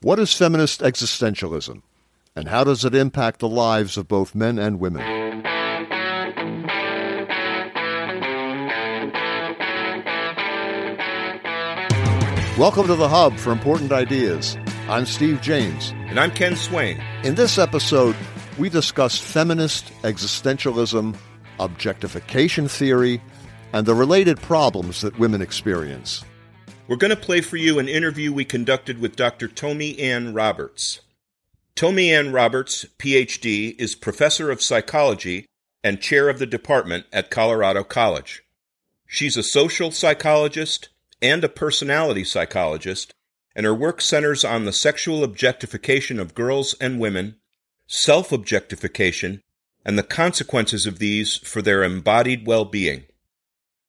What 0.00 0.20
is 0.20 0.32
feminist 0.32 0.80
existentialism, 0.80 1.82
and 2.36 2.48
how 2.48 2.62
does 2.62 2.84
it 2.84 2.94
impact 2.94 3.40
the 3.40 3.48
lives 3.48 3.96
of 3.96 4.06
both 4.06 4.32
men 4.32 4.56
and 4.56 4.78
women? 4.78 5.02
Welcome 12.56 12.86
to 12.86 12.94
the 12.94 13.08
Hub 13.08 13.36
for 13.38 13.50
Important 13.50 13.90
Ideas. 13.90 14.56
I'm 14.88 15.04
Steve 15.04 15.40
James. 15.40 15.90
And 16.06 16.20
I'm 16.20 16.30
Ken 16.30 16.54
Swain. 16.54 17.02
In 17.24 17.34
this 17.34 17.58
episode, 17.58 18.14
we 18.56 18.68
discuss 18.68 19.18
feminist 19.18 19.90
existentialism, 20.02 21.16
objectification 21.58 22.68
theory, 22.68 23.20
and 23.72 23.84
the 23.84 23.96
related 23.96 24.40
problems 24.40 25.00
that 25.00 25.18
women 25.18 25.42
experience. 25.42 26.24
We're 26.88 26.96
going 26.96 27.10
to 27.10 27.16
play 27.16 27.42
for 27.42 27.58
you 27.58 27.78
an 27.78 27.86
interview 27.86 28.32
we 28.32 28.46
conducted 28.46 28.98
with 28.98 29.14
Dr. 29.14 29.46
Tomi 29.46 29.98
Ann 29.98 30.32
Roberts. 30.32 31.00
Tomi 31.74 32.10
Ann 32.10 32.32
Roberts, 32.32 32.86
PhD, 32.98 33.78
is 33.78 33.94
professor 33.94 34.50
of 34.50 34.62
psychology 34.62 35.44
and 35.84 36.00
chair 36.00 36.30
of 36.30 36.38
the 36.38 36.46
department 36.46 37.04
at 37.12 37.30
Colorado 37.30 37.84
College. 37.84 38.42
She's 39.06 39.36
a 39.36 39.42
social 39.42 39.90
psychologist 39.90 40.88
and 41.20 41.44
a 41.44 41.48
personality 41.50 42.24
psychologist, 42.24 43.12
and 43.54 43.66
her 43.66 43.74
work 43.74 44.00
centers 44.00 44.42
on 44.42 44.64
the 44.64 44.72
sexual 44.72 45.22
objectification 45.22 46.18
of 46.18 46.34
girls 46.34 46.74
and 46.80 46.98
women, 46.98 47.36
self 47.86 48.32
objectification, 48.32 49.42
and 49.84 49.98
the 49.98 50.02
consequences 50.02 50.86
of 50.86 51.00
these 51.00 51.36
for 51.36 51.60
their 51.60 51.84
embodied 51.84 52.46
well 52.46 52.64
being. 52.64 53.04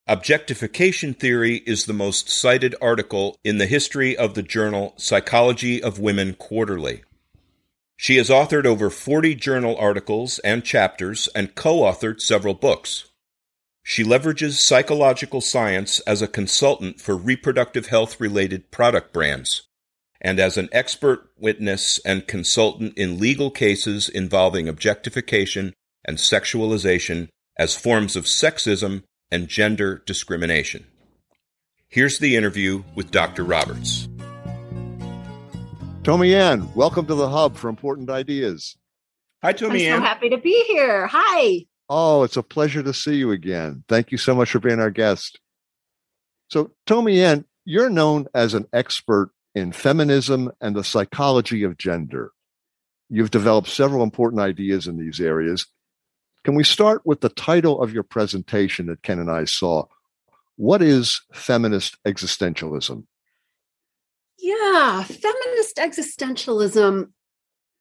Objectification 0.10 1.14
theory 1.14 1.58
is 1.68 1.86
the 1.86 1.94
most 1.94 2.32
cited 2.32 2.74
article 2.82 3.38
in 3.44 3.60
the 3.60 3.68
history 3.68 4.18
of 4.18 4.34
the 4.34 4.42
journal 4.42 4.96
Psychology 4.98 5.84
of 5.84 6.00
Women 6.00 6.34
Quarterly. 6.34 7.04
She 7.96 8.16
has 8.16 8.30
authored 8.30 8.66
over 8.66 8.90
40 8.90 9.36
journal 9.36 9.78
articles 9.78 10.40
and 10.40 10.66
chapters 10.66 11.30
and 11.36 11.54
co 11.54 11.82
authored 11.82 12.22
several 12.22 12.56
books. 12.56 13.12
She 13.84 14.04
leverages 14.04 14.54
psychological 14.54 15.42
science 15.42 16.00
as 16.08 16.24
a 16.24 16.28
consultant 16.28 17.00
for 17.00 17.16
reproductive 17.16 17.86
health 17.86 18.20
related 18.20 18.72
product 18.72 19.14
brands 19.14 19.68
and 20.20 20.40
as 20.40 20.58
an 20.58 20.70
expert 20.72 21.30
witness 21.38 22.00
and 22.04 22.26
consultant 22.26 22.98
in 22.98 23.20
legal 23.20 23.52
cases 23.52 24.10
involving 24.10 24.68
objectification 24.68 25.72
and 26.04 26.18
sexualization 26.18 27.28
as 27.60 27.78
forms 27.78 28.16
of 28.16 28.26
sexism 28.26 29.04
and 29.32 29.48
gender 29.48 30.02
discrimination. 30.06 30.86
Here's 31.88 32.20
the 32.20 32.36
interview 32.36 32.84
with 32.96 33.12
Dr. 33.12 33.44
Roberts. 33.44 34.08
Tomi 36.04 36.34
Ann, 36.34 36.74
welcome 36.74 37.06
to 37.08 37.16
the 37.16 37.30
Hub 37.30 37.56
for 37.56 37.70
Important 37.70 38.10
Ideas. 38.10 38.78
Hi, 39.42 39.54
Tomi 39.54 39.88
I'm 39.88 39.94
Ann. 39.94 40.00
so 40.00 40.06
happy 40.06 40.30
to 40.30 40.38
be 40.38 40.64
here. 40.66 41.08
Hi. 41.08 41.66
Oh, 41.90 42.24
it's 42.24 42.38
a 42.38 42.44
pleasure 42.44 42.84
to 42.84 42.94
see 42.94 43.16
you 43.16 43.32
again. 43.32 43.84
Thank 43.88 44.12
you 44.12 44.18
so 44.18 44.36
much 44.36 44.52
for 44.52 44.60
being 44.60 44.80
our 44.80 44.92
guest. 44.92 45.40
So, 46.50 46.72
Tomi 46.86 47.22
Ann, 47.22 47.46
you're 47.66 47.90
known 47.90 48.28
as 48.34 48.54
an 48.54 48.66
expert 48.74 49.32
in 49.56 49.72
feminism 49.72 50.52
and 50.62 50.76
the 50.76 50.84
psychology 50.84 51.64
of 51.64 51.78
gender. 51.78 52.32
You've 53.10 53.32
developed 53.32 53.68
several 53.68 54.04
important 54.04 54.42
ideas 54.42 54.88
in 54.88 54.98
these 54.98 55.20
areas, 55.20 55.66
can 56.50 56.56
we 56.56 56.64
start 56.64 57.06
with 57.06 57.22
the 57.22 57.30
title 57.30 57.80
of 57.80 57.94
your 57.94 58.02
presentation 58.02 58.88
that 58.88 59.04
Ken 59.04 59.20
and 59.20 59.30
I 59.30 59.44
saw? 59.44 59.86
What 60.56 60.82
is 60.82 61.22
feminist 61.32 61.96
existentialism? 62.08 63.04
Yeah, 64.40 65.04
feminist 65.04 65.78
existentialism 65.78 67.12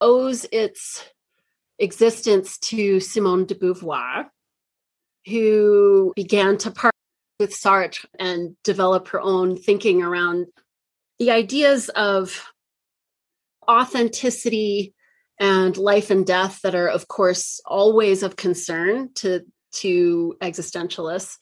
owes 0.03 0.45
its 0.53 1.03
existence 1.79 2.59
to 2.59 3.01
Simone 3.01 3.47
de 3.47 3.55
Beauvoir, 3.55 4.27
who 5.27 6.13
began 6.15 6.59
to 6.59 6.71
partner 6.71 6.93
with 7.41 7.55
Sartre 7.55 8.05
and 8.19 8.55
develop 8.65 9.09
her 9.09 9.21
own 9.23 9.57
thinking 9.57 10.03
around 10.03 10.49
the 11.19 11.31
ideas 11.31 11.89
of 11.89 12.45
authenticity 13.67 14.93
and 15.41 15.77
life 15.77 16.11
and 16.11 16.27
death 16.27 16.61
that 16.63 16.75
are 16.75 16.89
of 16.89 17.09
course 17.09 17.61
always 17.67 18.23
of 18.23 18.37
concern 18.37 19.11
to 19.15 19.41
to 19.73 20.37
existentialists. 20.41 21.37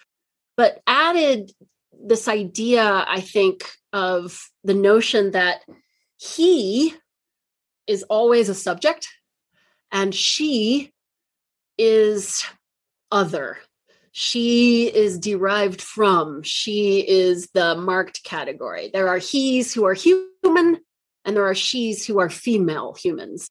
But 0.57 0.81
added 0.87 1.53
this 1.99 2.29
idea 2.29 3.05
i 3.09 3.21
think 3.21 3.65
of 3.93 4.39
the 4.62 4.75
notion 4.75 5.31
that 5.31 5.62
he 6.19 6.95
is 7.87 8.03
always 8.05 8.49
a 8.49 8.55
subject 8.55 9.09
and 9.93 10.15
she 10.15 10.93
is 11.78 12.45
other. 13.13 13.59
She 14.13 14.87
is 14.87 15.19
derived 15.19 15.81
from. 15.81 16.43
She 16.43 17.07
is 17.07 17.49
the 17.53 17.75
marked 17.77 18.25
category. 18.25 18.91
There 18.93 19.09
are 19.09 19.19
he's 19.19 19.75
who 19.75 19.84
are 19.84 19.95
human 19.95 20.81
and 21.25 21.37
there 21.37 21.47
are 21.47 21.55
she's 21.55 22.07
who 22.07 22.19
are 22.19 22.31
female 22.31 22.95
humans 22.95 23.51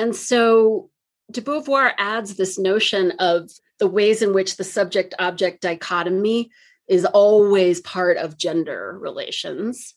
and 0.00 0.16
so 0.16 0.88
de 1.30 1.42
Beauvoir 1.42 1.92
adds 1.98 2.36
this 2.36 2.58
notion 2.58 3.12
of 3.18 3.50
the 3.78 3.86
ways 3.86 4.22
in 4.22 4.32
which 4.32 4.56
the 4.56 4.64
subject 4.64 5.14
object 5.18 5.60
dichotomy 5.60 6.50
is 6.88 7.04
always 7.04 7.82
part 7.82 8.16
of 8.16 8.38
gender 8.38 8.96
relations. 8.98 9.94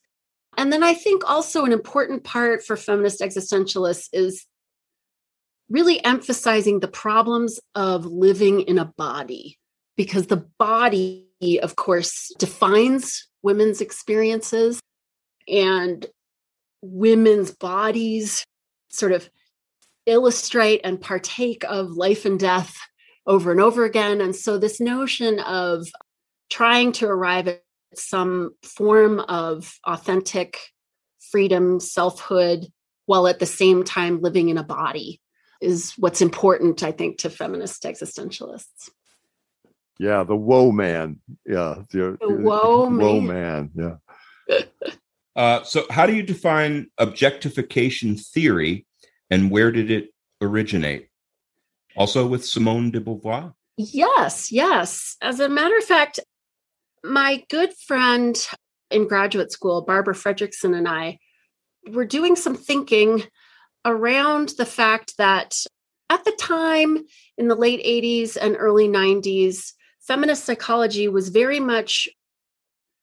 And 0.58 0.74
then 0.74 0.84
I 0.84 0.94
think 0.94 1.24
also 1.28 1.64
an 1.64 1.72
important 1.72 2.26
part 2.26 2.66
for 2.66 2.76
feminist 2.76 3.22
existentialists 3.22 4.10
is 4.12 4.46
really 5.70 6.04
emphasizing 6.04 6.82
the 6.82 6.90
problems 6.90 7.62
of 7.74 8.06
living 8.06 8.60
in 8.62 8.78
a 8.78 8.94
body, 8.98 9.58
because 9.96 10.28
the 10.28 10.46
body, 10.60 11.30
of 11.64 11.78
course, 11.78 12.30
defines 12.38 13.28
women's 13.42 13.80
experiences 13.80 14.82
and 15.48 16.06
women's 16.82 17.52
bodies 17.52 18.44
sort 18.90 19.14
of 19.14 19.30
illustrate 20.06 20.82
and 20.84 21.00
partake 21.00 21.64
of 21.66 21.92
life 21.92 22.26
and 22.26 22.40
death 22.40 22.76
over 23.26 23.52
and 23.52 23.62
over 23.62 23.86
again. 23.86 24.22
And 24.22 24.36
so, 24.36 24.58
this 24.58 24.80
notion 24.80 25.40
of 25.40 25.88
trying 26.50 26.92
to 26.94 27.08
arrive 27.08 27.48
at 27.48 27.64
some 27.96 28.52
form 28.64 29.20
of 29.22 29.80
authentic 29.86 30.60
freedom, 31.32 31.80
selfhood, 31.80 32.68
while 33.06 33.28
at 33.28 33.40
the 33.40 33.46
same 33.46 33.84
time 33.84 34.22
living 34.22 34.50
in 34.50 34.58
a 34.58 34.64
body 34.64 35.20
is 35.62 35.94
what's 35.98 36.22
important, 36.22 36.84
I 36.84 36.92
think, 36.92 37.18
to 37.20 37.30
feminist 37.30 37.84
existentialists. 37.84 38.90
Yeah, 40.00 40.24
the 40.24 40.36
woe 40.36 40.72
man. 40.72 41.20
Yeah, 41.46 41.84
the, 41.92 42.18
the 42.20 42.30
woe, 42.30 42.90
woe 42.90 43.22
man. 43.22 43.72
man. 43.76 44.00
Yeah. 44.50 44.88
uh, 45.36 45.64
so, 45.64 45.86
how 45.90 46.06
do 46.06 46.16
you 46.16 46.24
define 46.24 46.88
objectification 46.98 48.18
theory 48.18 48.86
and 49.34 49.50
where 49.50 49.72
did 49.72 49.90
it 49.90 50.14
originate? 50.42 51.08
Also 51.98 52.28
with 52.28 52.46
Simone 52.46 52.92
de 52.92 53.02
Beauvoir? 53.02 53.56
Yes, 53.78 54.52
yes. 54.52 55.18
As 55.24 55.40
a 55.40 55.50
matter 55.50 55.76
of 55.76 55.84
fact, 55.84 56.20
my 57.04 57.44
good 57.50 57.74
friend 57.88 58.38
in 58.92 59.08
graduate 59.08 59.52
school, 59.52 59.82
Barbara 59.82 60.14
Fredrickson, 60.14 60.78
and 60.78 60.88
I 60.88 61.18
were 61.92 62.06
doing 62.06 62.36
some 62.36 62.56
thinking 62.56 63.24
around 63.84 64.50
the 64.60 64.68
fact 64.68 65.18
that 65.18 65.58
at 66.12 66.24
the 66.26 66.38
time 66.40 67.04
in 67.36 67.48
the 67.48 67.56
late 67.56 67.84
80s 67.84 68.38
and 68.40 68.56
early 68.60 68.88
90s, 68.88 69.74
feminist 70.00 70.46
psychology 70.46 71.08
was 71.08 71.30
very 71.30 71.60
much 71.60 72.08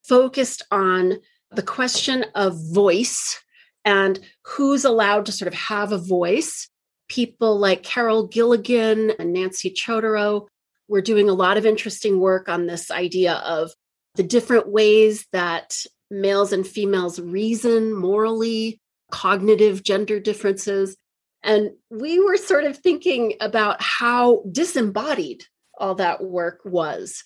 focused 0.05 0.63
on 0.71 1.19
the 1.51 1.63
question 1.65 2.25
of 2.37 2.57
voice 2.73 3.43
and 3.85 4.19
who's 4.45 4.85
allowed 4.85 5.27
to 5.27 5.33
sort 5.33 5.49
of 5.49 5.55
have 5.55 5.93
a 5.93 5.99
voice. 5.99 6.69
People 7.09 7.59
like 7.59 7.83
Carol 7.83 8.27
Gilligan 8.27 9.13
and 9.19 9.33
Nancy 9.33 9.71
Chodorow 9.71 10.47
were 10.89 11.01
doing 11.01 11.29
a 11.29 11.35
lot 11.35 11.57
of 11.57 11.67
interesting 11.67 12.21
work 12.21 12.49
on 12.49 12.67
this 12.67 12.91
idea 12.91 13.35
of 13.35 13.73
the 14.17 14.23
different 14.23 14.69
ways 14.69 15.27
that 15.33 15.77
males 16.11 16.53
and 16.53 16.67
females 16.67 17.21
reason 17.21 17.95
morally, 17.95 18.81
cognitive 19.11 19.83
gender 19.83 20.21
differences. 20.21 20.97
And 21.43 21.71
we 21.91 22.21
were 22.21 22.37
sort 22.37 22.65
of 22.65 22.77
thinking 22.77 23.35
about 23.41 23.81
how 23.81 24.43
disembodied 24.51 25.45
all 25.79 25.95
that 25.95 26.23
work 26.23 26.61
was, 26.65 27.23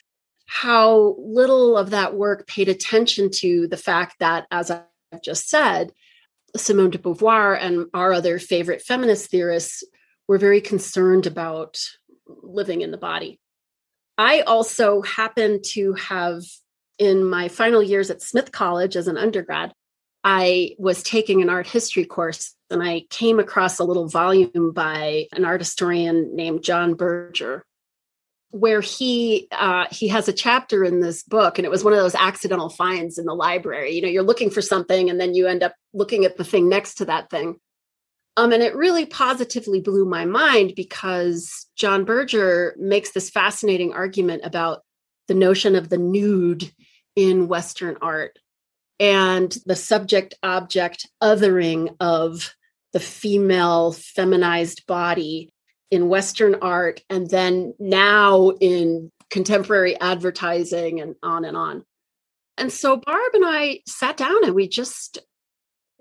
how 0.46 1.16
little 1.18 1.76
of 1.76 1.90
that 1.90 2.14
work 2.14 2.46
paid 2.46 2.68
attention 2.68 3.30
to 3.36 3.66
the 3.66 3.76
fact 3.76 4.16
that, 4.20 4.46
as 4.50 4.70
I've 4.70 5.22
just 5.22 5.48
said, 5.48 5.90
Simone 6.56 6.90
de 6.90 6.98
Beauvoir 6.98 7.58
and 7.60 7.86
our 7.94 8.12
other 8.12 8.38
favorite 8.38 8.82
feminist 8.82 9.30
theorists 9.30 9.82
were 10.28 10.38
very 10.38 10.60
concerned 10.60 11.26
about 11.26 11.80
living 12.26 12.80
in 12.80 12.90
the 12.90 12.98
body. 12.98 13.40
I 14.16 14.40
also 14.42 15.02
happen 15.02 15.60
to 15.72 15.94
have, 15.94 16.42
in 16.98 17.24
my 17.24 17.48
final 17.48 17.82
years 17.82 18.10
at 18.10 18.22
Smith 18.22 18.52
College 18.52 18.96
as 18.96 19.08
an 19.08 19.18
undergrad, 19.18 19.72
I 20.22 20.76
was 20.78 21.02
taking 21.02 21.42
an 21.42 21.50
art 21.50 21.66
history 21.66 22.04
course 22.04 22.54
and 22.70 22.82
I 22.82 23.04
came 23.10 23.38
across 23.38 23.78
a 23.78 23.84
little 23.84 24.08
volume 24.08 24.72
by 24.72 25.26
an 25.32 25.44
art 25.44 25.60
historian 25.60 26.34
named 26.34 26.62
John 26.62 26.94
Berger, 26.94 27.66
where 28.54 28.80
he 28.80 29.48
uh, 29.50 29.84
he 29.90 30.06
has 30.06 30.28
a 30.28 30.32
chapter 30.32 30.84
in 30.84 31.00
this 31.00 31.24
book, 31.24 31.58
and 31.58 31.66
it 31.66 31.72
was 31.72 31.82
one 31.82 31.92
of 31.92 31.98
those 31.98 32.14
accidental 32.14 32.68
finds 32.68 33.18
in 33.18 33.24
the 33.24 33.34
library. 33.34 33.90
You 33.90 34.02
know, 34.02 34.08
you're 34.08 34.22
looking 34.22 34.48
for 34.48 34.62
something, 34.62 35.10
and 35.10 35.20
then 35.20 35.34
you 35.34 35.48
end 35.48 35.64
up 35.64 35.74
looking 35.92 36.24
at 36.24 36.36
the 36.36 36.44
thing 36.44 36.68
next 36.68 36.94
to 36.96 37.04
that 37.06 37.30
thing. 37.30 37.56
Um, 38.36 38.52
and 38.52 38.62
it 38.62 38.76
really 38.76 39.06
positively 39.06 39.80
blew 39.80 40.04
my 40.04 40.24
mind 40.24 40.74
because 40.76 41.66
John 41.74 42.04
Berger 42.04 42.76
makes 42.78 43.10
this 43.10 43.28
fascinating 43.28 43.92
argument 43.92 44.42
about 44.44 44.82
the 45.26 45.34
notion 45.34 45.74
of 45.74 45.88
the 45.88 45.98
nude 45.98 46.70
in 47.16 47.48
Western 47.48 47.96
art 48.00 48.38
and 49.00 49.56
the 49.66 49.76
subject 49.76 50.34
object 50.44 51.08
othering 51.20 51.96
of 51.98 52.54
the 52.92 53.00
female 53.00 53.90
feminized 53.90 54.86
body 54.86 55.52
in 55.94 56.08
Western 56.08 56.56
art, 56.56 57.02
and 57.08 57.30
then 57.30 57.74
now 57.78 58.50
in 58.60 59.10
contemporary 59.30 59.98
advertising 60.00 61.00
and 61.00 61.14
on 61.22 61.44
and 61.44 61.56
on. 61.56 61.84
And 62.56 62.72
so 62.72 62.96
Barb 62.96 63.34
and 63.34 63.44
I 63.46 63.80
sat 63.86 64.16
down 64.16 64.44
and 64.44 64.54
we 64.54 64.68
just, 64.68 65.18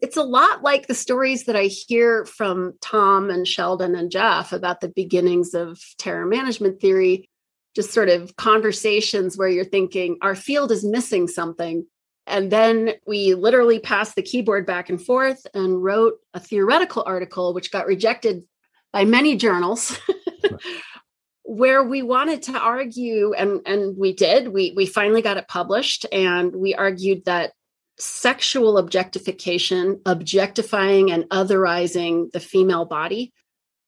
it's 0.01 0.17
a 0.17 0.23
lot 0.23 0.61
like 0.61 0.87
the 0.87 0.93
stories 0.93 1.45
that 1.45 1.55
I 1.55 1.63
hear 1.63 2.25
from 2.25 2.73
Tom 2.81 3.29
and 3.29 3.47
Sheldon 3.47 3.95
and 3.95 4.11
Jeff 4.11 4.51
about 4.51 4.81
the 4.81 4.89
beginnings 4.89 5.53
of 5.53 5.79
terror 5.97 6.25
management 6.25 6.79
theory, 6.79 7.29
just 7.75 7.91
sort 7.91 8.09
of 8.09 8.35
conversations 8.35 9.37
where 9.37 9.47
you're 9.47 9.65
thinking, 9.65 10.17
our 10.21 10.35
field 10.35 10.71
is 10.71 10.85
missing 10.85 11.27
something. 11.27 11.87
And 12.27 12.51
then 12.51 12.91
we 13.07 13.33
literally 13.33 13.79
passed 13.79 14.15
the 14.15 14.21
keyboard 14.21 14.65
back 14.65 14.89
and 14.89 15.03
forth 15.03 15.45
and 15.53 15.83
wrote 15.83 16.19
a 16.33 16.39
theoretical 16.39 17.03
article, 17.05 17.53
which 17.53 17.71
got 17.71 17.87
rejected 17.87 18.43
by 18.93 19.03
many 19.03 19.35
journals 19.35 19.99
where 21.43 21.83
we 21.83 22.01
wanted 22.01 22.43
to 22.43 22.57
argue 22.57 23.33
and 23.33 23.59
and 23.65 23.97
we 23.97 24.13
did. 24.13 24.47
We 24.47 24.71
we 24.75 24.85
finally 24.85 25.21
got 25.21 25.37
it 25.37 25.47
published 25.47 26.05
and 26.11 26.55
we 26.55 26.73
argued 26.75 27.25
that 27.25 27.51
sexual 27.99 28.77
objectification 28.77 29.99
objectifying 30.05 31.11
and 31.11 31.25
otherizing 31.25 32.31
the 32.31 32.39
female 32.39 32.85
body 32.85 33.33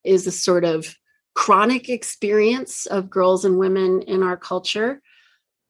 is 0.04 0.28
a 0.28 0.32
sort 0.32 0.64
of 0.64 0.96
chronic 1.34 1.90
experience 1.90 2.86
of 2.86 3.10
girls 3.10 3.46
and 3.46 3.58
women 3.58 4.02
in 4.04 4.24
our 4.24 4.38
culture 4.38 5.02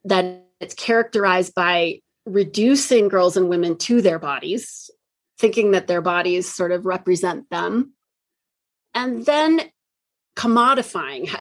that 0.04 0.44
it's 0.60 0.76
characterized 0.76 1.54
by 1.56 2.00
reducing 2.26 3.08
girls 3.08 3.38
and 3.38 3.50
women 3.50 3.78
to 3.78 4.02
their 4.02 4.20
bodies 4.20 4.90
thinking 5.40 5.72
that 5.72 5.88
their 5.88 6.02
bodies 6.02 6.52
sort 6.52 6.72
of 6.72 6.86
represent 6.86 7.50
them 7.50 7.94
and 8.96 9.26
then 9.26 9.62
commodifying, 10.36 11.34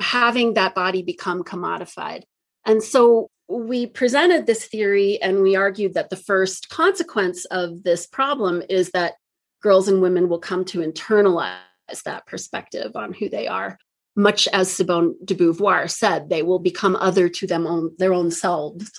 having 0.00 0.54
that 0.54 0.74
body 0.74 1.02
become 1.02 1.44
commodified. 1.44 2.22
And 2.64 2.82
so 2.82 3.28
we 3.48 3.86
presented 3.86 4.46
this 4.46 4.64
theory 4.64 5.20
and 5.22 5.42
we 5.42 5.54
argued 5.54 5.94
that 5.94 6.10
the 6.10 6.16
first 6.16 6.68
consequence 6.68 7.44
of 7.46 7.84
this 7.84 8.06
problem 8.06 8.62
is 8.68 8.90
that 8.90 9.14
girls 9.62 9.88
and 9.88 10.02
women 10.02 10.28
will 10.28 10.40
come 10.40 10.64
to 10.64 10.80
internalize 10.80 11.58
that 12.04 12.26
perspective 12.26 12.96
on 12.96 13.12
who 13.12 13.28
they 13.28 13.46
are. 13.46 13.78
Much 14.16 14.48
as 14.48 14.72
Simone 14.72 15.14
de 15.24 15.34
Beauvoir 15.34 15.88
said, 15.88 16.28
they 16.28 16.42
will 16.42 16.58
become 16.58 16.96
other 16.96 17.28
to 17.28 17.46
them 17.46 17.66
own, 17.66 17.90
their 17.98 18.14
own 18.14 18.30
selves. 18.30 18.90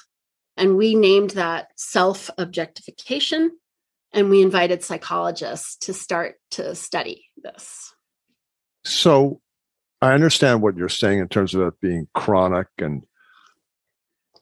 And 0.55 0.77
we 0.77 0.95
named 0.95 1.31
that 1.31 1.69
self 1.75 2.29
objectification 2.37 3.51
and 4.13 4.29
we 4.29 4.41
invited 4.41 4.83
psychologists 4.83 5.77
to 5.77 5.93
start 5.93 6.35
to 6.51 6.75
study 6.75 7.25
this. 7.43 7.93
So 8.85 9.41
I 10.01 10.13
understand 10.13 10.61
what 10.61 10.77
you're 10.77 10.89
saying 10.89 11.19
in 11.19 11.27
terms 11.27 11.53
of 11.53 11.61
it 11.61 11.79
being 11.81 12.07
chronic 12.13 12.67
and 12.77 13.03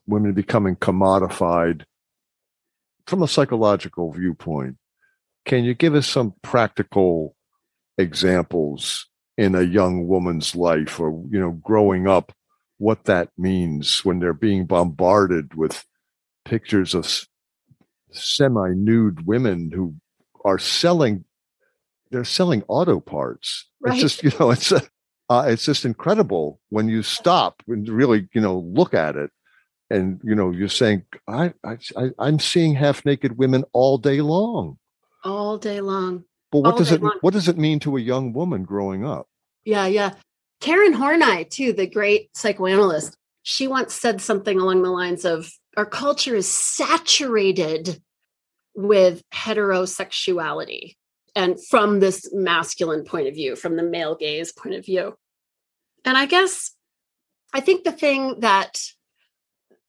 women 0.06 0.34
becoming 0.34 0.76
commodified 0.76 1.84
from 3.08 3.24
a 3.24 3.28
psychological 3.28 4.12
viewpoint. 4.12 4.78
Can 5.46 5.64
you 5.64 5.74
give 5.74 5.96
us 5.96 6.08
some 6.08 6.34
practical 6.42 7.36
examples 7.98 9.08
in 9.38 9.56
a 9.56 9.62
young 9.62 10.08
woman's 10.08 10.56
life 10.56 11.00
or 11.00 11.24
you 11.30 11.40
know 11.40 11.52
growing 11.52 12.08
up 12.08 12.32
what 12.78 13.06
that 13.06 13.30
means 13.38 14.04
when 14.04 14.20
they're 14.20 14.34
being 14.34 14.66
bombarded 14.66 15.54
with 15.56 15.86
pictures 16.44 16.94
of 16.94 17.26
semi-nude 18.12 19.26
women 19.26 19.72
who 19.74 19.96
are 20.44 20.60
selling 20.60 21.26
they're 22.12 22.24
selling 22.24 22.64
auto 22.68 23.00
parts. 23.00 23.66
Right. 23.82 23.94
it's 23.94 24.02
just 24.02 24.24
you 24.24 24.32
know 24.40 24.52
it's 24.56 24.72
a, 24.72 24.82
uh, 25.30 25.46
it's 25.48 25.66
just 25.66 25.86
incredible 25.86 26.60
when 26.70 26.88
you 26.88 27.04
stop 27.04 27.62
and 27.68 27.88
really 27.90 28.30
you 28.34 28.42
know 28.42 28.60
look 28.60 28.94
at 28.94 29.16
it 29.16 29.32
and 29.90 30.20
you 30.24 30.36
know 30.36 30.52
you're 30.52 30.70
saying 30.70 31.04
i 31.28 31.54
i, 31.64 31.78
I 31.98 32.28
am 32.28 32.40
seeing 32.40 32.76
half 32.76 33.06
naked 33.06 33.38
women 33.38 33.64
all 33.74 33.98
day 33.98 34.22
long. 34.22 34.78
All 35.24 35.58
day 35.58 35.82
long. 35.82 36.24
But 36.52 36.60
what 36.60 36.74
all 36.74 36.78
does 36.78 36.92
it 36.92 37.02
long. 37.02 37.18
what 37.22 37.34
does 37.34 37.48
it 37.48 37.58
mean 37.58 37.80
to 37.82 37.98
a 37.98 38.02
young 38.02 38.34
woman 38.34 38.64
growing 38.64 39.06
up? 39.06 39.28
Yeah 39.64 39.88
yeah. 39.88 40.14
Karen 40.62 40.94
horney 40.94 41.46
too 41.46 41.74
the 41.74 41.88
great 41.88 42.30
psychoanalyst 42.36 43.18
she 43.44 43.68
once 43.68 43.94
said 43.94 44.22
something 44.22 44.60
along 44.60 44.82
the 44.82 44.90
lines 44.90 45.26
of 45.26 45.52
our 45.78 45.86
culture 45.86 46.36
is 46.36 46.48
saturated 46.48 48.02
with 48.76 49.24
heterosexuality 49.34 50.96
and 51.36 51.58
from 51.70 52.00
this 52.00 52.30
masculine 52.34 53.04
point 53.04 53.28
of 53.28 53.34
view, 53.34 53.56
from 53.56 53.76
the 53.76 53.84
male 53.84 54.16
gaze 54.16 54.54
point 54.54 54.76
of 54.76 54.86
view. 54.86 55.16
And 56.06 56.18
I 56.18 56.26
guess 56.26 56.72
I 57.54 57.60
think 57.60 57.84
the 57.84 57.92
thing 57.92 58.40
that 58.40 58.80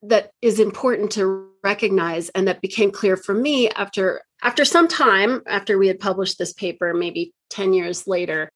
that 0.02 0.30
is 0.42 0.60
important 0.60 1.12
to 1.12 1.48
recognize 1.64 2.28
and 2.30 2.46
that 2.48 2.60
became 2.60 2.90
clear 2.90 3.16
for 3.16 3.34
me 3.34 3.68
after 3.70 4.22
after 4.42 4.64
some 4.64 4.86
time 4.86 5.42
after 5.48 5.78
we 5.78 5.88
had 5.88 5.98
published 5.98 6.38
this 6.38 6.52
paper 6.52 6.94
maybe 6.94 7.32
10 7.50 7.72
years 7.72 8.06
later 8.06 8.50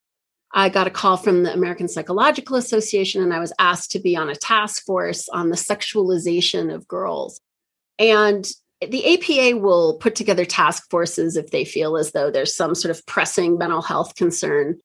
I 0.52 0.68
got 0.68 0.86
a 0.86 0.90
call 0.90 1.16
from 1.16 1.44
the 1.44 1.52
American 1.52 1.88
Psychological 1.88 2.56
Association 2.56 3.22
and 3.22 3.32
I 3.32 3.38
was 3.38 3.52
asked 3.58 3.92
to 3.92 4.00
be 4.00 4.16
on 4.16 4.28
a 4.28 4.34
task 4.34 4.84
force 4.84 5.28
on 5.28 5.48
the 5.48 5.56
sexualization 5.56 6.74
of 6.74 6.88
girls. 6.88 7.40
And 7.98 8.48
the 8.80 9.14
APA 9.14 9.58
will 9.58 9.98
put 9.98 10.14
together 10.14 10.44
task 10.44 10.88
forces 10.90 11.36
if 11.36 11.50
they 11.50 11.64
feel 11.64 11.96
as 11.96 12.12
though 12.12 12.30
there's 12.30 12.56
some 12.56 12.74
sort 12.74 12.90
of 12.90 13.04
pressing 13.06 13.58
mental 13.58 13.82
health 13.82 14.16
concern. 14.16 14.80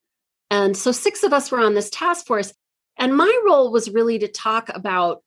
And 0.51 0.77
so 0.77 0.91
six 0.91 1.23
of 1.23 1.33
us 1.33 1.51
were 1.51 1.59
on 1.59 1.73
this 1.73 1.89
task 1.89 2.27
force. 2.27 2.53
And 2.97 3.15
my 3.15 3.41
role 3.45 3.71
was 3.71 3.89
really 3.89 4.19
to 4.19 4.27
talk 4.27 4.69
about 4.73 5.21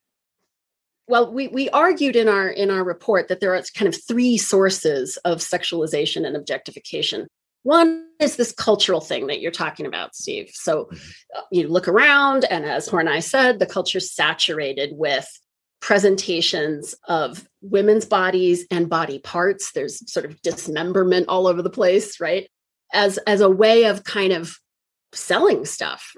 well 1.09 1.33
we, 1.33 1.49
we 1.49 1.71
argued 1.71 2.17
in 2.17 2.29
our 2.29 2.49
in 2.49 2.71
our 2.71 2.85
report 2.85 3.29
that 3.29 3.41
there 3.41 3.55
are 3.55 3.63
kind 3.75 3.89
of 3.89 3.99
three 4.07 4.37
sources 4.37 5.17
of 5.25 5.39
sexualization 5.39 6.27
and 6.27 6.37
objectification 6.37 7.27
one 7.69 8.07
is 8.19 8.37
this 8.37 8.51
cultural 8.51 9.01
thing 9.01 9.27
that 9.27 9.41
you're 9.41 9.51
talking 9.51 9.85
about 9.85 10.17
steve. 10.17 10.51
So 10.55 10.87
mm-hmm. 10.87 11.41
you 11.53 11.69
look 11.69 11.87
around 11.87 12.45
and 12.45 12.65
as 12.65 12.89
horney 12.89 13.21
said 13.21 13.59
the 13.59 13.67
culture's 13.67 14.11
saturated 14.11 14.91
with 14.95 15.29
presentations 15.81 16.95
of 17.09 17.47
women's 17.61 18.07
bodies 18.07 18.67
and 18.71 18.89
body 18.89 19.19
parts. 19.19 19.73
There's 19.73 20.11
sort 20.11 20.25
of 20.25 20.41
dismemberment 20.43 21.29
all 21.29 21.47
over 21.47 21.63
the 21.63 21.71
place 21.71 22.19
right? 22.21 22.49
As 22.93 23.19
as 23.19 23.43
a 23.43 23.51
way 23.51 23.85
of 23.85 24.05
kind 24.05 24.33
of 24.33 24.57
selling 25.13 25.67
stuff. 25.67 26.15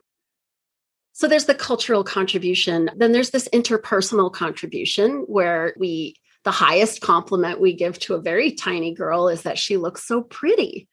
So 1.13 1.27
there's 1.27 1.47
the 1.47 1.55
cultural 1.55 2.05
contribution. 2.05 2.91
Then 2.97 3.13
there's 3.13 3.31
this 3.31 3.49
interpersonal 3.53 4.33
contribution 4.33 5.25
where 5.27 5.75
we 5.77 6.15
the 6.45 6.53
highest 6.53 7.01
compliment 7.01 7.61
we 7.61 7.75
give 7.75 7.99
to 7.99 8.15
a 8.15 8.23
very 8.23 8.53
tiny 8.53 8.95
girl 8.95 9.29
is 9.29 9.43
that 9.43 9.59
she 9.59 9.77
looks 9.77 10.07
so 10.07 10.23
pretty 10.23 10.89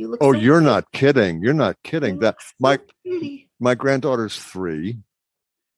you 0.00 0.08
look 0.08 0.18
oh 0.22 0.32
so 0.32 0.38
you're 0.38 0.56
pretty. 0.56 0.66
not 0.66 0.92
kidding 0.92 1.42
you're 1.42 1.54
not 1.54 1.76
kidding 1.84 2.14
you 2.14 2.20
that 2.20 2.36
my 2.58 2.78
my 3.60 3.74
granddaughter's 3.74 4.36
3 4.38 4.98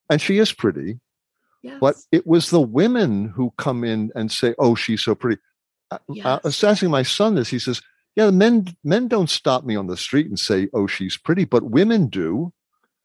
and 0.08 0.20
she 0.20 0.38
is 0.38 0.52
pretty 0.52 0.98
Yes. 1.62 1.78
But 1.80 1.96
it 2.10 2.26
was 2.26 2.50
the 2.50 2.60
women 2.60 3.28
who 3.28 3.52
come 3.56 3.84
in 3.84 4.10
and 4.14 4.30
say, 4.30 4.54
"Oh, 4.58 4.74
she's 4.74 5.02
so 5.02 5.14
pretty." 5.14 5.40
Yes. 6.08 6.26
I 6.26 6.40
was 6.42 6.64
asking 6.64 6.90
my 6.90 7.02
son 7.02 7.36
this. 7.36 7.48
He 7.48 7.58
says, 7.58 7.80
"Yeah, 8.16 8.30
men 8.30 8.74
men 8.82 9.08
don't 9.08 9.30
stop 9.30 9.64
me 9.64 9.76
on 9.76 9.86
the 9.86 9.96
street 9.96 10.26
and 10.26 10.38
say, 10.38 10.68
"Oh, 10.74 10.86
she's 10.86 11.16
pretty," 11.16 11.44
but 11.44 11.70
women 11.70 12.08
do." 12.08 12.52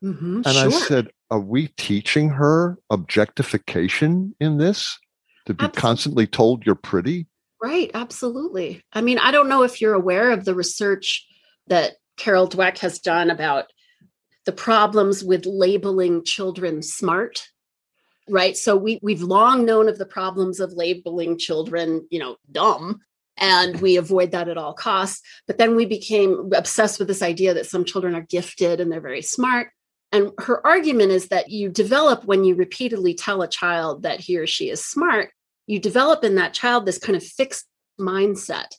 Mm-hmm, 0.04 0.42
and 0.46 0.54
sure. 0.54 0.68
I 0.68 0.70
said, 0.70 1.12
"Are 1.30 1.40
we 1.40 1.68
teaching 1.78 2.30
her 2.30 2.78
objectification 2.90 4.36
in 4.40 4.58
this 4.58 4.98
to 5.46 5.54
be 5.54 5.66
absolutely. 5.66 5.82
constantly 5.82 6.28
told 6.28 6.66
you're 6.66 6.76
pretty?" 6.76 7.28
Right, 7.62 7.90
absolutely. 7.94 8.84
I 8.94 9.02
mean, 9.02 9.18
I 9.18 9.32
don't 9.32 9.50
know 9.50 9.64
if 9.64 9.82
you're 9.82 9.94
aware 9.94 10.32
of 10.32 10.46
the 10.46 10.56
research 10.56 11.26
that 11.68 11.94
Carol 12.16 12.48
Dweck 12.48 12.78
has 12.80 13.00
done 13.00 13.30
about 13.30 13.66
the 14.46 14.52
problems 14.52 15.24
with 15.24 15.46
labeling 15.46 16.24
children 16.24 16.82
smart 16.82 17.50
right 18.30 18.58
so 18.58 18.76
we 18.76 19.00
we've 19.02 19.22
long 19.22 19.64
known 19.66 19.88
of 19.88 19.98
the 19.98 20.06
problems 20.06 20.60
of 20.60 20.74
labeling 20.74 21.38
children 21.38 22.06
you 22.10 22.20
know 22.20 22.36
dumb 22.52 23.00
and 23.38 23.80
we 23.82 23.98
avoid 23.98 24.32
that 24.32 24.50
at 24.50 24.58
all 24.58 24.74
costs. 24.74 25.22
But 25.46 25.58
then 25.58 25.76
we 25.76 25.86
became 25.86 26.52
obsessed 26.56 27.00
with 27.00 27.08
this 27.08 27.22
idea 27.22 27.54
that 27.54 27.68
some 27.68 27.86
children 27.86 28.16
are 28.16 28.22
gifted 28.22 28.80
and 28.80 28.92
they're 28.92 29.02
very 29.02 29.22
smart. 29.22 29.70
And 30.12 30.32
her 30.40 30.66
argument 30.66 31.12
is 31.12 31.28
that 31.28 31.50
you 31.50 31.70
develop 31.70 32.26
when 32.26 32.44
you 32.44 32.56
repeatedly 32.56 33.14
tell 33.14 33.42
a 33.42 33.48
child 33.48 34.04
that 34.04 34.20
he 34.20 34.38
or 34.38 34.48
she 34.48 34.70
is 34.70 34.84
smart, 34.84 35.32
you 35.68 35.80
develop 35.80 36.24
in 36.24 36.36
that 36.36 36.54
child 36.54 36.86
this 36.86 36.98
kind 36.98 37.16
of 37.16 37.24
fixed 37.24 37.66
mindset. 38.00 38.70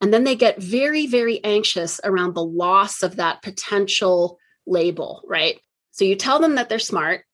And 0.00 0.12
then 0.12 0.24
they 0.24 0.36
get 0.36 0.62
very, 0.62 1.06
very 1.06 1.42
anxious 1.42 2.00
around 2.04 2.34
the 2.34 2.44
loss 2.44 3.02
of 3.02 3.16
that 3.16 3.42
potential 3.42 4.38
label, 4.66 5.22
right? 5.26 5.58
So 5.92 6.04
you 6.04 6.14
tell 6.16 6.38
them 6.38 6.56
that 6.56 6.68
they're 6.68 6.78
smart. 6.78 7.24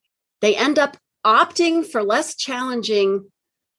They 0.40 0.57
end 0.57 0.79
up 0.79 0.97
opting 1.26 1.85
for 1.85 2.02
less 2.02 2.37
challenging 2.37 3.31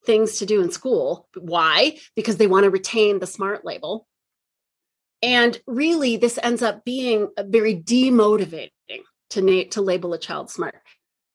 things 0.05 0.39
to 0.39 0.45
do 0.45 0.61
in 0.61 0.71
school. 0.71 1.27
Why? 1.35 1.97
Because 2.15 2.37
they 2.37 2.47
want 2.47 2.63
to 2.65 2.69
retain 2.69 3.19
the 3.19 3.27
smart 3.27 3.63
label. 3.63 4.07
And 5.21 5.59
really, 5.67 6.17
this 6.17 6.39
ends 6.41 6.63
up 6.63 6.83
being 6.83 7.29
very 7.39 7.75
demotivating 7.75 8.69
to, 9.29 9.41
na- 9.41 9.69
to 9.71 9.81
label 9.81 10.13
a 10.13 10.17
child 10.17 10.49
smart. 10.49 10.75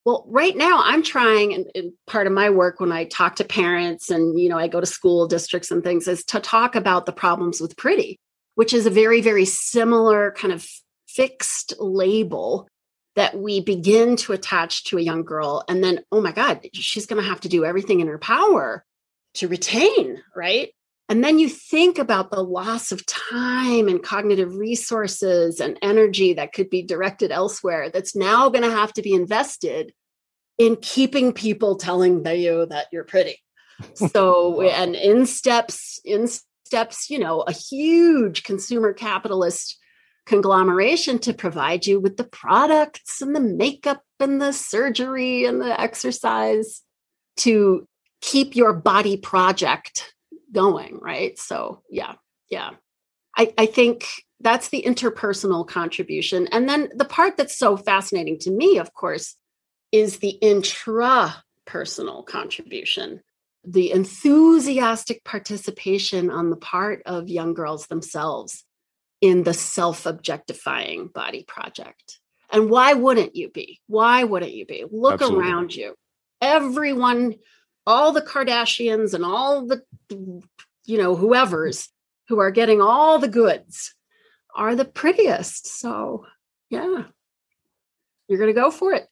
Well, 0.07 0.25
right 0.29 0.57
now 0.57 0.83
I'm 0.85 1.03
trying, 1.03 1.53
and, 1.53 1.67
and, 1.75 1.93
part 2.07 2.29
of 2.29 2.33
my 2.33 2.49
work 2.49 2.79
when 2.79 2.93
I 2.93 3.07
talk 3.07 3.35
to 3.37 3.45
parents 3.45 4.09
and 4.09 4.39
you 4.39 4.49
know 4.49 4.57
I 4.57 4.69
go 4.69 4.79
to 4.79 4.87
school 4.87 5.27
districts 5.27 5.73
and 5.73 5.83
things 5.83 6.07
is 6.07 6.25
to 6.27 6.39
talk 6.39 6.77
about 6.77 7.07
the 7.07 7.13
problems 7.13 7.61
with 7.61 7.77
pretty, 7.77 8.21
which 8.55 8.73
is 8.73 8.87
a 8.87 8.91
very 8.91 9.21
very 9.21 9.45
similar 9.45 10.31
kind 10.31 10.55
of 10.55 10.65
fixed 11.09 11.75
label 11.81 12.69
that 13.17 13.37
we 13.37 13.61
begin 13.61 14.15
to 14.17 14.33
attach 14.33 14.85
to 14.85 14.99
a 14.99 15.03
young 15.03 15.25
girl 15.25 15.65
and 15.69 15.83
then 15.83 16.01
oh 16.13 16.21
my 16.21 16.33
god 16.33 16.61
she's 16.75 17.07
going 17.07 17.21
to 17.21 17.29
have 17.29 17.41
to 17.41 17.49
do 17.49 17.65
everything 17.65 18.01
in 18.01 18.07
her 18.07 18.19
power 18.19 18.85
to 19.35 19.49
retain 19.49 20.23
right 20.37 20.71
and 21.09 21.23
then 21.23 21.39
you 21.39 21.49
think 21.49 21.99
about 21.99 22.31
the 22.31 22.43
loss 22.43 22.91
of 22.91 23.07
time 23.07 23.87
and 23.87 24.03
cognitive 24.03 24.57
resources 24.57 25.61
and 25.61 25.79
energy 25.81 26.35
that 26.35 26.53
could 26.53 26.69
be 26.69 26.83
directed 26.83 27.31
elsewhere 27.31 27.91
that's 27.91 28.17
now 28.17 28.49
going 28.49 28.65
to 28.65 28.71
have 28.71 28.93
to 28.95 29.03
be 29.03 29.13
invested 29.13 29.93
in 30.59 30.77
keeping 30.77 31.33
people 31.33 31.77
telling 31.77 32.27
you 32.27 32.67
that 32.67 32.87
you're 32.93 33.05
pretty. 33.05 33.39
So 33.95 34.63
and 34.63 34.97
in 34.97 35.27
steps 35.27 36.01
in 36.03 36.29
steps 36.65 37.11
you 37.11 37.19
know 37.19 37.43
a 37.43 37.53
huge 37.53 38.43
consumer 38.43 38.95
capitalist 38.95 39.79
conglomeration 40.25 41.19
to 41.21 41.35
provide 41.35 41.87
you 41.87 42.01
with 42.01 42.17
the 42.17 42.25
products 42.25 43.21
and 43.21 43.37
the 43.37 43.41
makeup 43.41 44.03
and 44.19 44.41
the 44.41 44.53
surgery 44.53 45.45
and 45.45 45.61
the 45.61 45.79
exercise 45.79 46.83
to 47.37 47.87
keep 48.23 48.57
your 48.57 48.73
body 48.73 49.19
project 49.19 50.15
going 50.53 50.99
right 51.01 51.39
so 51.39 51.83
yeah 51.91 52.15
yeah 52.51 52.71
i 53.37 53.53
i 53.59 53.67
think 53.67 54.07
that's 54.41 54.69
the 54.69 54.83
interpersonal 54.87 55.67
contribution 55.67 56.47
and 56.49 56.69
then 56.69 56.89
the 56.95 57.05
part 57.05 57.37
that's 57.37 57.57
so 57.57 57.77
fascinating 57.77 58.39
to 58.39 58.51
me 58.51 58.79
of 58.79 58.93
course 58.95 59.37
is 59.93 60.19
the 60.19 60.39
intrapersonal 60.43 62.25
contribution 62.27 63.21
the 63.67 63.91
enthusiastic 63.91 65.25
participation 65.25 66.31
on 66.31 66.51
the 66.51 66.57
part 66.57 67.03
of 67.05 67.29
young 67.29 67.53
girls 67.53 67.89
themselves 67.89 68.65
in 69.21 69.43
the 69.43 69.55
self 69.55 70.07
objectifying 70.07 71.09
body 71.09 71.45
project. 71.47 72.21
And 72.51 72.71
why 72.71 72.93
wouldn't 72.93 73.35
you 73.35 73.51
be? 73.51 73.81
Why 73.89 74.23
wouldn't 74.23 74.55
you 74.55 74.67
be? 74.67 74.85
Look 74.91 75.15
Absolutely. 75.15 75.51
around 75.51 75.75
you. 75.75 75.95
Everyone, 76.41 77.35
all 77.87 78.13
the 78.13 78.23
Kardashians 78.23 79.15
and 79.15 79.25
all 79.25 79.67
the, 79.67 79.83
you 80.85 80.99
know, 80.99 81.15
whoever's 81.15 81.89
who 82.29 82.39
are 82.41 82.51
getting 82.51 82.81
all 82.81 83.19
the 83.19 83.29
goods 83.29 83.95
are 84.55 84.75
the 84.75 84.85
prettiest. 84.85 85.67
So, 85.67 86.27
yeah, 86.71 87.05
you're 88.29 88.39
going 88.39 88.53
to 88.53 88.61
go 88.61 88.71
for 88.71 88.93
it. 88.93 89.07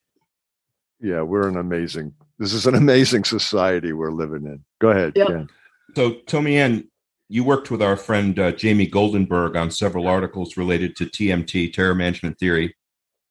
Yeah, 1.00 1.22
we're 1.22 1.48
an 1.48 1.56
amazing, 1.56 2.14
this 2.38 2.52
is 2.52 2.66
an 2.66 2.74
amazing 2.74 3.24
society 3.24 3.92
we're 3.92 4.10
living 4.10 4.44
in. 4.46 4.64
Go 4.80 4.90
ahead, 4.90 5.12
yep. 5.14 5.28
Ken. 5.28 5.48
So, 5.94 6.14
Tomi-Ann, 6.26 6.88
you 7.28 7.44
worked 7.44 7.70
with 7.70 7.82
our 7.82 7.96
friend 7.96 8.38
uh, 8.38 8.52
Jamie 8.52 8.90
Goldenberg 8.90 9.56
on 9.56 9.70
several 9.70 10.08
articles 10.08 10.56
related 10.56 10.96
to 10.96 11.06
TMT, 11.06 11.72
terror 11.72 11.94
management 11.94 12.38
theory. 12.38 12.74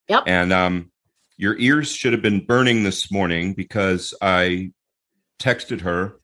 Yep. 0.08 0.24
And 0.28 0.54
um, 0.54 0.92
your 1.38 1.58
ears 1.58 1.92
should 1.92 2.14
have 2.14 2.22
been 2.22 2.46
burning 2.46 2.84
this 2.84 3.12
morning 3.12 3.54
because 3.54 4.14
I 4.22 4.72
texted 5.44 5.82
her 5.82 6.20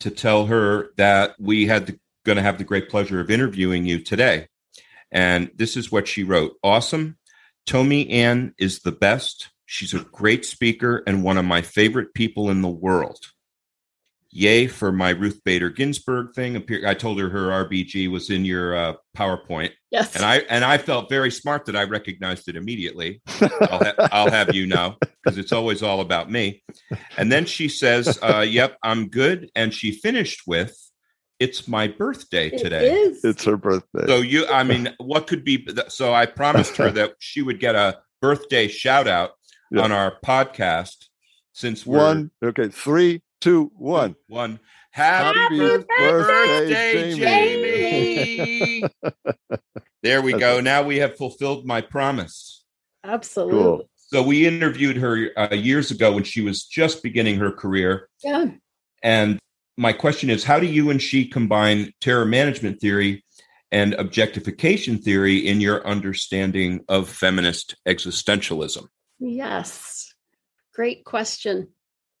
to 0.00 0.10
tell 0.10 0.46
her 0.46 0.88
that 0.96 1.34
we 1.38 1.66
had 1.66 1.98
going 2.24 2.36
to 2.36 2.42
have 2.42 2.58
the 2.58 2.64
great 2.64 2.88
pleasure 2.88 3.20
of 3.20 3.30
interviewing 3.30 3.84
you 3.84 4.00
today. 4.00 4.46
And 5.10 5.50
this 5.54 5.76
is 5.76 5.92
what 5.92 6.08
she 6.08 6.24
wrote 6.24 6.54
Awesome. 6.62 7.18
Tomi-Ann 7.66 8.54
is 8.58 8.80
the 8.80 8.92
best. 8.92 9.50
She's 9.66 9.94
a 9.94 10.00
great 10.00 10.44
speaker 10.44 11.02
and 11.06 11.22
one 11.22 11.38
of 11.38 11.44
my 11.44 11.62
favorite 11.62 12.14
people 12.14 12.50
in 12.50 12.62
the 12.62 12.68
world 12.68 13.18
yay 14.32 14.66
for 14.66 14.90
my 14.90 15.10
Ruth 15.10 15.40
Bader 15.44 15.68
Ginsburg 15.70 16.32
thing. 16.34 16.64
I 16.86 16.94
told 16.94 17.20
her 17.20 17.28
her 17.28 17.66
RBG 17.66 18.10
was 18.10 18.30
in 18.30 18.44
your 18.44 18.74
uh, 18.74 18.94
PowerPoint. 19.16 19.70
Yes. 19.90 20.16
And 20.16 20.24
I 20.24 20.38
and 20.48 20.64
I 20.64 20.78
felt 20.78 21.10
very 21.10 21.30
smart 21.30 21.66
that 21.66 21.76
I 21.76 21.84
recognized 21.84 22.48
it 22.48 22.56
immediately. 22.56 23.20
I'll, 23.40 23.78
ha- 23.78 24.08
I'll 24.10 24.30
have 24.30 24.54
you 24.54 24.66
know 24.66 24.96
because 25.22 25.38
it's 25.38 25.52
always 25.52 25.82
all 25.82 26.00
about 26.00 26.30
me. 26.30 26.64
And 27.16 27.30
then 27.30 27.44
she 27.44 27.68
says, 27.68 28.18
uh, 28.22 28.44
"Yep, 28.48 28.78
I'm 28.82 29.08
good." 29.08 29.50
And 29.54 29.72
she 29.72 29.92
finished 29.92 30.42
with, 30.46 30.74
"It's 31.38 31.68
my 31.68 31.88
birthday 31.88 32.48
today." 32.48 32.90
It 32.90 32.92
is. 32.92 33.24
It's 33.24 33.44
her 33.44 33.58
birthday. 33.58 34.06
So 34.06 34.16
you, 34.16 34.46
I 34.48 34.64
mean, 34.64 34.94
what 34.98 35.26
could 35.26 35.44
be? 35.44 35.68
So 35.88 36.14
I 36.14 36.26
promised 36.26 36.76
her 36.78 36.90
that 36.92 37.14
she 37.18 37.42
would 37.42 37.60
get 37.60 37.74
a 37.74 37.98
birthday 38.22 38.68
shout 38.68 39.06
out 39.06 39.32
yep. 39.70 39.84
on 39.84 39.92
our 39.92 40.14
podcast. 40.24 41.08
Since 41.54 41.84
one, 41.84 42.30
okay, 42.42 42.68
three, 42.68 43.20
two, 43.42 43.70
one. 43.76 44.14
One. 44.28 44.58
Happy, 44.92 45.38
Happy 45.38 45.58
birthday, 45.58 45.84
birthday, 45.98 47.14
Jamie. 47.16 48.84
there 50.02 50.22
we 50.22 50.32
go. 50.34 50.60
Now 50.60 50.82
we 50.82 50.98
have 50.98 51.16
fulfilled 51.16 51.66
my 51.66 51.80
promise. 51.80 52.64
Absolutely. 53.04 53.60
Cool. 53.60 53.88
So 53.96 54.22
we 54.22 54.46
interviewed 54.46 54.96
her 54.98 55.30
uh, 55.36 55.54
years 55.54 55.90
ago 55.90 56.12
when 56.12 56.24
she 56.24 56.42
was 56.42 56.64
just 56.64 57.02
beginning 57.02 57.36
her 57.36 57.50
career. 57.50 58.08
Yeah. 58.22 58.46
And 59.02 59.38
my 59.76 59.92
question 59.92 60.30
is 60.30 60.44
how 60.44 60.60
do 60.60 60.66
you 60.66 60.90
and 60.90 61.00
she 61.00 61.26
combine 61.26 61.92
terror 62.00 62.26
management 62.26 62.80
theory 62.80 63.24
and 63.70 63.94
objectification 63.94 64.98
theory 64.98 65.38
in 65.38 65.62
your 65.62 65.86
understanding 65.86 66.84
of 66.88 67.08
feminist 67.08 67.74
existentialism? 67.88 68.86
Yes. 69.18 70.12
Great 70.74 71.04
question. 71.04 71.68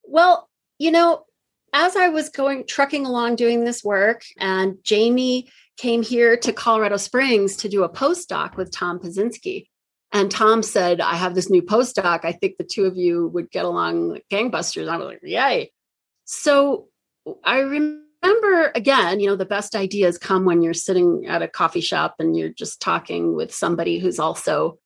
Well, 0.04 0.48
you 0.82 0.90
know, 0.90 1.24
as 1.72 1.94
I 1.94 2.08
was 2.08 2.28
going 2.28 2.66
trucking 2.66 3.06
along 3.06 3.36
doing 3.36 3.64
this 3.64 3.84
work, 3.84 4.24
and 4.40 4.78
Jamie 4.82 5.48
came 5.76 6.02
here 6.02 6.36
to 6.38 6.52
Colorado 6.52 6.96
Springs 6.96 7.56
to 7.58 7.68
do 7.68 7.84
a 7.84 7.88
postdoc 7.88 8.56
with 8.56 8.72
Tom 8.72 8.98
Pyszczynski. 8.98 9.66
And 10.12 10.28
Tom 10.28 10.64
said, 10.64 11.00
I 11.00 11.14
have 11.14 11.36
this 11.36 11.48
new 11.48 11.62
postdoc. 11.62 12.24
I 12.24 12.32
think 12.32 12.56
the 12.56 12.64
two 12.64 12.86
of 12.86 12.96
you 12.96 13.28
would 13.28 13.48
get 13.52 13.64
along 13.64 14.08
like 14.08 14.26
gangbusters. 14.28 14.88
I 14.88 14.96
was 14.96 15.06
like, 15.06 15.20
yay. 15.22 15.70
So 16.24 16.88
I 17.44 17.60
remember 17.60 18.72
again, 18.74 19.20
you 19.20 19.28
know, 19.28 19.36
the 19.36 19.46
best 19.46 19.76
ideas 19.76 20.18
come 20.18 20.44
when 20.44 20.62
you're 20.62 20.74
sitting 20.74 21.26
at 21.28 21.42
a 21.42 21.48
coffee 21.48 21.80
shop 21.80 22.16
and 22.18 22.36
you're 22.36 22.48
just 22.48 22.80
talking 22.80 23.36
with 23.36 23.54
somebody 23.54 24.00
who's 24.00 24.18
also 24.18 24.78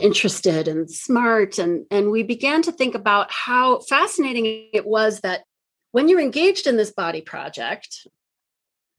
interested 0.00 0.68
and 0.68 0.90
smart 0.90 1.58
and 1.58 1.84
and 1.90 2.10
we 2.10 2.22
began 2.22 2.62
to 2.62 2.72
think 2.72 2.94
about 2.94 3.30
how 3.30 3.78
fascinating 3.80 4.68
it 4.72 4.86
was 4.86 5.20
that 5.20 5.42
when 5.90 6.08
you're 6.08 6.20
engaged 6.20 6.66
in 6.66 6.78
this 6.78 6.90
body 6.90 7.20
project 7.20 8.06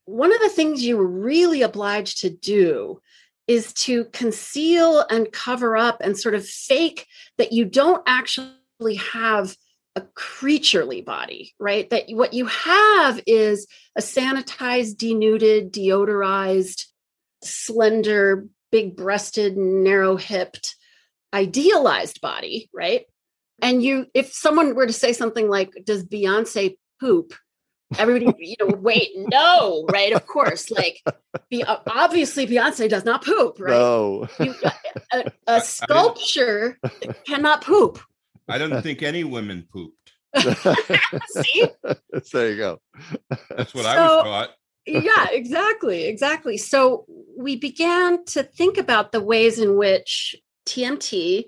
one 0.05 0.31
of 0.33 0.39
the 0.39 0.49
things 0.49 0.83
you 0.83 0.97
were 0.97 1.07
really 1.07 1.61
obliged 1.61 2.19
to 2.19 2.29
do 2.29 2.99
is 3.47 3.73
to 3.73 4.05
conceal 4.05 5.05
and 5.09 5.31
cover 5.31 5.75
up 5.75 5.97
and 6.01 6.17
sort 6.17 6.35
of 6.35 6.47
fake 6.47 7.07
that 7.37 7.51
you 7.51 7.65
don't 7.65 8.03
actually 8.05 8.95
have 8.95 9.55
a 9.95 10.01
creaturely 10.15 11.01
body, 11.01 11.53
right? 11.59 11.89
That 11.89 12.05
what 12.09 12.33
you 12.33 12.45
have 12.47 13.21
is 13.27 13.67
a 13.97 14.01
sanitized, 14.01 14.97
denuded, 14.97 15.71
deodorized, 15.71 16.85
slender, 17.43 18.47
big 18.71 18.95
breasted, 18.95 19.55
narrow 19.57 20.15
hipped, 20.15 20.75
idealized 21.33 22.21
body, 22.21 22.69
right? 22.73 23.05
And 23.61 23.83
you, 23.83 24.07
if 24.13 24.33
someone 24.33 24.75
were 24.75 24.87
to 24.87 24.93
say 24.93 25.13
something 25.13 25.49
like, 25.49 25.71
"Does 25.85 26.05
Beyonce 26.05 26.77
poop?" 26.99 27.33
Everybody, 27.97 28.33
you 28.39 28.55
know, 28.59 28.75
wait, 28.75 29.11
no, 29.15 29.85
right? 29.91 30.13
Of 30.13 30.25
course, 30.25 30.71
like, 30.71 31.01
be, 31.49 31.63
obviously 31.63 32.47
Beyonce 32.47 32.89
does 32.89 33.05
not 33.05 33.23
poop, 33.23 33.59
right? 33.59 33.71
No, 33.71 34.27
you, 34.39 34.55
a, 35.11 35.31
a 35.47 35.61
sculpture 35.61 36.79
cannot 37.27 37.63
poop. 37.63 37.99
I 38.47 38.57
don't 38.57 38.81
think 38.81 39.03
any 39.03 39.23
women 39.23 39.67
pooped. 39.71 40.13
See, 41.27 41.65
there 42.33 42.49
you 42.49 42.57
go. 42.57 42.81
That's 43.49 43.73
what 43.73 43.83
so, 43.83 43.89
I 43.89 44.01
was 44.01 44.23
taught. 44.23 44.49
yeah, 44.85 45.27
exactly, 45.31 46.05
exactly. 46.05 46.57
So 46.57 47.05
we 47.37 47.55
began 47.55 48.25
to 48.25 48.43
think 48.43 48.77
about 48.77 49.11
the 49.11 49.21
ways 49.21 49.59
in 49.59 49.77
which 49.77 50.35
TMT 50.65 51.45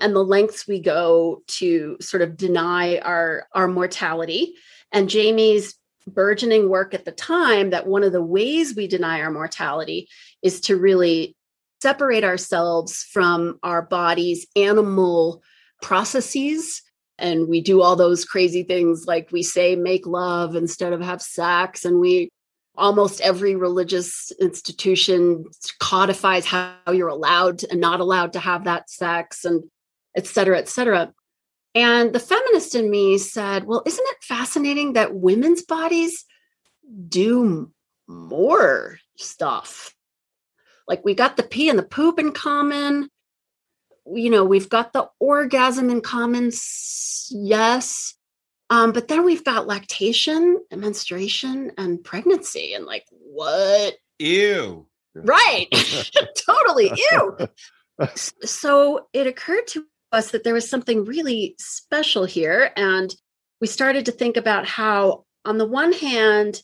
and 0.00 0.14
the 0.14 0.24
lengths 0.24 0.66
we 0.66 0.80
go 0.80 1.42
to 1.46 1.96
sort 2.00 2.22
of 2.22 2.36
deny 2.36 2.98
our 2.98 3.46
our 3.54 3.68
mortality. 3.68 4.54
And 4.92 5.08
Jamie's 5.08 5.76
burgeoning 6.06 6.68
work 6.68 6.94
at 6.94 7.04
the 7.04 7.12
time 7.12 7.70
that 7.70 7.86
one 7.86 8.02
of 8.02 8.12
the 8.12 8.22
ways 8.22 8.74
we 8.74 8.86
deny 8.86 9.20
our 9.20 9.30
mortality 9.30 10.08
is 10.42 10.60
to 10.62 10.76
really 10.76 11.36
separate 11.82 12.24
ourselves 12.24 13.02
from 13.12 13.58
our 13.62 13.82
body's 13.82 14.46
animal 14.56 15.42
processes. 15.82 16.82
And 17.18 17.48
we 17.48 17.60
do 17.60 17.82
all 17.82 17.96
those 17.96 18.24
crazy 18.24 18.62
things 18.62 19.06
like 19.06 19.30
we 19.30 19.42
say 19.42 19.76
make 19.76 20.06
love 20.06 20.56
instead 20.56 20.92
of 20.92 21.00
have 21.00 21.22
sex. 21.22 21.84
And 21.84 22.00
we 22.00 22.30
almost 22.76 23.20
every 23.20 23.56
religious 23.56 24.32
institution 24.40 25.44
codifies 25.78 26.46
how 26.46 26.74
you're 26.92 27.08
allowed 27.08 27.62
and 27.70 27.80
not 27.80 28.00
allowed 28.00 28.32
to 28.32 28.40
have 28.40 28.64
that 28.64 28.88
sex 28.88 29.44
and 29.44 29.64
et 30.16 30.26
cetera 30.26 30.58
et 30.58 30.68
cetera. 30.68 31.12
And 31.74 32.12
the 32.12 32.20
feminist 32.20 32.74
in 32.74 32.90
me 32.90 33.18
said 33.18 33.64
well 33.64 33.82
isn't 33.86 34.06
it 34.08 34.24
fascinating 34.24 34.94
that 34.94 35.14
women's 35.14 35.62
bodies 35.62 36.24
do 37.08 37.70
more 38.08 38.98
stuff? 39.16 39.94
Like 40.88 41.04
we 41.04 41.14
got 41.14 41.36
the 41.36 41.42
pee 41.42 41.68
and 41.68 41.78
the 41.78 41.84
poop 41.84 42.18
in 42.18 42.32
common. 42.32 43.08
You 44.12 44.30
know 44.30 44.44
we've 44.44 44.68
got 44.68 44.92
the 44.92 45.08
orgasm 45.18 45.90
in 45.90 46.00
common. 46.00 46.50
Yes 47.30 48.14
um, 48.70 48.92
but 48.92 49.08
then 49.08 49.24
we've 49.24 49.44
got 49.44 49.66
lactation 49.66 50.58
and 50.70 50.80
menstruation 50.80 51.72
and 51.76 52.02
pregnancy 52.02 52.72
and 52.72 52.86
like 52.86 53.04
what? 53.10 53.94
Ew. 54.20 54.86
Right. 55.14 55.66
Totally. 56.46 56.92
Ew. 57.12 57.38
So 58.46 59.08
it 59.12 59.26
occurred 59.26 59.66
to 59.72 59.84
us 60.10 60.30
that 60.30 60.42
there 60.42 60.54
was 60.54 60.70
something 60.70 61.04
really 61.04 61.54
special 61.58 62.24
here 62.24 62.70
and 62.74 63.14
we 63.60 63.66
started 63.66 64.06
to 64.06 64.12
think 64.12 64.38
about 64.38 64.64
how 64.66 65.26
on 65.44 65.58
the 65.58 65.66
one 65.66 65.92
hand 65.92 66.62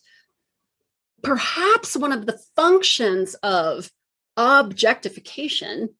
perhaps 1.22 1.94
one 1.94 2.12
of 2.12 2.25
the 2.25 2.38
functions 2.56 3.34
of 3.42 3.90
objectification 4.38 5.90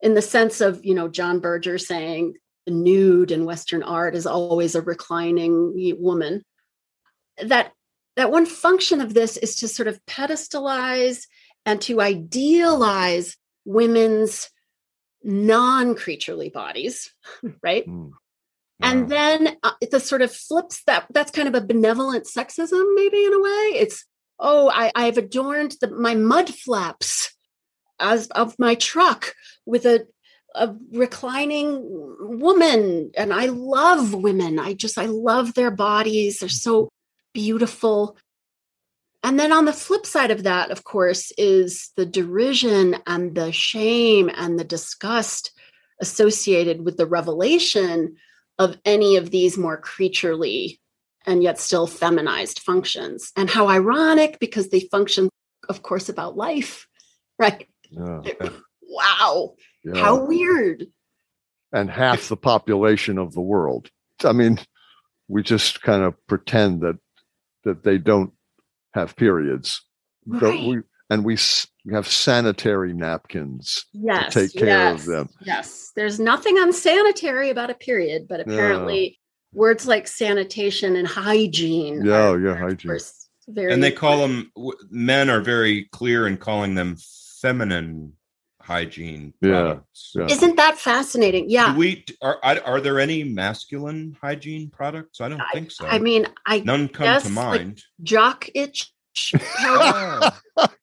in 0.00 0.14
the 0.14 0.22
sense 0.22 0.60
of 0.60 0.84
you 0.84 0.94
know 0.96 1.06
john 1.06 1.38
berger 1.38 1.78
saying 1.78 2.34
nude 2.66 3.30
in 3.30 3.44
western 3.44 3.82
art 3.82 4.14
is 4.14 4.26
always 4.26 4.74
a 4.74 4.82
reclining 4.82 5.72
woman. 5.98 6.42
That 7.42 7.72
that 8.16 8.30
one 8.30 8.46
function 8.46 9.00
of 9.00 9.14
this 9.14 9.36
is 9.36 9.56
to 9.56 9.68
sort 9.68 9.88
of 9.88 10.04
pedestalize 10.06 11.26
and 11.64 11.80
to 11.82 12.00
idealize 12.00 13.36
women's 13.64 14.50
non-creaturely 15.22 16.48
bodies 16.48 17.10
right? 17.62 17.86
Mm. 17.86 18.10
and 18.82 19.08
then 19.08 19.56
uh, 19.62 19.72
the 19.90 20.00
sort 20.00 20.22
of 20.22 20.34
flips 20.34 20.82
that 20.86 21.06
that's 21.10 21.30
kind 21.30 21.48
of 21.48 21.54
a 21.54 21.66
benevolent 21.66 22.24
sexism 22.24 22.94
maybe 22.94 23.24
in 23.24 23.32
a 23.32 23.40
way. 23.40 23.80
It's 23.80 24.04
oh 24.38 24.70
I, 24.74 24.90
i've 24.94 25.18
adorned 25.18 25.76
the, 25.80 25.90
my 25.90 26.14
mud 26.14 26.48
flaps 26.48 27.34
as 27.98 28.28
of 28.28 28.58
my 28.58 28.74
truck 28.74 29.34
with 29.66 29.84
a 29.84 30.06
a 30.54 30.74
reclining 30.92 31.80
woman 32.20 33.10
and 33.16 33.32
i 33.32 33.46
love 33.46 34.14
women. 34.14 34.58
I 34.58 34.74
just 34.74 34.98
i 34.98 35.06
love 35.06 35.54
their 35.54 35.70
bodies. 35.70 36.38
They're 36.38 36.48
so 36.48 36.84
mm-hmm. 36.84 36.88
beautiful. 37.34 38.16
And 39.22 39.38
then 39.38 39.52
on 39.52 39.66
the 39.66 39.72
flip 39.72 40.06
side 40.06 40.30
of 40.30 40.44
that 40.44 40.70
of 40.70 40.84
course 40.84 41.32
is 41.38 41.90
the 41.96 42.06
derision 42.06 42.96
and 43.06 43.34
the 43.34 43.52
shame 43.52 44.30
and 44.34 44.58
the 44.58 44.64
disgust 44.64 45.52
associated 46.00 46.84
with 46.84 46.96
the 46.96 47.06
revelation 47.06 48.16
of 48.58 48.76
any 48.84 49.16
of 49.16 49.30
these 49.30 49.56
more 49.56 49.76
creaturely 49.76 50.80
and 51.26 51.42
yet 51.42 51.58
still 51.58 51.86
feminized 51.86 52.60
functions. 52.60 53.30
And 53.36 53.50
how 53.50 53.68
ironic 53.68 54.38
because 54.40 54.70
they 54.70 54.80
function 54.80 55.28
of 55.68 55.82
course 55.82 56.08
about 56.08 56.36
life 56.36 56.88
right? 57.40 57.66
Wow. 58.82 59.54
Yeah. 59.84 60.00
How 60.00 60.24
weird. 60.24 60.86
And 61.72 61.90
half 61.90 62.28
the 62.28 62.36
population 62.36 63.18
of 63.18 63.32
the 63.32 63.40
world. 63.40 63.90
I 64.24 64.32
mean, 64.32 64.58
we 65.28 65.42
just 65.42 65.82
kind 65.82 66.02
of 66.02 66.14
pretend 66.26 66.80
that 66.80 66.98
that 67.64 67.84
they 67.84 67.98
don't 67.98 68.32
have 68.94 69.16
periods. 69.16 69.82
Right. 70.26 70.60
We, 70.60 70.80
and 71.10 71.24
we, 71.24 71.36
we 71.84 71.94
have 71.94 72.06
sanitary 72.06 72.92
napkins 72.92 73.84
yes, 73.92 74.32
to 74.32 74.40
take 74.40 74.56
care 74.56 74.68
yes, 74.68 75.00
of 75.00 75.06
them. 75.06 75.28
Yes. 75.40 75.92
There's 75.96 76.20
nothing 76.20 76.58
unsanitary 76.58 77.50
about 77.50 77.70
a 77.70 77.74
period, 77.74 78.28
but 78.28 78.40
apparently 78.40 79.04
yeah. 79.04 79.58
words 79.58 79.86
like 79.86 80.06
sanitation 80.06 80.96
and 80.96 81.06
hygiene. 81.06 82.04
Yeah, 82.04 82.36
yeah, 82.36 82.56
hygiene. 82.56 82.98
Very 83.48 83.72
and 83.72 83.82
they 83.82 83.90
call 83.90 84.20
them 84.20 84.52
men 84.90 85.28
are 85.28 85.40
very 85.40 85.88
clear 85.90 86.26
in 86.28 86.36
calling 86.36 86.76
them 86.76 86.96
feminine 87.40 88.12
hygiene 88.62 89.32
yeah, 89.40 89.78
yeah, 90.14 90.26
isn't 90.26 90.56
that 90.56 90.78
fascinating? 90.78 91.48
Yeah. 91.48 91.72
Do 91.72 91.78
we 91.78 92.04
are 92.22 92.38
are 92.42 92.80
there 92.80 93.00
any 93.00 93.24
masculine 93.24 94.16
hygiene 94.20 94.70
products? 94.70 95.20
I 95.20 95.28
don't 95.28 95.40
I, 95.40 95.50
think 95.52 95.70
so. 95.70 95.86
I 95.86 95.98
mean 95.98 96.26
i 96.46 96.60
none 96.60 96.88
come 96.88 97.20
to 97.20 97.28
mind 97.30 97.68
like 97.68 97.78
jock 98.02 98.48
itch 98.54 98.92
powder. 99.34 100.32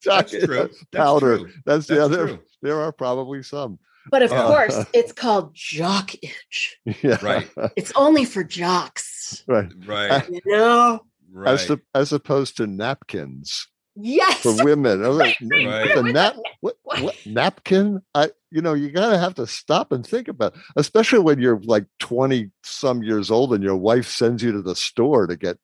that's 0.04 0.32
true. 0.32 0.48
that's 0.48 0.84
powder. 0.92 1.38
true. 1.40 1.52
that's, 1.66 1.88
the 1.88 2.04
other 2.04 2.28
true. 2.28 2.40
there 2.62 2.82
are 2.82 2.92
probably 2.92 3.44
some. 3.44 3.80
But 4.10 4.24
of 4.24 4.32
uh, 4.32 4.48
course 4.48 4.86
it's 4.94 5.12
called 5.12 5.54
jock 5.54 6.13
itch. 6.22 6.80
Yeah. 7.02 7.18
Right. 7.22 7.50
It's 7.76 7.92
only 7.96 8.26
for 8.26 8.44
jocks. 8.44 9.44
Right. 9.48 9.72
Right. 9.86 10.28
You 10.30 10.42
know? 10.46 11.02
Right. 11.32 11.54
as, 11.54 11.66
to, 11.68 11.82
as 11.94 12.13
opposed 12.13 12.58
to 12.58 12.68
napkins 12.68 13.68
Yes. 14.00 14.42
For 14.42 14.64
women. 14.64 15.02
right. 15.18 15.36
The 15.40 16.12
nap, 16.14 16.36
what, 16.62 16.78
what, 16.84 17.16
napkin? 17.26 18.02
I, 18.14 18.30
you 18.52 18.62
know, 18.62 18.74
you 18.74 18.92
gotta 18.92 19.18
have 19.18 19.36
to 19.36 19.48
stop 19.48 19.92
and 19.92 20.06
think 20.06 20.28
about, 20.28 20.56
it. 20.56 20.62
especially 20.76 21.20
when 21.20 21.40
you're 21.40 21.60
like 21.64 21.86
20 22.00 22.52
some 22.64 23.02
years 23.02 23.32
old 23.32 23.54
and 23.54 23.64
your 23.64 23.76
wife 23.76 24.08
sends 24.08 24.44
you 24.44 24.52
to 24.52 24.62
the 24.62 24.76
store 24.76 25.26
to 25.28 25.36
get 25.36 25.58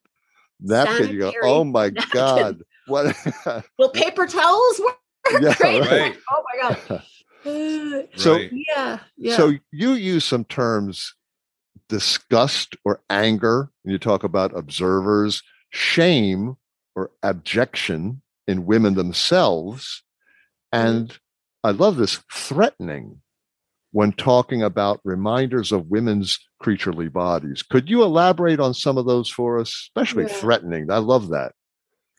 napkin. 0.60 0.96
Sanitary 0.96 1.16
you 1.16 1.20
go, 1.20 1.34
oh 1.44 1.64
my 1.64 1.90
napkin. 1.90 2.10
God. 2.12 2.64
What 2.88 3.16
Will 3.78 3.90
paper 3.90 4.26
towels 4.26 4.80
work? 4.80 4.98
Yeah, 5.42 5.56
right. 5.62 5.90
right. 5.90 6.18
Oh 6.30 6.44
my 6.54 6.60
God. 6.60 8.10
so 8.16 8.34
right. 8.34 8.52
yeah, 8.52 9.00
yeah. 9.16 9.38
So 9.38 9.54
you 9.72 9.94
use 9.94 10.26
some 10.26 10.44
terms 10.44 11.14
disgust 11.88 12.76
or 12.84 13.02
anger, 13.10 13.70
and 13.86 13.94
you 13.94 14.00
talk 14.00 14.26
about 14.26 14.58
observers, 14.58 15.42
shame 15.70 16.58
or 16.94 17.12
abjection 17.24 18.22
in 18.48 18.66
women 18.66 18.96
themselves. 18.96 20.04
And 20.72 21.18
I 21.64 21.72
love 21.72 21.98
this 21.98 22.20
threatening 22.32 23.22
when 23.92 24.12
talking 24.12 24.64
about 24.64 25.00
reminders 25.04 25.72
of 25.72 25.88
women's 25.88 26.40
creaturely 26.60 27.10
bodies. 27.10 27.62
Could 27.62 27.90
you 27.90 28.02
elaborate 28.02 28.60
on 28.60 28.74
some 28.74 28.98
of 28.98 29.06
those 29.06 29.30
for 29.30 29.60
us, 29.60 29.70
especially 29.70 30.24
yeah. 30.24 30.34
threatening? 30.34 30.92
I 30.92 30.98
love 30.98 31.30
that. 31.30 31.54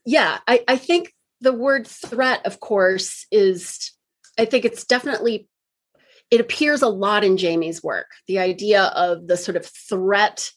Yeah, 0.06 0.38
I, 0.46 0.62
I 0.68 0.76
think 0.76 1.12
the 1.40 1.52
word 1.52 1.87
threat, 1.87 2.46
of 2.46 2.60
course, 2.60 3.26
is, 3.32 3.92
I 4.38 4.44
think 4.44 4.64
it's 4.64 4.84
definitely, 4.84 5.48
it 6.30 6.40
appears 6.40 6.82
a 6.82 6.88
lot 6.88 7.24
in 7.24 7.37
Jamie's 7.37 7.82
work. 7.82 8.06
The 8.28 8.38
idea 8.38 8.84
of 8.84 9.26
the 9.26 9.37
sort 9.37 9.56
of 9.56 9.66
threat 9.66 10.50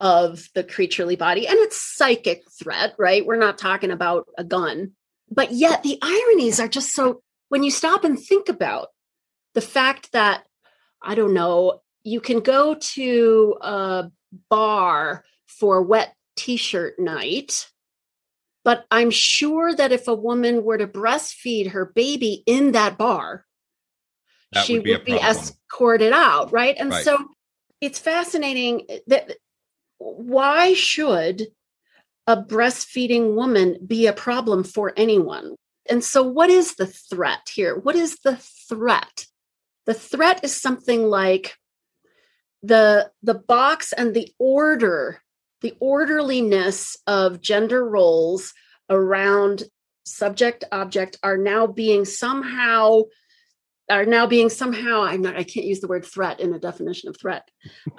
of 0.00 0.48
the 0.54 0.64
creaturely 0.64 1.16
body 1.16 1.46
and 1.46 1.58
it's 1.58 1.80
psychic 1.80 2.42
threat, 2.50 2.94
right? 2.98 3.24
We're 3.24 3.36
not 3.36 3.58
talking 3.58 3.90
about 3.90 4.26
a 4.36 4.42
gun 4.42 4.92
but 5.32 5.52
yet 5.52 5.82
the 5.82 5.98
ironies 6.02 6.60
are 6.60 6.68
just 6.68 6.94
so 6.94 7.22
when 7.48 7.62
you 7.62 7.70
stop 7.70 8.04
and 8.04 8.18
think 8.18 8.48
about 8.48 8.88
the 9.54 9.60
fact 9.60 10.12
that 10.12 10.44
i 11.02 11.14
don't 11.14 11.34
know 11.34 11.80
you 12.04 12.20
can 12.20 12.40
go 12.40 12.74
to 12.74 13.56
a 13.60 14.10
bar 14.50 15.24
for 15.46 15.82
wet 15.82 16.14
t-shirt 16.36 16.98
night 16.98 17.68
but 18.64 18.84
i'm 18.90 19.10
sure 19.10 19.74
that 19.74 19.92
if 19.92 20.08
a 20.08 20.14
woman 20.14 20.64
were 20.64 20.78
to 20.78 20.86
breastfeed 20.86 21.70
her 21.70 21.86
baby 21.86 22.42
in 22.46 22.72
that 22.72 22.98
bar 22.98 23.44
that 24.52 24.64
she 24.64 24.74
would 24.74 24.84
be, 24.84 24.92
would 24.92 25.04
be 25.04 25.16
escorted 25.16 26.12
out 26.12 26.52
right 26.52 26.76
and 26.78 26.90
right. 26.90 27.04
so 27.04 27.18
it's 27.80 27.98
fascinating 27.98 28.86
that 29.06 29.36
why 29.98 30.72
should 30.74 31.48
a 32.26 32.36
breastfeeding 32.36 33.34
woman 33.34 33.78
be 33.86 34.06
a 34.06 34.12
problem 34.12 34.64
for 34.64 34.92
anyone? 34.96 35.56
And 35.88 36.04
so, 36.04 36.22
what 36.22 36.50
is 36.50 36.76
the 36.76 36.86
threat 36.86 37.50
here? 37.52 37.76
What 37.76 37.96
is 37.96 38.18
the 38.24 38.36
threat? 38.68 39.26
The 39.86 39.94
threat 39.94 40.44
is 40.44 40.54
something 40.54 41.04
like 41.04 41.56
the, 42.62 43.10
the 43.22 43.34
box 43.34 43.92
and 43.92 44.14
the 44.14 44.32
order, 44.38 45.20
the 45.60 45.74
orderliness 45.80 46.96
of 47.06 47.40
gender 47.40 47.84
roles 47.88 48.52
around 48.88 49.64
subject 50.04 50.64
object 50.72 51.18
are 51.22 51.36
now 51.36 51.66
being 51.66 52.04
somehow 52.04 53.02
are 53.90 54.04
now 54.04 54.26
being 54.26 54.48
somehow 54.48 55.02
i'm 55.02 55.22
not 55.22 55.36
i 55.36 55.44
can't 55.44 55.66
use 55.66 55.80
the 55.80 55.88
word 55.88 56.04
threat 56.04 56.40
in 56.40 56.52
a 56.52 56.58
definition 56.58 57.08
of 57.08 57.16
threat 57.16 57.48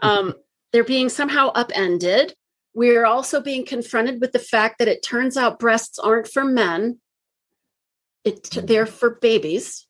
um, 0.02 0.34
they're 0.72 0.84
being 0.84 1.10
somehow 1.10 1.50
upended 1.56 2.34
we're 2.74 3.06
also 3.06 3.42
being 3.42 3.66
confronted 3.66 4.20
with 4.20 4.32
the 4.32 4.40
fact 4.40 4.80
that 4.80 4.88
it 4.88 5.04
turns 5.04 5.38
out 5.38 5.60
breasts 5.60 6.00
aren't 6.00 6.28
for 6.28 6.44
men. 6.44 7.00
It, 8.24 8.44
mm-hmm. 8.44 8.66
they're 8.66 8.86
for 8.86 9.12
babies. 9.22 9.88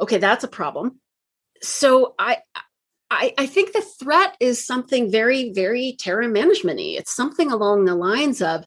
Okay 0.00 0.18
that's 0.18 0.44
a 0.44 0.48
problem. 0.48 1.00
So 1.62 2.14
i 2.18 2.38
I, 3.08 3.34
I 3.38 3.46
think 3.46 3.72
the 3.72 3.86
threat 4.02 4.36
is 4.40 4.66
something 4.66 5.12
very, 5.12 5.52
very 5.52 5.96
terror 5.96 6.26
management 6.28 6.80
It's 6.80 7.14
something 7.14 7.52
along 7.52 7.84
the 7.84 7.94
lines 7.94 8.42
of 8.42 8.64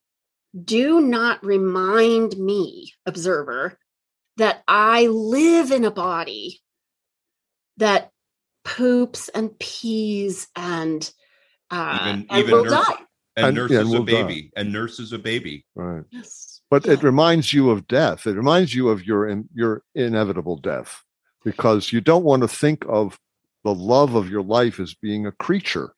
do 0.63 1.01
not 1.01 1.45
remind 1.45 2.38
me, 2.38 2.93
observer, 3.05 3.77
that 4.38 4.63
I 4.67 5.07
live 5.07 5.71
in 5.71 5.83
a 5.83 5.91
body 5.91 6.62
that 7.77 8.12
poops 8.63 9.29
and 9.29 9.57
pees 9.59 10.47
and 10.55 11.12
uh, 11.71 11.97
even, 12.01 12.27
and 12.29 12.39
even 12.39 12.51
will 12.51 12.63
nurse, 12.65 12.73
die. 12.73 12.93
And, 13.38 13.45
and 13.47 13.55
nurses 13.55 13.75
yeah, 13.75 13.82
and 13.82 13.95
a 13.95 14.01
baby. 14.01 14.41
Die. 14.41 14.49
And 14.55 14.73
nurses 14.73 15.13
a 15.13 15.19
baby. 15.19 15.65
Right. 15.75 16.03
Yes. 16.12 16.62
But 16.69 16.86
yeah. 16.86 16.93
it 16.93 17.03
reminds 17.03 17.53
you 17.53 17.69
of 17.69 17.88
death. 17.88 18.27
It 18.27 18.36
reminds 18.36 18.73
you 18.73 18.89
of 18.89 19.05
your 19.05 19.27
in, 19.27 19.47
your 19.53 19.84
inevitable 19.95 20.58
death 20.58 21.03
because 21.43 21.91
you 21.91 22.01
don't 22.01 22.25
want 22.25 22.41
to 22.41 22.47
think 22.47 22.86
of 22.88 23.19
the 23.63 23.73
love 23.73 24.15
of 24.15 24.29
your 24.29 24.43
life 24.43 24.79
as 24.79 24.93
being 24.93 25.25
a 25.25 25.32
creature 25.32 25.93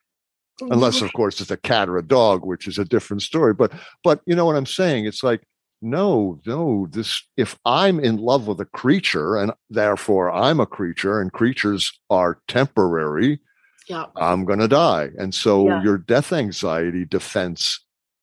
unless 0.70 1.02
of 1.02 1.12
course 1.14 1.42
it's 1.42 1.52
a 1.52 1.58
cat 1.58 1.90
or 1.90 1.98
a 1.98 2.04
dog 2.04 2.46
which 2.46 2.68
is 2.68 2.78
a 2.78 2.86
different 2.86 3.22
story 3.22 3.54
but 3.54 3.72
but 4.04 4.22
you 4.26 4.36
know 4.36 4.46
what 4.46 4.56
i'm 4.56 4.66
saying 4.66 5.06
it's 5.06 5.24
like 5.24 5.42
no 5.82 6.40
no 6.46 6.88
this 6.92 7.24
if 7.38 7.58
i'm 7.66 8.00
in 8.00 8.18
love 8.18 8.48
with 8.48 8.60
a 8.60 8.66
creature 8.66 9.38
and 9.38 9.52
therefore 9.70 10.30
i'm 10.32 10.60
a 10.60 10.66
creature 10.66 11.20
and 11.20 11.34
creatures 11.34 11.92
are 12.10 12.40
temporary 12.48 13.40
yeah 13.92 14.06
i'm 14.16 14.46
going 14.46 14.60
to 14.60 14.68
die 14.68 15.10
and 15.18 15.34
so 15.34 15.68
yeah. 15.68 15.84
your 15.84 15.98
death 15.98 16.34
anxiety 16.34 17.06
defense 17.06 17.80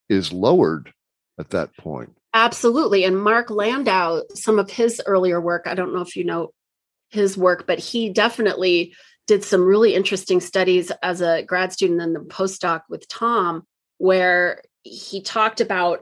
is 0.08 0.32
lowered 0.32 0.92
at 1.38 1.50
that 1.50 1.76
point 1.76 2.14
absolutely 2.34 3.04
and 3.04 3.20
mark 3.20 3.50
landau 3.50 4.20
some 4.34 4.58
of 4.58 4.70
his 4.70 5.00
earlier 5.06 5.40
work 5.40 5.66
i 5.66 5.74
don't 5.74 5.94
know 5.94 6.00
if 6.00 6.16
you 6.16 6.24
know 6.24 6.50
his 7.10 7.36
work 7.36 7.66
but 7.66 7.78
he 7.78 8.10
definitely 8.10 8.92
did 9.28 9.44
some 9.44 9.64
really 9.64 9.94
interesting 9.94 10.40
studies 10.40 10.90
as 11.02 11.20
a 11.20 11.42
grad 11.42 11.72
student 11.72 12.00
and 12.00 12.16
the 12.16 12.20
postdoc 12.20 12.80
with 12.88 13.06
Tom, 13.06 13.64
where 13.98 14.62
he 14.82 15.22
talked 15.22 15.60
about 15.60 16.00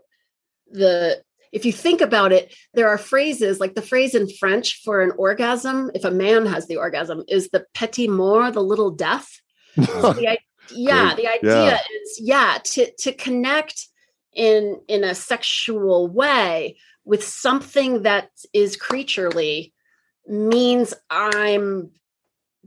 the 0.70 1.22
if 1.52 1.64
you 1.64 1.72
think 1.72 2.00
about 2.00 2.32
it, 2.32 2.54
there 2.74 2.88
are 2.88 2.98
phrases 2.98 3.60
like 3.60 3.74
the 3.74 3.82
phrase 3.82 4.14
in 4.14 4.28
French 4.28 4.82
for 4.84 5.00
an 5.00 5.12
orgasm, 5.16 5.90
if 5.94 6.04
a 6.04 6.10
man 6.10 6.44
has 6.46 6.66
the 6.66 6.76
orgasm, 6.76 7.24
is 7.28 7.48
the 7.48 7.64
petit 7.74 8.08
mort, 8.08 8.54
the 8.54 8.62
little 8.62 8.90
death. 8.90 9.40
So 9.84 10.12
the, 10.12 10.38
yeah, 10.70 11.14
the 11.14 11.28
idea 11.28 11.66
yeah. 11.66 11.78
is 12.02 12.20
yeah, 12.20 12.58
to 12.64 12.90
to 12.98 13.12
connect 13.12 13.88
in 14.34 14.80
in 14.88 15.04
a 15.04 15.14
sexual 15.14 16.08
way 16.08 16.76
with 17.04 17.24
something 17.24 18.02
that 18.02 18.30
is 18.52 18.76
creaturely 18.76 19.72
means 20.26 20.92
I'm 21.10 21.90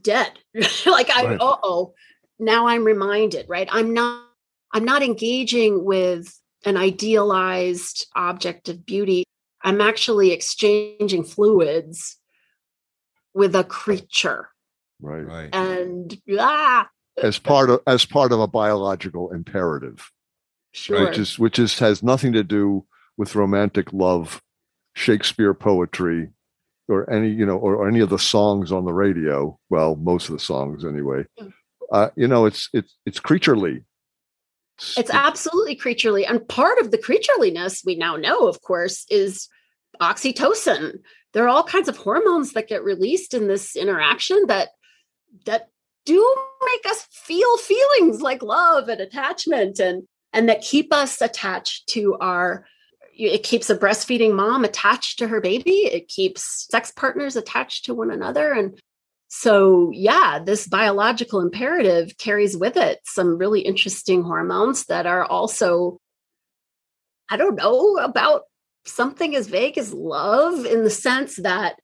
dead. 0.01 0.31
Like 0.85 1.09
i 1.09 1.25
right. 1.25 1.37
oh 1.41 1.93
now 2.39 2.67
i'm 2.67 2.85
reminded 2.85 3.45
right? 3.49 3.67
I'm 3.71 3.93
not 3.93 4.25
i'm 4.73 4.85
not 4.85 5.03
engaging 5.03 5.83
with 5.83 6.39
an 6.65 6.77
idealized 6.77 8.07
object 8.15 8.69
of 8.69 8.85
beauty. 8.85 9.23
I'm 9.61 9.81
actually 9.81 10.31
exchanging 10.31 11.23
fluids 11.23 12.17
with 13.33 13.55
a 13.55 13.63
creature. 13.63 14.49
Right. 15.01 15.25
Right. 15.25 15.49
And 15.53 16.19
ah, 16.37 16.89
as 17.23 17.39
part 17.39 17.69
of 17.69 17.81
as 17.87 18.05
part 18.05 18.31
of 18.31 18.39
a 18.39 18.47
biological 18.47 19.31
imperative 19.31 20.11
sure. 20.71 21.05
which 21.05 21.17
is 21.17 21.39
which 21.39 21.59
is 21.59 21.79
has 21.79 22.03
nothing 22.03 22.33
to 22.33 22.43
do 22.43 22.85
with 23.17 23.35
romantic 23.35 23.91
love 23.93 24.41
shakespeare 24.95 25.53
poetry 25.53 26.29
or 26.87 27.09
any 27.09 27.29
you 27.29 27.45
know 27.45 27.57
or, 27.57 27.75
or, 27.75 27.87
any 27.87 27.99
of 27.99 28.09
the 28.09 28.19
songs 28.19 28.71
on 28.71 28.85
the 28.85 28.93
radio 28.93 29.57
well 29.69 29.95
most 29.95 30.27
of 30.27 30.33
the 30.33 30.39
songs 30.39 30.83
anyway 30.83 31.23
mm. 31.39 31.53
uh, 31.91 32.09
you 32.15 32.27
know 32.27 32.45
it's 32.45 32.69
it's 32.73 32.95
it's 33.05 33.19
creaturely 33.19 33.83
it's, 34.77 34.97
it's 34.97 35.11
absolutely 35.11 35.75
creaturely 35.75 36.25
and 36.25 36.47
part 36.47 36.79
of 36.79 36.91
the 36.91 36.97
creatureliness 36.97 37.85
we 37.85 37.95
now 37.95 38.15
know 38.15 38.47
of 38.47 38.61
course 38.61 39.05
is 39.09 39.47
oxytocin 40.01 40.99
there 41.33 41.43
are 41.43 41.49
all 41.49 41.63
kinds 41.63 41.87
of 41.87 41.97
hormones 41.97 42.53
that 42.53 42.67
get 42.67 42.83
released 42.83 43.33
in 43.33 43.47
this 43.47 43.75
interaction 43.75 44.45
that 44.47 44.69
that 45.45 45.69
do 46.05 46.35
make 46.65 46.85
us 46.91 47.05
feel 47.11 47.57
feelings 47.57 48.21
like 48.21 48.41
love 48.41 48.89
and 48.89 49.01
attachment 49.01 49.79
and 49.79 50.03
and 50.33 50.47
that 50.49 50.61
keep 50.61 50.93
us 50.93 51.21
attached 51.21 51.87
to 51.89 52.15
our 52.19 52.65
it 53.13 53.43
keeps 53.43 53.69
a 53.69 53.77
breastfeeding 53.77 54.33
mom 54.33 54.63
attached 54.63 55.19
to 55.19 55.27
her 55.27 55.41
baby. 55.41 55.71
It 55.71 56.07
keeps 56.07 56.67
sex 56.71 56.91
partners 56.91 57.35
attached 57.35 57.85
to 57.85 57.93
one 57.93 58.11
another. 58.11 58.53
And 58.53 58.79
so 59.29 59.91
yeah 59.93 60.39
this 60.43 60.67
biological 60.67 61.39
imperative 61.39 62.17
carries 62.17 62.57
with 62.57 62.75
it 62.75 62.99
some 63.05 63.37
really 63.37 63.61
interesting 63.61 64.23
hormones 64.23 64.85
that 64.85 65.05
are 65.05 65.23
also 65.23 65.99
i 67.29 67.37
don't 67.37 67.55
know 67.55 67.97
about 67.97 68.41
something 68.85 69.35
as 69.35 69.47
vague 69.47 69.77
as 69.77 69.93
love 69.93 70.65
in 70.65 70.83
the 70.83 70.89
sense 70.89 71.35
that 71.35 71.75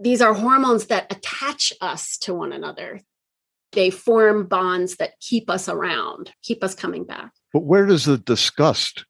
these 0.00 0.22
are 0.22 0.32
hormones 0.32 0.86
that 0.86 1.12
attach 1.12 1.72
us 1.82 2.16
to 2.16 2.32
one 2.32 2.52
another 2.52 2.98
they 3.74 3.90
form 3.90 4.46
bonds 4.46 4.96
that 4.96 5.12
keep 5.20 5.50
us 5.50 5.68
around 5.68 6.32
keep 6.42 6.64
us 6.64 6.74
coming 6.74 7.04
back 7.04 7.30
but 7.52 7.62
where 7.62 7.86
does 7.86 8.04
the 8.04 8.18
disgust 8.18 9.04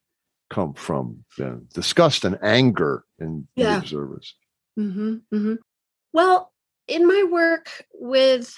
come 0.50 0.74
from 0.74 1.24
then? 1.38 1.66
Disgust 1.74 2.24
and 2.24 2.38
anger 2.42 3.04
in 3.18 3.48
yeah. 3.56 3.72
the 3.72 3.78
observers. 3.78 4.34
Mm-hmm, 4.78 5.14
mm-hmm. 5.34 5.54
Well, 6.12 6.52
in 6.86 7.06
my 7.06 7.26
work 7.30 7.84
with, 7.92 8.54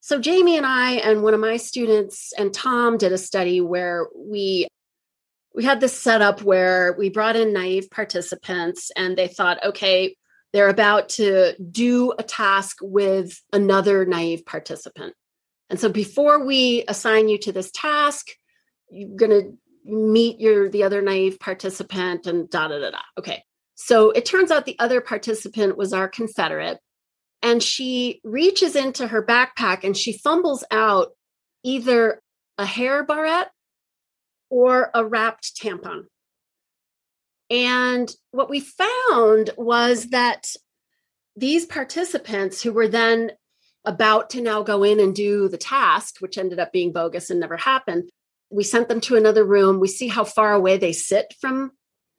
so 0.00 0.18
Jamie 0.18 0.56
and 0.56 0.66
I 0.66 0.92
and 0.92 1.22
one 1.22 1.34
of 1.34 1.40
my 1.40 1.58
students 1.58 2.32
and 2.38 2.52
Tom 2.52 2.98
did 2.98 3.12
a 3.12 3.18
study 3.18 3.60
where 3.60 4.06
we 4.16 4.66
we 5.54 5.62
had 5.62 5.80
this 5.80 5.96
setup 5.96 6.42
where 6.42 6.96
we 6.98 7.10
brought 7.10 7.36
in 7.36 7.52
naive 7.52 7.88
participants 7.88 8.90
and 8.96 9.16
they 9.16 9.28
thought, 9.28 9.62
okay, 9.64 10.16
they're 10.54 10.68
about 10.68 11.08
to 11.08 11.56
do 11.60 12.12
a 12.16 12.22
task 12.22 12.76
with 12.80 13.42
another 13.52 14.06
naive 14.06 14.46
participant. 14.46 15.12
And 15.68 15.80
so 15.80 15.88
before 15.88 16.46
we 16.46 16.84
assign 16.86 17.28
you 17.28 17.38
to 17.38 17.50
this 17.50 17.72
task, 17.72 18.28
you're 18.88 19.16
going 19.16 19.32
to 19.32 19.58
meet 19.84 20.38
your 20.38 20.68
the 20.68 20.84
other 20.84 21.02
naive 21.02 21.40
participant 21.40 22.28
and 22.28 22.48
da 22.48 22.68
da 22.68 22.78
da 22.78 22.92
da. 22.92 23.00
Okay. 23.18 23.42
So 23.74 24.12
it 24.12 24.24
turns 24.24 24.52
out 24.52 24.64
the 24.64 24.78
other 24.78 25.00
participant 25.00 25.76
was 25.76 25.92
our 25.92 26.08
Confederate. 26.08 26.78
And 27.42 27.60
she 27.60 28.20
reaches 28.22 28.76
into 28.76 29.08
her 29.08 29.26
backpack 29.26 29.82
and 29.82 29.96
she 29.96 30.16
fumbles 30.16 30.62
out 30.70 31.08
either 31.64 32.22
a 32.58 32.64
hair 32.64 33.04
barrette 33.04 33.50
or 34.50 34.92
a 34.94 35.04
wrapped 35.04 35.60
tampon. 35.60 36.04
And 37.50 38.14
what 38.30 38.50
we 38.50 38.60
found 38.60 39.50
was 39.56 40.06
that 40.06 40.54
these 41.36 41.66
participants 41.66 42.62
who 42.62 42.72
were 42.72 42.88
then 42.88 43.32
about 43.84 44.30
to 44.30 44.40
now 44.40 44.62
go 44.62 44.82
in 44.82 44.98
and 44.98 45.14
do 45.14 45.48
the 45.48 45.58
task, 45.58 46.16
which 46.20 46.38
ended 46.38 46.58
up 46.58 46.72
being 46.72 46.92
bogus 46.92 47.30
and 47.30 47.40
never 47.40 47.56
happened, 47.56 48.10
we 48.50 48.64
sent 48.64 48.88
them 48.88 49.00
to 49.02 49.16
another 49.16 49.44
room. 49.44 49.80
We 49.80 49.88
see 49.88 50.08
how 50.08 50.24
far 50.24 50.52
away 50.52 50.78
they 50.78 50.92
sit 50.92 51.34
from 51.40 51.72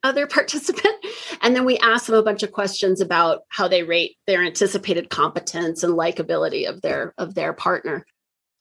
other 0.04 0.28
participant. 0.28 0.96
And 1.42 1.56
then 1.56 1.66
we 1.66 1.78
ask 1.80 2.06
them 2.06 2.16
a 2.16 2.24
bunch 2.24 2.44
of 2.44 2.52
questions 2.52 3.02
about 3.02 3.42
how 3.50 3.68
they 3.68 3.84
rate 3.84 4.18
their 4.28 4.44
anticipated 4.44 5.10
competence 5.10 5.84
and 5.84 5.94
likability 5.94 6.70
of 6.70 6.82
their 6.82 7.14
of 7.18 7.36
their 7.36 7.54
partner. 7.54 8.06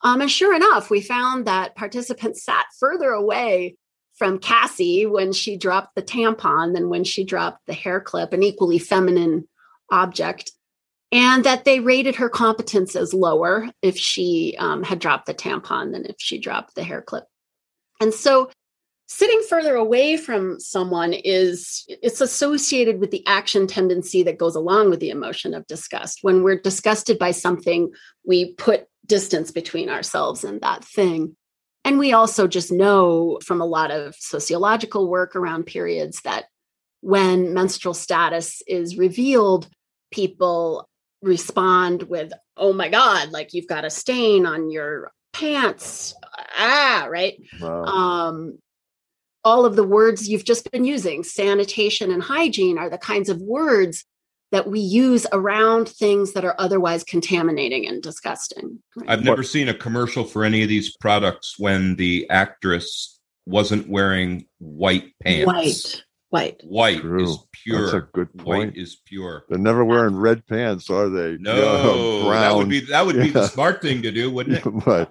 Um, 0.02 0.20
and 0.20 0.30
sure 0.30 0.54
enough 0.54 0.90
we 0.90 1.00
found 1.00 1.46
that 1.46 1.76
participants 1.76 2.44
sat 2.44 2.66
further 2.78 3.10
away 3.10 3.76
from 4.16 4.38
cassie 4.38 5.06
when 5.06 5.32
she 5.32 5.56
dropped 5.56 5.94
the 5.94 6.02
tampon 6.02 6.74
than 6.74 6.88
when 6.88 7.04
she 7.04 7.24
dropped 7.24 7.66
the 7.66 7.74
hair 7.74 8.00
clip 8.00 8.32
an 8.32 8.42
equally 8.42 8.78
feminine 8.78 9.46
object 9.90 10.52
and 11.12 11.44
that 11.44 11.64
they 11.64 11.80
rated 11.80 12.16
her 12.16 12.28
competence 12.28 12.96
as 12.96 13.14
lower 13.14 13.68
if 13.82 13.96
she 13.96 14.56
um, 14.58 14.82
had 14.82 14.98
dropped 14.98 15.26
the 15.26 15.34
tampon 15.34 15.92
than 15.92 16.04
if 16.06 16.16
she 16.18 16.38
dropped 16.38 16.74
the 16.74 16.84
hair 16.84 17.02
clip 17.02 17.24
and 18.00 18.12
so 18.12 18.50
sitting 19.06 19.42
further 19.48 19.74
away 19.74 20.16
from 20.16 20.58
someone 20.58 21.12
is 21.12 21.84
it's 21.88 22.20
associated 22.20 23.00
with 23.00 23.10
the 23.10 23.26
action 23.26 23.66
tendency 23.66 24.22
that 24.22 24.38
goes 24.38 24.56
along 24.56 24.90
with 24.90 25.00
the 25.00 25.10
emotion 25.10 25.54
of 25.54 25.66
disgust. 25.66 26.20
When 26.22 26.42
we're 26.42 26.60
disgusted 26.60 27.18
by 27.18 27.32
something, 27.32 27.92
we 28.26 28.54
put 28.54 28.86
distance 29.06 29.50
between 29.50 29.90
ourselves 29.90 30.44
and 30.44 30.60
that 30.62 30.84
thing. 30.84 31.36
And 31.84 31.98
we 31.98 32.12
also 32.12 32.46
just 32.46 32.72
know 32.72 33.38
from 33.44 33.60
a 33.60 33.66
lot 33.66 33.90
of 33.90 34.14
sociological 34.18 35.08
work 35.08 35.36
around 35.36 35.66
periods 35.66 36.22
that 36.22 36.46
when 37.02 37.52
menstrual 37.52 37.94
status 37.94 38.62
is 38.66 38.96
revealed, 38.96 39.68
people 40.10 40.88
respond 41.20 42.04
with, 42.04 42.32
oh 42.56 42.72
my 42.72 42.88
God, 42.88 43.30
like 43.32 43.52
you've 43.52 43.68
got 43.68 43.84
a 43.84 43.90
stain 43.90 44.46
on 44.46 44.70
your 44.70 45.12
pants. 45.34 46.14
Ah, 46.56 47.06
right. 47.10 47.34
Wow. 47.60 47.84
Um, 47.84 48.58
all 49.44 49.66
of 49.66 49.76
the 49.76 49.84
words 49.84 50.26
you've 50.26 50.44
just 50.44 50.70
been 50.70 50.84
using, 50.84 51.22
sanitation 51.22 52.10
and 52.10 52.22
hygiene, 52.22 52.78
are 52.78 52.88
the 52.88 52.96
kinds 52.96 53.28
of 53.28 53.42
words 53.42 54.06
that 54.54 54.68
we 54.68 54.78
use 54.78 55.26
around 55.32 55.88
things 55.88 56.32
that 56.32 56.44
are 56.44 56.54
otherwise 56.60 57.02
contaminating 57.02 57.88
and 57.88 58.00
disgusting. 58.00 58.78
Right? 58.94 59.10
I've 59.10 59.24
never 59.24 59.42
seen 59.42 59.68
a 59.68 59.74
commercial 59.74 60.22
for 60.22 60.44
any 60.44 60.62
of 60.62 60.68
these 60.68 60.96
products 60.96 61.58
when 61.58 61.96
the 61.96 62.30
actress 62.30 63.18
wasn't 63.46 63.88
wearing 63.88 64.46
white 64.58 65.12
pants. 65.20 65.46
White. 65.46 66.02
White. 66.28 66.60
White 66.62 67.00
True. 67.00 67.24
is 67.24 67.38
pure. 67.50 67.82
That's 67.82 67.94
a 67.94 68.08
good 68.12 68.32
point. 68.38 68.74
White 68.74 68.76
is 68.76 69.00
pure. 69.04 69.44
They're 69.48 69.58
never 69.58 69.84
wearing 69.84 70.14
red 70.14 70.46
pants, 70.46 70.88
are 70.88 71.08
they? 71.08 71.36
No, 71.40 72.22
brown. 72.28 72.40
that 72.40 72.54
would 72.54 72.68
be 72.68 72.80
that 72.82 73.04
would 73.04 73.16
be 73.16 73.30
the 73.30 73.48
smart 73.48 73.82
thing 73.82 74.02
to 74.02 74.12
do, 74.12 74.30
wouldn't 74.32 74.64
it? 74.64 74.86
right. 74.86 75.08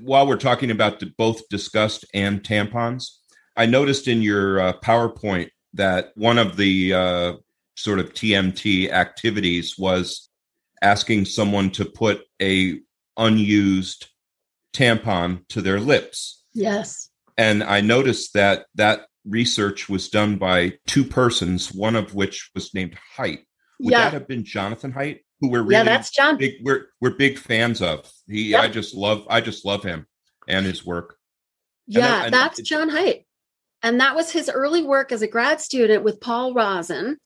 While 0.00 0.26
we're 0.26 0.36
talking 0.36 0.72
about 0.72 0.98
the, 0.98 1.12
both 1.16 1.48
disgust 1.48 2.06
and 2.12 2.42
tampons, 2.42 3.04
I 3.56 3.66
noticed 3.66 4.08
in 4.08 4.20
your 4.20 4.58
uh, 4.58 4.72
PowerPoint 4.80 5.50
that 5.74 6.10
one 6.16 6.38
of 6.38 6.56
the 6.56 6.92
uh, 6.92 7.32
sort 7.74 7.98
of 7.98 8.12
TMT 8.14 8.90
activities 8.90 9.76
was 9.78 10.28
asking 10.82 11.24
someone 11.24 11.70
to 11.70 11.84
put 11.84 12.22
a 12.40 12.80
unused 13.16 14.08
tampon 14.72 15.46
to 15.48 15.62
their 15.62 15.80
lips. 15.80 16.44
Yes. 16.52 17.10
And 17.36 17.62
I 17.62 17.80
noticed 17.80 18.34
that 18.34 18.66
that 18.74 19.06
research 19.24 19.88
was 19.88 20.08
done 20.08 20.36
by 20.36 20.74
two 20.86 21.04
persons, 21.04 21.72
one 21.72 21.96
of 21.96 22.14
which 22.14 22.50
was 22.54 22.74
named 22.74 22.96
Haidt. 23.16 23.44
Would 23.80 23.90
yeah. 23.90 24.04
that 24.04 24.12
have 24.12 24.28
been 24.28 24.44
Jonathan 24.44 24.92
Haidt, 24.92 25.20
who 25.40 25.48
we're 25.48 25.62
really 25.62 25.74
yeah, 25.74 25.82
that's 25.82 26.10
Jon. 26.10 26.36
Big, 26.36 26.54
we're 26.62 26.86
we're 27.00 27.10
big 27.10 27.38
fans 27.38 27.82
of. 27.82 28.08
He, 28.28 28.50
yep. 28.50 28.62
I 28.62 28.68
just 28.68 28.94
love, 28.94 29.26
I 29.28 29.40
just 29.40 29.64
love 29.64 29.82
him 29.82 30.06
and 30.46 30.64
his 30.64 30.86
work. 30.86 31.16
Yeah, 31.86 32.16
and, 32.16 32.26
and 32.26 32.34
that's 32.34 32.62
Jon 32.62 32.88
Haidt, 32.88 33.24
and 33.82 34.00
that 34.00 34.14
was 34.14 34.30
his 34.30 34.48
early 34.48 34.82
work 34.82 35.10
as 35.10 35.22
a 35.22 35.26
grad 35.26 35.60
student 35.60 36.04
with 36.04 36.20
Paul 36.20 36.54
Rozin, 36.54 37.16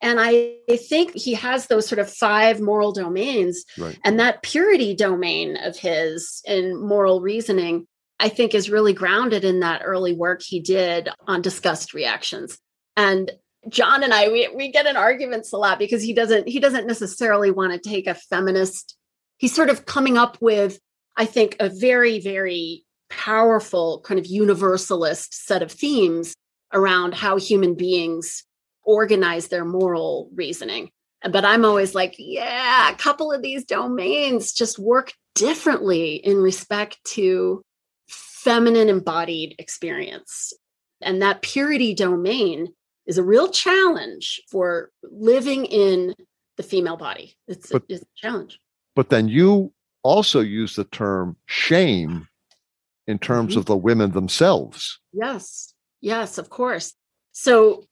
and 0.00 0.20
I 0.20 0.58
think 0.76 1.14
he 1.14 1.34
has 1.34 1.66
those 1.66 1.86
sort 1.86 1.98
of 1.98 2.12
five 2.12 2.60
moral 2.60 2.92
domains. 2.92 3.64
Right. 3.76 3.98
And 4.04 4.20
that 4.20 4.42
purity 4.42 4.94
domain 4.94 5.56
of 5.56 5.76
his 5.76 6.40
in 6.46 6.80
moral 6.80 7.20
reasoning, 7.20 7.86
I 8.20 8.28
think, 8.28 8.54
is 8.54 8.70
really 8.70 8.92
grounded 8.92 9.44
in 9.44 9.60
that 9.60 9.82
early 9.84 10.14
work 10.14 10.42
he 10.42 10.60
did 10.60 11.08
on 11.26 11.42
disgust 11.42 11.94
reactions. 11.94 12.58
And 12.96 13.32
Jon 13.68 14.04
and 14.04 14.14
I, 14.14 14.28
we, 14.28 14.48
we 14.54 14.70
get 14.70 14.86
in 14.86 14.96
arguments 14.96 15.52
a 15.52 15.56
lot 15.56 15.78
because 15.78 16.02
he 16.02 16.12
doesn't 16.12 16.46
he 16.48 16.60
doesn't 16.60 16.86
necessarily 16.86 17.50
want 17.50 17.72
to 17.72 17.88
take 17.88 18.06
a 18.06 18.14
feminist. 18.14 18.96
He's 19.36 19.54
sort 19.54 19.68
of 19.70 19.84
coming 19.84 20.16
up 20.16 20.38
with, 20.40 20.78
I 21.16 21.24
think, 21.24 21.56
a 21.58 21.68
very, 21.68 22.20
very 22.20 22.84
powerful 23.10 24.00
kind 24.04 24.20
of 24.20 24.26
universalist 24.26 25.46
set 25.46 25.62
of 25.62 25.72
themes 25.72 26.34
around 26.72 27.14
how 27.14 27.36
human 27.36 27.74
beings 27.74 28.44
organize 28.88 29.48
their 29.48 29.66
moral 29.66 30.30
reasoning. 30.34 30.90
But 31.30 31.44
I'm 31.44 31.64
always 31.64 31.94
like, 31.94 32.14
yeah, 32.16 32.90
a 32.90 32.96
couple 32.96 33.30
of 33.30 33.42
these 33.42 33.64
domains 33.64 34.52
just 34.52 34.78
work 34.78 35.12
differently 35.34 36.14
in 36.14 36.38
respect 36.38 36.98
to 37.08 37.62
feminine 38.08 38.88
embodied 38.88 39.56
experience. 39.58 40.54
And 41.02 41.20
that 41.20 41.42
purity 41.42 41.92
domain 41.92 42.72
is 43.06 43.18
a 43.18 43.22
real 43.22 43.50
challenge 43.50 44.40
for 44.50 44.90
living 45.02 45.66
in 45.66 46.14
the 46.56 46.62
female 46.62 46.96
body. 46.96 47.36
It's, 47.46 47.70
but, 47.70 47.82
it's 47.90 48.02
a 48.02 48.06
challenge. 48.16 48.58
But 48.96 49.10
then 49.10 49.28
you 49.28 49.72
also 50.02 50.40
use 50.40 50.76
the 50.76 50.84
term 50.84 51.36
shame 51.46 52.26
in 53.06 53.18
terms 53.18 53.50
mm-hmm. 53.50 53.58
of 53.58 53.66
the 53.66 53.76
women 53.76 54.12
themselves. 54.12 54.98
Yes, 55.12 55.74
yes, 56.00 56.38
of 56.38 56.48
course. 56.48 56.94
So 57.32 57.84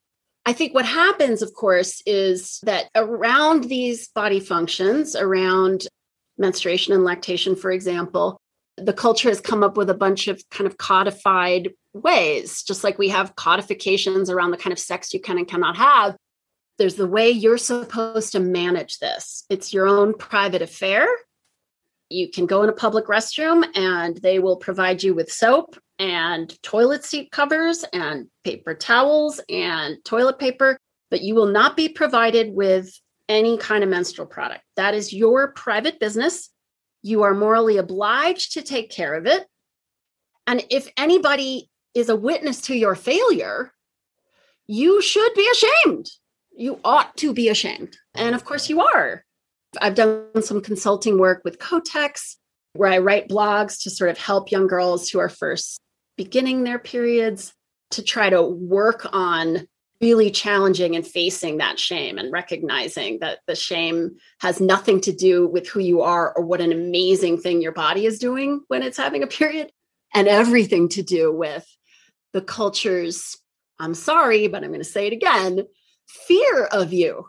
I 0.46 0.52
think 0.52 0.74
what 0.74 0.86
happens, 0.86 1.42
of 1.42 1.52
course, 1.54 2.00
is 2.06 2.60
that 2.62 2.88
around 2.94 3.64
these 3.64 4.06
body 4.08 4.38
functions, 4.38 5.16
around 5.16 5.88
menstruation 6.38 6.94
and 6.94 7.02
lactation, 7.02 7.56
for 7.56 7.72
example, 7.72 8.40
the 8.76 8.92
culture 8.92 9.28
has 9.28 9.40
come 9.40 9.64
up 9.64 9.76
with 9.76 9.90
a 9.90 9.94
bunch 9.94 10.28
of 10.28 10.40
kind 10.50 10.68
of 10.68 10.78
codified 10.78 11.72
ways, 11.94 12.62
just 12.62 12.84
like 12.84 12.96
we 12.96 13.08
have 13.08 13.34
codifications 13.34 14.30
around 14.30 14.52
the 14.52 14.56
kind 14.56 14.72
of 14.72 14.78
sex 14.78 15.12
you 15.12 15.18
can 15.18 15.36
and 15.36 15.48
cannot 15.48 15.76
have. 15.76 16.16
There's 16.78 16.94
the 16.94 17.08
way 17.08 17.28
you're 17.30 17.58
supposed 17.58 18.32
to 18.32 18.40
manage 18.40 18.98
this. 18.98 19.44
It's 19.50 19.72
your 19.72 19.88
own 19.88 20.14
private 20.14 20.62
affair. 20.62 21.08
You 22.08 22.30
can 22.30 22.46
go 22.46 22.62
in 22.62 22.68
a 22.68 22.72
public 22.74 23.06
restroom 23.06 23.64
and 23.74 24.16
they 24.18 24.38
will 24.38 24.58
provide 24.58 25.02
you 25.02 25.12
with 25.12 25.32
soap 25.32 25.76
and 25.98 26.52
toilet 26.62 27.04
seat 27.04 27.30
covers 27.30 27.84
and 27.92 28.26
paper 28.44 28.74
towels 28.74 29.40
and 29.48 29.96
toilet 30.04 30.38
paper, 30.38 30.78
but 31.10 31.22
you 31.22 31.34
will 31.34 31.46
not 31.46 31.76
be 31.76 31.88
provided 31.88 32.52
with 32.52 32.92
any 33.28 33.58
kind 33.58 33.82
of 33.82 33.90
menstrual 33.90 34.26
product. 34.26 34.62
That 34.76 34.94
is 34.94 35.12
your 35.12 35.52
private 35.52 35.98
business. 35.98 36.50
You 37.02 37.22
are 37.22 37.34
morally 37.34 37.76
obliged 37.76 38.52
to 38.52 38.62
take 38.62 38.90
care 38.90 39.14
of 39.14 39.26
it. 39.26 39.46
And 40.46 40.64
if 40.70 40.88
anybody 40.96 41.70
is 41.94 42.08
a 42.08 42.16
witness 42.16 42.60
to 42.62 42.76
your 42.76 42.94
failure, 42.94 43.72
you 44.66 45.00
should 45.02 45.34
be 45.34 45.48
ashamed. 45.50 46.10
You 46.56 46.80
ought 46.84 47.16
to 47.18 47.32
be 47.32 47.48
ashamed. 47.48 47.96
And 48.14 48.34
of 48.34 48.44
course, 48.44 48.68
you 48.68 48.80
are. 48.80 49.24
I've 49.80 49.94
done 49.94 50.42
some 50.42 50.60
consulting 50.60 51.18
work 51.18 51.42
with 51.44 51.58
Kotex 51.58 52.36
where 52.74 52.90
I 52.90 52.98
write 52.98 53.28
blogs 53.28 53.82
to 53.82 53.90
sort 53.90 54.10
of 54.10 54.18
help 54.18 54.50
young 54.50 54.66
girls 54.66 55.08
who 55.08 55.18
are 55.18 55.28
first 55.28 55.80
beginning 56.16 56.64
their 56.64 56.78
periods 56.78 57.54
to 57.90 58.02
try 58.02 58.30
to 58.30 58.42
work 58.42 59.06
on 59.12 59.68
really 60.00 60.30
challenging 60.30 60.94
and 60.94 61.06
facing 61.06 61.58
that 61.58 61.78
shame 61.78 62.18
and 62.18 62.32
recognizing 62.32 63.18
that 63.20 63.38
the 63.46 63.54
shame 63.54 64.16
has 64.40 64.60
nothing 64.60 65.00
to 65.00 65.12
do 65.12 65.46
with 65.46 65.66
who 65.68 65.80
you 65.80 66.02
are 66.02 66.34
or 66.36 66.44
what 66.44 66.60
an 66.60 66.72
amazing 66.72 67.38
thing 67.38 67.62
your 67.62 67.72
body 67.72 68.04
is 68.04 68.18
doing 68.18 68.60
when 68.68 68.82
it's 68.82 68.98
having 68.98 69.22
a 69.22 69.26
period 69.26 69.70
and 70.14 70.28
everything 70.28 70.88
to 70.88 71.02
do 71.02 71.32
with 71.32 71.66
the 72.32 72.42
culture's 72.42 73.36
I'm 73.78 73.94
sorry, 73.94 74.48
but 74.48 74.64
I'm 74.64 74.70
going 74.70 74.80
to 74.80 74.84
say 74.84 75.06
it 75.06 75.12
again 75.12 75.66
fear 76.06 76.64
of 76.66 76.92
you, 76.92 77.26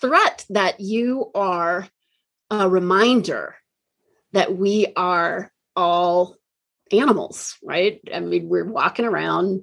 threat 0.00 0.44
that 0.50 0.80
you 0.80 1.30
are 1.34 1.88
a 2.50 2.68
reminder 2.68 3.56
that 4.32 4.56
we 4.56 4.92
are 4.96 5.50
all 5.74 6.36
animals, 6.92 7.56
right? 7.62 8.00
I 8.12 8.20
mean, 8.20 8.48
we're 8.48 8.70
walking 8.70 9.04
around 9.04 9.62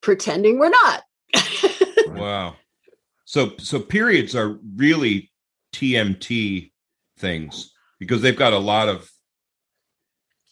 pretending 0.00 0.58
we're 0.58 0.70
not. 0.70 1.02
wow. 2.08 2.56
So 3.24 3.52
so 3.58 3.80
periods 3.80 4.36
are 4.36 4.58
really 4.76 5.32
TMT 5.72 6.70
things 7.18 7.72
because 7.98 8.22
they've 8.22 8.36
got 8.36 8.52
a 8.52 8.58
lot 8.58 8.88
of 8.88 9.10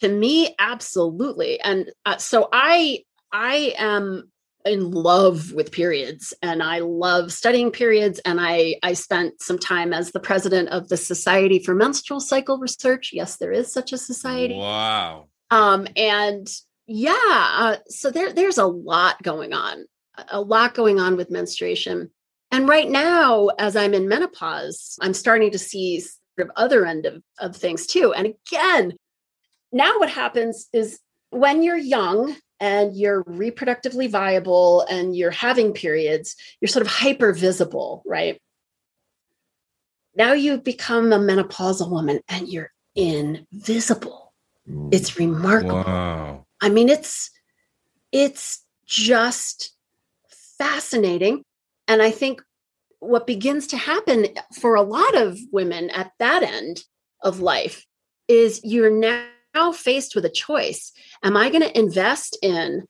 to 0.00 0.08
me 0.08 0.54
absolutely 0.58 1.60
and 1.60 1.90
uh, 2.04 2.16
so 2.16 2.48
i 2.52 3.00
i 3.32 3.74
am 3.78 4.30
in 4.64 4.90
love 4.90 5.52
with 5.52 5.72
periods 5.72 6.32
and 6.42 6.62
i 6.62 6.78
love 6.78 7.32
studying 7.32 7.70
periods 7.70 8.18
and 8.24 8.40
i 8.40 8.74
i 8.82 8.92
spent 8.92 9.40
some 9.42 9.58
time 9.58 9.92
as 9.92 10.12
the 10.12 10.20
president 10.20 10.68
of 10.70 10.88
the 10.88 10.96
society 10.96 11.58
for 11.58 11.74
menstrual 11.74 12.20
cycle 12.20 12.58
research 12.58 13.10
yes 13.12 13.36
there 13.36 13.52
is 13.52 13.72
such 13.72 13.92
a 13.92 13.98
society 13.98 14.54
wow 14.54 15.26
um, 15.54 15.86
and 15.94 16.48
yeah, 16.88 17.12
uh, 17.22 17.76
so 17.88 18.10
there 18.10 18.32
there's 18.32 18.58
a 18.58 18.66
lot 18.66 19.22
going 19.22 19.52
on, 19.52 19.84
a 20.28 20.40
lot 20.40 20.74
going 20.74 20.98
on 20.98 21.16
with 21.16 21.30
menstruation. 21.30 22.10
And 22.50 22.68
right 22.68 22.90
now, 22.90 23.50
as 23.58 23.76
I'm 23.76 23.94
in 23.94 24.08
menopause, 24.08 24.98
I'm 25.00 25.14
starting 25.14 25.52
to 25.52 25.58
see 25.58 26.00
sort 26.00 26.18
of 26.38 26.50
other 26.56 26.84
end 26.84 27.06
of, 27.06 27.22
of 27.38 27.54
things 27.54 27.86
too. 27.86 28.12
And 28.12 28.34
again, 28.48 28.94
now 29.70 29.98
what 29.98 30.10
happens 30.10 30.66
is 30.72 30.98
when 31.30 31.62
you're 31.62 31.76
young 31.76 32.34
and 32.58 32.96
you're 32.96 33.22
reproductively 33.24 34.10
viable 34.10 34.82
and 34.90 35.16
you're 35.16 35.30
having 35.30 35.72
periods, 35.72 36.34
you're 36.60 36.68
sort 36.68 36.84
of 36.84 36.90
hyper 36.90 37.32
visible, 37.32 38.02
right? 38.04 38.40
Now 40.16 40.32
you 40.32 40.58
become 40.58 41.12
a 41.12 41.18
menopausal 41.18 41.90
woman 41.90 42.20
and 42.28 42.48
you're 42.48 42.72
invisible 42.96 44.23
it's 44.66 45.18
remarkable. 45.18 45.82
Wow. 45.82 46.46
I 46.60 46.68
mean, 46.68 46.88
it's 46.88 47.30
it's 48.12 48.64
just 48.86 49.74
fascinating. 50.58 51.42
And 51.88 52.00
I 52.00 52.10
think 52.10 52.42
what 53.00 53.26
begins 53.26 53.66
to 53.68 53.76
happen 53.76 54.26
for 54.60 54.74
a 54.74 54.82
lot 54.82 55.16
of 55.16 55.38
women 55.52 55.90
at 55.90 56.12
that 56.18 56.42
end 56.42 56.84
of 57.22 57.40
life 57.40 57.84
is 58.28 58.60
you're 58.64 58.90
now 58.90 59.26
now 59.54 59.72
faced 59.72 60.14
with 60.14 60.24
a 60.24 60.30
choice. 60.30 60.92
Am 61.22 61.36
I 61.36 61.48
going 61.50 61.62
to 61.62 61.78
invest 61.78 62.36
in 62.42 62.84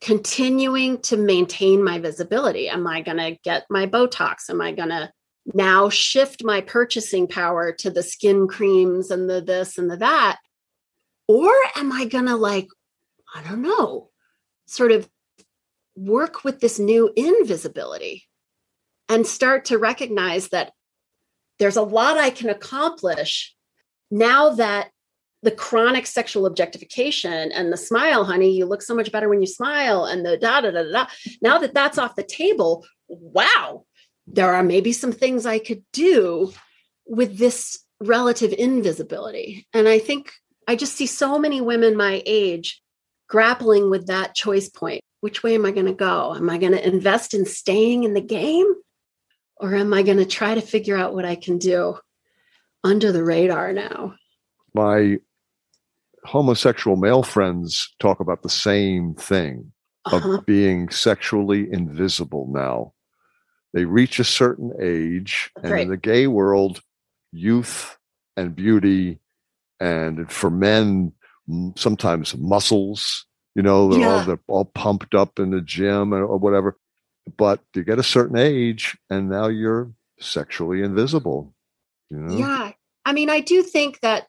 continuing 0.00 1.00
to 1.02 1.16
maintain 1.16 1.84
my 1.84 1.98
visibility? 1.98 2.68
Am 2.68 2.86
I 2.86 3.02
going 3.02 3.18
to 3.18 3.38
get 3.44 3.64
my 3.70 3.86
Botox? 3.86 4.50
Am 4.50 4.60
I 4.60 4.72
going 4.72 4.88
to 4.88 5.10
now 5.54 5.88
shift 5.88 6.44
my 6.44 6.60
purchasing 6.60 7.26
power 7.26 7.72
to 7.72 7.90
the 7.90 8.02
skin 8.02 8.48
creams 8.48 9.10
and 9.10 9.28
the 9.28 9.40
this 9.40 9.78
and 9.78 9.90
the 9.90 9.96
that? 9.98 10.38
Or 11.30 11.52
am 11.76 11.92
I 11.92 12.06
going 12.06 12.26
to, 12.26 12.34
like, 12.34 12.66
I 13.32 13.40
don't 13.44 13.62
know, 13.62 14.10
sort 14.66 14.90
of 14.90 15.08
work 15.94 16.42
with 16.42 16.58
this 16.58 16.80
new 16.80 17.12
invisibility 17.14 18.26
and 19.08 19.24
start 19.24 19.66
to 19.66 19.78
recognize 19.78 20.48
that 20.48 20.72
there's 21.60 21.76
a 21.76 21.82
lot 21.82 22.18
I 22.18 22.30
can 22.30 22.48
accomplish 22.48 23.54
now 24.10 24.50
that 24.50 24.90
the 25.44 25.52
chronic 25.52 26.08
sexual 26.08 26.46
objectification 26.46 27.52
and 27.52 27.72
the 27.72 27.76
smile, 27.76 28.24
honey, 28.24 28.50
you 28.50 28.66
look 28.66 28.82
so 28.82 28.96
much 28.96 29.12
better 29.12 29.28
when 29.28 29.40
you 29.40 29.46
smile, 29.46 30.06
and 30.06 30.26
the 30.26 30.36
da 30.36 30.62
da 30.62 30.72
da 30.72 30.82
da. 30.82 31.06
Now 31.40 31.58
that 31.58 31.74
that's 31.74 31.96
off 31.96 32.16
the 32.16 32.24
table, 32.24 32.84
wow, 33.06 33.84
there 34.26 34.52
are 34.52 34.64
maybe 34.64 34.92
some 34.92 35.12
things 35.12 35.46
I 35.46 35.60
could 35.60 35.84
do 35.92 36.52
with 37.06 37.38
this 37.38 37.78
relative 38.00 38.52
invisibility. 38.52 39.68
And 39.72 39.86
I 39.86 40.00
think 40.00 40.32
I 40.70 40.76
just 40.76 40.94
see 40.94 41.06
so 41.06 41.36
many 41.36 41.60
women 41.60 41.96
my 41.96 42.22
age 42.24 42.80
grappling 43.28 43.90
with 43.90 44.06
that 44.06 44.36
choice 44.36 44.68
point. 44.68 45.00
Which 45.20 45.42
way 45.42 45.56
am 45.56 45.66
I 45.66 45.72
going 45.72 45.86
to 45.86 45.92
go? 45.92 46.32
Am 46.32 46.48
I 46.48 46.58
going 46.58 46.70
to 46.70 46.86
invest 46.86 47.34
in 47.34 47.44
staying 47.44 48.04
in 48.04 48.14
the 48.14 48.20
game? 48.20 48.72
Or 49.56 49.74
am 49.74 49.92
I 49.92 50.02
going 50.02 50.18
to 50.18 50.24
try 50.24 50.54
to 50.54 50.60
figure 50.60 50.96
out 50.96 51.12
what 51.12 51.24
I 51.24 51.34
can 51.34 51.58
do 51.58 51.98
under 52.84 53.10
the 53.10 53.24
radar 53.24 53.72
now? 53.72 54.14
My 54.72 55.18
homosexual 56.22 56.96
male 56.96 57.24
friends 57.24 57.92
talk 57.98 58.20
about 58.20 58.42
the 58.42 58.48
same 58.48 59.16
thing 59.16 59.72
uh-huh. 60.04 60.36
of 60.36 60.46
being 60.46 60.88
sexually 60.90 61.66
invisible 61.68 62.48
now. 62.48 62.92
They 63.72 63.86
reach 63.86 64.20
a 64.20 64.24
certain 64.24 64.72
age, 64.80 65.50
and 65.64 65.80
in 65.80 65.88
the 65.88 65.96
gay 65.96 66.28
world, 66.28 66.80
youth 67.32 67.98
and 68.36 68.54
beauty, 68.54 69.19
and 69.80 70.30
for 70.30 70.50
men, 70.50 71.12
sometimes 71.76 72.36
muscles, 72.36 73.26
you 73.54 73.62
know, 73.62 73.90
they're, 73.90 74.00
yeah. 74.00 74.08
all, 74.08 74.24
they're 74.24 74.40
all 74.46 74.64
pumped 74.66 75.14
up 75.14 75.38
in 75.38 75.50
the 75.50 75.60
gym 75.60 76.14
or, 76.14 76.24
or 76.24 76.36
whatever. 76.36 76.76
But 77.36 77.60
you 77.74 77.84
get 77.84 77.98
a 77.98 78.04
certain 78.04 78.36
age, 78.36 78.96
and 79.08 79.28
now 79.28 79.48
you're 79.48 79.92
sexually 80.18 80.82
invisible. 80.82 81.54
You 82.10 82.18
know? 82.18 82.36
Yeah. 82.36 82.72
I 83.04 83.12
mean, 83.12 83.30
I 83.30 83.40
do 83.40 83.62
think 83.62 84.00
that 84.00 84.26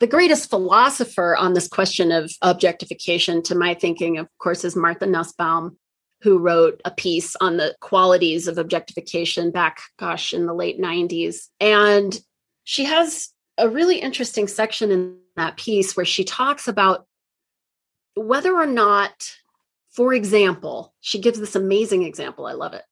the 0.00 0.06
greatest 0.06 0.48
philosopher 0.48 1.36
on 1.36 1.54
this 1.54 1.68
question 1.68 2.12
of 2.12 2.30
objectification, 2.42 3.42
to 3.44 3.54
my 3.54 3.74
thinking, 3.74 4.18
of 4.18 4.28
course, 4.38 4.64
is 4.64 4.76
Martha 4.76 5.06
Nussbaum, 5.06 5.76
who 6.22 6.38
wrote 6.38 6.80
a 6.84 6.90
piece 6.90 7.34
on 7.40 7.56
the 7.56 7.74
qualities 7.80 8.46
of 8.46 8.58
objectification 8.58 9.50
back, 9.50 9.80
gosh, 9.98 10.32
in 10.32 10.46
the 10.46 10.54
late 10.54 10.80
90s. 10.80 11.48
And 11.60 12.18
she 12.64 12.84
has 12.84 13.30
a 13.58 13.68
really 13.68 13.98
interesting 13.98 14.46
section 14.46 14.90
in 14.90 15.18
that 15.36 15.56
piece 15.56 15.96
where 15.96 16.06
she 16.06 16.24
talks 16.24 16.68
about 16.68 17.06
whether 18.14 18.54
or 18.54 18.66
not, 18.66 19.30
for 19.90 20.14
example, 20.14 20.94
she 21.00 21.20
gives 21.20 21.38
this 21.38 21.56
amazing 21.56 22.04
example. 22.04 22.46
I 22.46 22.52
love 22.52 22.72
it. 22.72 22.84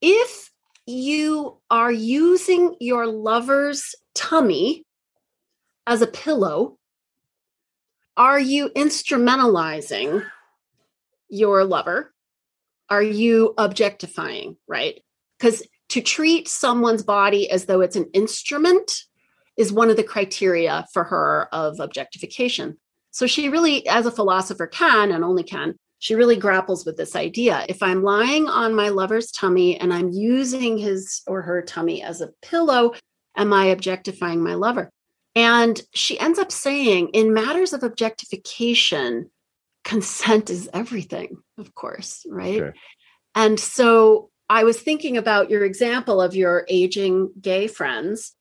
If 0.00 0.50
you 0.86 1.58
are 1.70 1.92
using 1.92 2.76
your 2.80 3.06
lover's 3.06 3.94
tummy 4.14 4.84
as 5.86 6.02
a 6.02 6.06
pillow, 6.06 6.78
are 8.16 8.40
you 8.40 8.70
instrumentalizing 8.70 10.24
your 11.28 11.64
lover? 11.64 12.12
Are 12.88 13.02
you 13.02 13.54
objectifying, 13.56 14.56
right? 14.66 15.02
Because 15.38 15.62
to 15.90 16.00
treat 16.00 16.48
someone's 16.48 17.02
body 17.02 17.50
as 17.50 17.66
though 17.66 17.80
it's 17.80 17.96
an 17.96 18.10
instrument 18.12 19.04
is 19.60 19.70
one 19.70 19.90
of 19.90 19.96
the 19.96 20.02
criteria 20.02 20.86
for 20.94 21.04
her 21.04 21.46
of 21.52 21.80
objectification. 21.80 22.78
So 23.10 23.26
she 23.26 23.50
really, 23.50 23.86
as 23.86 24.06
a 24.06 24.10
philosopher, 24.10 24.66
can 24.66 25.12
and 25.12 25.22
only 25.22 25.42
can, 25.42 25.74
she 25.98 26.14
really 26.14 26.36
grapples 26.36 26.86
with 26.86 26.96
this 26.96 27.14
idea. 27.14 27.66
If 27.68 27.82
I'm 27.82 28.02
lying 28.02 28.48
on 28.48 28.74
my 28.74 28.88
lover's 28.88 29.30
tummy 29.30 29.78
and 29.78 29.92
I'm 29.92 30.08
using 30.08 30.78
his 30.78 31.20
or 31.26 31.42
her 31.42 31.60
tummy 31.60 32.02
as 32.02 32.22
a 32.22 32.30
pillow, 32.40 32.94
am 33.36 33.52
I 33.52 33.66
objectifying 33.66 34.42
my 34.42 34.54
lover? 34.54 34.88
And 35.36 35.78
she 35.92 36.18
ends 36.18 36.38
up 36.38 36.50
saying, 36.50 37.10
in 37.10 37.34
matters 37.34 37.74
of 37.74 37.82
objectification, 37.82 39.30
consent 39.84 40.48
is 40.48 40.70
everything, 40.72 41.36
of 41.58 41.74
course, 41.74 42.24
right? 42.30 42.62
Okay. 42.62 42.78
And 43.34 43.60
so 43.60 44.30
I 44.48 44.64
was 44.64 44.80
thinking 44.80 45.18
about 45.18 45.50
your 45.50 45.64
example 45.64 46.22
of 46.22 46.34
your 46.34 46.64
aging 46.68 47.32
gay 47.38 47.66
friends 47.66 48.34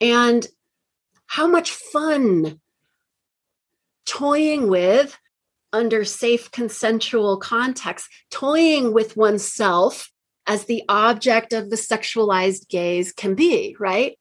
and 0.00 0.46
how 1.26 1.46
much 1.46 1.70
fun 1.70 2.60
toying 4.06 4.68
with 4.68 5.18
under 5.72 6.04
safe 6.04 6.50
consensual 6.50 7.38
context, 7.38 8.08
toying 8.30 8.92
with 8.92 9.16
oneself 9.16 10.10
as 10.46 10.64
the 10.64 10.84
object 10.88 11.52
of 11.52 11.70
the 11.70 11.76
sexualized 11.76 12.68
gaze 12.68 13.12
can 13.12 13.34
be, 13.34 13.76
right? 13.80 14.16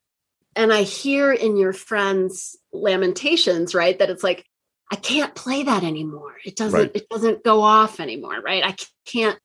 and 0.56 0.72
I 0.72 0.84
hear 0.84 1.32
in 1.32 1.58
your 1.58 1.74
friends' 1.74 2.58
lamentations, 2.72 3.76
right, 3.76 3.98
that 4.00 4.10
it's 4.10 4.24
like, 4.24 4.46
I 4.92 4.96
can't 4.96 5.36
play 5.36 5.64
that 5.64 5.84
anymore. 5.84 6.36
It 6.46 6.56
doesn't, 6.56 6.80
right. 6.80 6.92
it 6.94 7.10
doesn't 7.10 7.44
go 7.44 7.62
off 7.62 8.00
anymore, 8.00 8.40
right? 8.40 8.64
I 8.64 8.76
can't. 9.06 9.38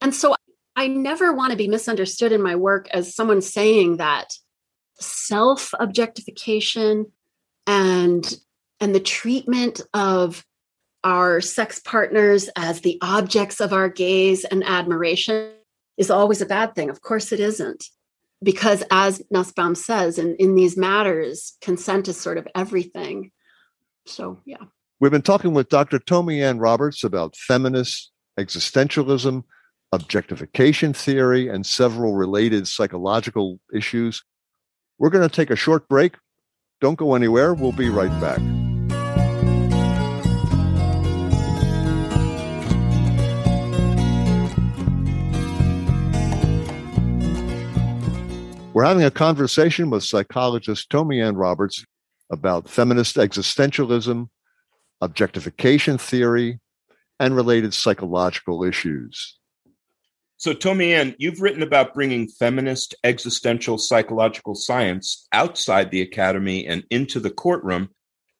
And 0.00 0.14
so 0.14 0.36
I 0.76 0.88
never 0.88 1.32
want 1.32 1.50
to 1.50 1.56
be 1.56 1.68
misunderstood 1.68 2.32
in 2.32 2.42
my 2.42 2.56
work 2.56 2.88
as 2.90 3.14
someone 3.14 3.40
saying 3.40 3.96
that 3.96 4.28
self 5.00 5.72
objectification 5.78 7.06
and 7.66 8.38
and 8.80 8.94
the 8.94 9.00
treatment 9.00 9.80
of 9.94 10.44
our 11.04 11.40
sex 11.40 11.78
partners 11.80 12.48
as 12.56 12.80
the 12.80 12.98
objects 13.02 13.60
of 13.60 13.72
our 13.72 13.88
gaze 13.88 14.44
and 14.44 14.64
admiration 14.64 15.52
is 15.96 16.10
always 16.10 16.40
a 16.40 16.46
bad 16.46 16.74
thing. 16.74 16.90
Of 16.90 17.02
course, 17.02 17.30
it 17.30 17.40
isn't 17.40 17.84
because 18.42 18.82
as 18.90 19.22
Nussbaum 19.30 19.74
says, 19.74 20.18
in, 20.18 20.34
in 20.36 20.54
these 20.54 20.76
matters, 20.76 21.56
consent 21.60 22.08
is 22.08 22.20
sort 22.20 22.38
of 22.38 22.48
everything. 22.54 23.30
So, 24.06 24.40
yeah. 24.44 24.64
We've 25.00 25.10
been 25.10 25.22
talking 25.22 25.54
with 25.54 25.68
Dr. 25.68 25.98
Tomi-Ann 25.98 26.58
Roberts 26.58 27.04
about 27.04 27.36
feminist 27.36 28.12
existentialism, 28.38 29.44
objectification 29.92 30.92
theory, 30.92 31.48
and 31.48 31.64
several 31.64 32.14
related 32.14 32.68
psychological 32.68 33.60
issues. 33.72 34.22
We're 34.98 35.10
going 35.10 35.28
to 35.28 35.34
take 35.34 35.50
a 35.50 35.56
short 35.56 35.88
break. 35.88 36.14
Don't 36.80 36.96
go 36.96 37.14
anywhere. 37.14 37.52
We'll 37.52 37.72
be 37.72 37.88
right 37.88 38.10
back. 38.20 38.38
We're 48.72 48.84
having 48.84 49.04
a 49.04 49.10
conversation 49.10 49.90
with 49.90 50.02
psychologist 50.02 50.90
Tomi-Ann 50.90 51.36
Roberts 51.36 51.84
about 52.30 52.68
feminist 52.68 53.16
existentialism, 53.16 54.28
objectification 55.00 55.98
theory, 55.98 56.60
and 57.20 57.36
related 57.36 57.72
psychological 57.72 58.64
issues. 58.64 59.38
So, 60.44 60.52
Tomi-Ann, 60.52 61.14
you've 61.16 61.40
written 61.40 61.62
about 61.62 61.94
bringing 61.94 62.28
feminist 62.28 62.94
existential 63.02 63.78
psychological 63.78 64.54
science 64.54 65.26
outside 65.32 65.90
the 65.90 66.02
academy 66.02 66.66
and 66.66 66.84
into 66.90 67.18
the 67.18 67.30
courtroom 67.30 67.88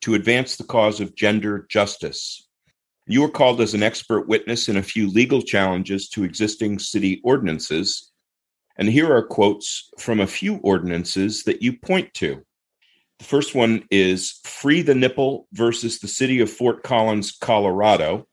to 0.02 0.12
advance 0.12 0.56
the 0.56 0.64
cause 0.64 1.00
of 1.00 1.14
gender 1.14 1.64
justice. 1.70 2.46
You 3.06 3.22
were 3.22 3.30
called 3.30 3.62
as 3.62 3.72
an 3.72 3.82
expert 3.82 4.28
witness 4.28 4.68
in 4.68 4.76
a 4.76 4.82
few 4.82 5.08
legal 5.08 5.40
challenges 5.40 6.10
to 6.10 6.24
existing 6.24 6.78
city 6.78 7.22
ordinances 7.24 8.12
and 8.76 8.86
here 8.86 9.10
are 9.10 9.26
quotes 9.26 9.88
from 9.98 10.20
a 10.20 10.26
few 10.26 10.56
ordinances 10.56 11.44
that 11.44 11.62
you 11.62 11.72
point 11.72 12.12
to. 12.16 12.44
The 13.18 13.24
first 13.24 13.54
one 13.54 13.86
is 13.90 14.40
Free 14.44 14.82
the 14.82 14.94
Nipple 14.94 15.48
versus 15.54 16.00
the 16.00 16.08
City 16.08 16.40
of 16.40 16.50
Fort 16.50 16.82
Collins, 16.82 17.32
Colorado. 17.32 18.26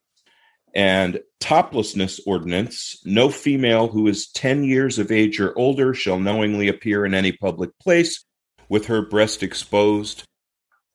And 0.73 1.19
toplessness 1.39 2.19
ordinance 2.25 3.01
no 3.03 3.29
female 3.29 3.87
who 3.87 4.07
is 4.07 4.31
10 4.31 4.63
years 4.63 4.99
of 4.99 5.11
age 5.11 5.39
or 5.39 5.57
older 5.57 5.93
shall 5.93 6.19
knowingly 6.19 6.67
appear 6.67 7.05
in 7.05 7.13
any 7.13 7.31
public 7.31 7.71
place 7.79 8.23
with 8.69 8.85
her 8.85 9.01
breast 9.01 9.43
exposed 9.43 10.23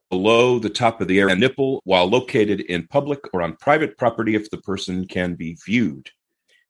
below 0.09 0.59
the 0.59 0.71
top 0.71 1.01
of 1.01 1.09
the 1.09 1.21
area 1.21 1.37
nipple 1.37 1.81
while 1.85 2.07
located 2.07 2.61
in 2.61 2.87
public 2.87 3.21
or 3.35 3.43
on 3.43 3.57
private 3.57 3.99
property 3.99 4.35
if 4.35 4.49
the 4.51 4.59
person 4.59 5.07
can 5.07 5.35
be 5.35 5.59
viewed. 5.67 6.09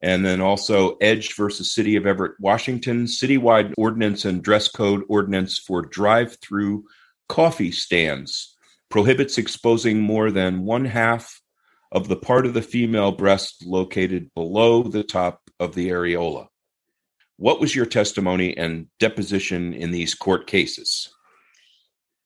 And 0.03 0.25
then 0.25 0.41
also 0.41 0.97
Edge 1.01 1.35
versus 1.37 1.73
City 1.73 1.97
of 1.97 2.07
Everett, 2.07 2.35
Washington, 2.41 3.05
citywide 3.05 3.73
ordinance 3.79 4.25
and 4.25 4.43
dress 4.43 4.69
code 4.69 5.03
ordinance 5.09 5.59
for 5.59 5.83
drive 5.83 6.37
through 6.41 6.85
coffee 7.29 7.73
stands 7.73 8.57
prohibits 8.89 9.39
exposing 9.39 10.01
more 10.01 10.31
than 10.31 10.65
one 10.65 10.85
half 10.85 11.41
of 11.97 12.09
the 12.09 12.17
part 12.17 12.45
of 12.45 12.53
the 12.53 12.61
female 12.61 13.11
breast 13.11 13.65
located 13.65 14.31
below 14.35 14.83
the 14.83 15.03
top 15.03 15.41
of 15.59 15.75
the 15.75 15.89
areola. 15.89 16.47
What 17.39 17.59
was 17.59 17.75
your 17.75 17.87
testimony 17.87 18.55
and 18.55 18.89
deposition 19.01 19.73
in 19.73 19.93
these 19.93 20.15
court 20.15 20.47
cases? 20.47 21.09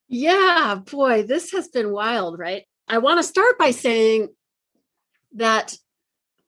Yeah, 0.08 0.80
boy, 0.90 1.22
this 1.22 1.52
has 1.52 1.68
been 1.68 1.92
wild, 1.92 2.36
right? 2.36 2.64
I 2.88 2.98
want 2.98 3.20
to 3.20 3.22
start 3.22 3.58
by 3.60 3.70
saying 3.70 4.30
that 5.36 5.76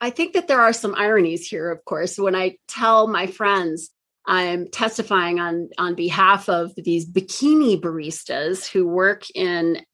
I 0.00 0.10
think 0.10 0.32
that 0.32 0.48
there 0.48 0.60
are 0.60 0.72
some 0.72 0.96
ironies 0.96 1.46
here, 1.46 1.70
of 1.70 1.84
course, 1.84 2.18
when 2.18 2.34
I 2.34 2.56
tell 2.66 3.06
my 3.06 3.28
friends 3.28 3.90
I'm 4.26 4.68
testifying 4.68 5.38
on 5.38 5.68
on 5.78 5.94
behalf 5.94 6.48
of 6.48 6.72
these 6.76 7.08
bikini 7.08 7.80
baristas 7.80 8.68
who 8.68 8.86
work 8.88 9.30
in 9.32 9.84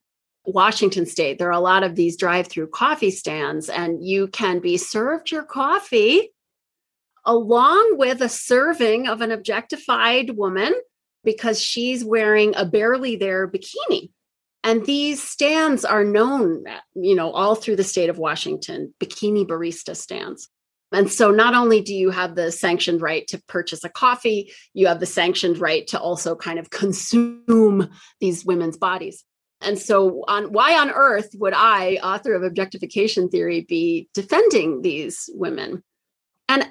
Washington 0.48 1.06
state. 1.06 1.38
There 1.38 1.48
are 1.48 1.52
a 1.52 1.60
lot 1.60 1.82
of 1.82 1.94
these 1.94 2.16
drive-through 2.16 2.68
coffee 2.68 3.10
stands 3.10 3.68
and 3.68 4.04
you 4.04 4.28
can 4.28 4.60
be 4.60 4.76
served 4.76 5.30
your 5.30 5.44
coffee 5.44 6.32
along 7.24 7.98
with 7.98 8.22
a 8.22 8.28
serving 8.28 9.06
of 9.06 9.20
an 9.20 9.30
objectified 9.30 10.36
woman 10.36 10.72
because 11.24 11.60
she's 11.60 12.04
wearing 12.04 12.54
a 12.56 12.64
barely 12.64 13.16
there 13.16 13.46
bikini. 13.46 14.10
And 14.64 14.86
these 14.86 15.22
stands 15.22 15.84
are 15.84 16.04
known, 16.04 16.64
you 16.94 17.14
know, 17.14 17.30
all 17.30 17.54
through 17.54 17.76
the 17.76 17.84
state 17.84 18.10
of 18.10 18.18
Washington, 18.18 18.94
bikini 19.00 19.46
barista 19.46 19.94
stands. 19.94 20.48
And 20.90 21.10
so 21.12 21.30
not 21.30 21.54
only 21.54 21.82
do 21.82 21.94
you 21.94 22.10
have 22.10 22.34
the 22.34 22.50
sanctioned 22.50 23.02
right 23.02 23.26
to 23.28 23.42
purchase 23.46 23.84
a 23.84 23.90
coffee, 23.90 24.50
you 24.72 24.86
have 24.86 25.00
the 25.00 25.06
sanctioned 25.06 25.58
right 25.58 25.86
to 25.88 26.00
also 26.00 26.34
kind 26.34 26.58
of 26.58 26.70
consume 26.70 27.90
these 28.20 28.44
women's 28.44 28.78
bodies. 28.78 29.24
And 29.60 29.78
so 29.78 30.24
on 30.28 30.52
why 30.52 30.78
on 30.78 30.90
earth 30.90 31.30
would 31.34 31.54
I, 31.54 31.96
author 31.96 32.34
of 32.34 32.42
objectification 32.42 33.28
theory, 33.28 33.62
be 33.68 34.08
defending 34.14 34.82
these 34.82 35.28
women? 35.32 35.82
And 36.48 36.70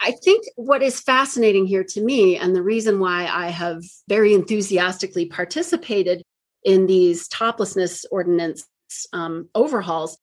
I 0.00 0.12
think 0.12 0.44
what 0.56 0.82
is 0.82 1.00
fascinating 1.00 1.66
here 1.66 1.84
to 1.84 2.00
me, 2.00 2.36
and 2.36 2.56
the 2.56 2.62
reason 2.62 3.00
why 3.00 3.26
I 3.26 3.48
have 3.48 3.82
very 4.08 4.34
enthusiastically 4.34 5.26
participated 5.26 6.22
in 6.64 6.86
these 6.86 7.28
toplessness 7.28 8.04
ordinance 8.10 8.66
um, 9.12 9.48
overhauls, 9.54 10.18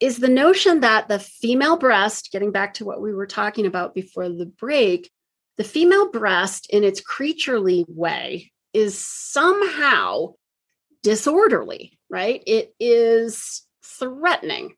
is 0.00 0.18
the 0.18 0.28
notion 0.28 0.80
that 0.80 1.08
the 1.08 1.18
female 1.18 1.76
breast, 1.76 2.30
getting 2.32 2.52
back 2.52 2.74
to 2.74 2.84
what 2.84 3.00
we 3.00 3.14
were 3.14 3.26
talking 3.26 3.66
about 3.66 3.94
before 3.94 4.28
the 4.28 4.46
break, 4.46 5.10
the 5.56 5.64
female 5.64 6.10
breast 6.10 6.66
in 6.70 6.84
its 6.84 7.00
creaturely 7.00 7.84
way 7.88 8.52
is 8.72 8.98
somehow 8.98 10.34
disorderly, 11.02 11.98
right? 12.10 12.42
It 12.46 12.74
is 12.78 13.66
threatening. 13.84 14.74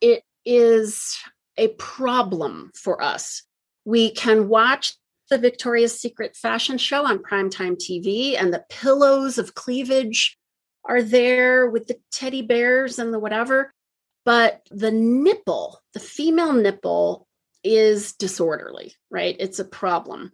It 0.00 0.22
is 0.44 1.16
a 1.56 1.68
problem 1.68 2.70
for 2.74 3.02
us. 3.02 3.42
We 3.84 4.10
can 4.10 4.48
watch 4.48 4.94
the 5.30 5.38
Victoria's 5.38 5.98
Secret 5.98 6.36
fashion 6.36 6.78
show 6.78 7.06
on 7.06 7.18
primetime 7.18 7.76
TV, 7.76 8.38
and 8.38 8.52
the 8.52 8.64
pillows 8.68 9.38
of 9.38 9.54
cleavage 9.54 10.36
are 10.84 11.02
there 11.02 11.68
with 11.70 11.86
the 11.86 11.96
teddy 12.12 12.42
bears 12.42 12.98
and 12.98 13.12
the 13.12 13.18
whatever 13.18 13.72
but 14.24 14.66
the 14.70 14.90
nipple, 14.90 15.80
the 15.92 16.00
female 16.00 16.52
nipple, 16.52 17.26
is 17.62 18.12
disorderly, 18.14 18.94
right? 19.10 19.36
It's 19.38 19.58
a 19.58 19.64
problem. 19.64 20.32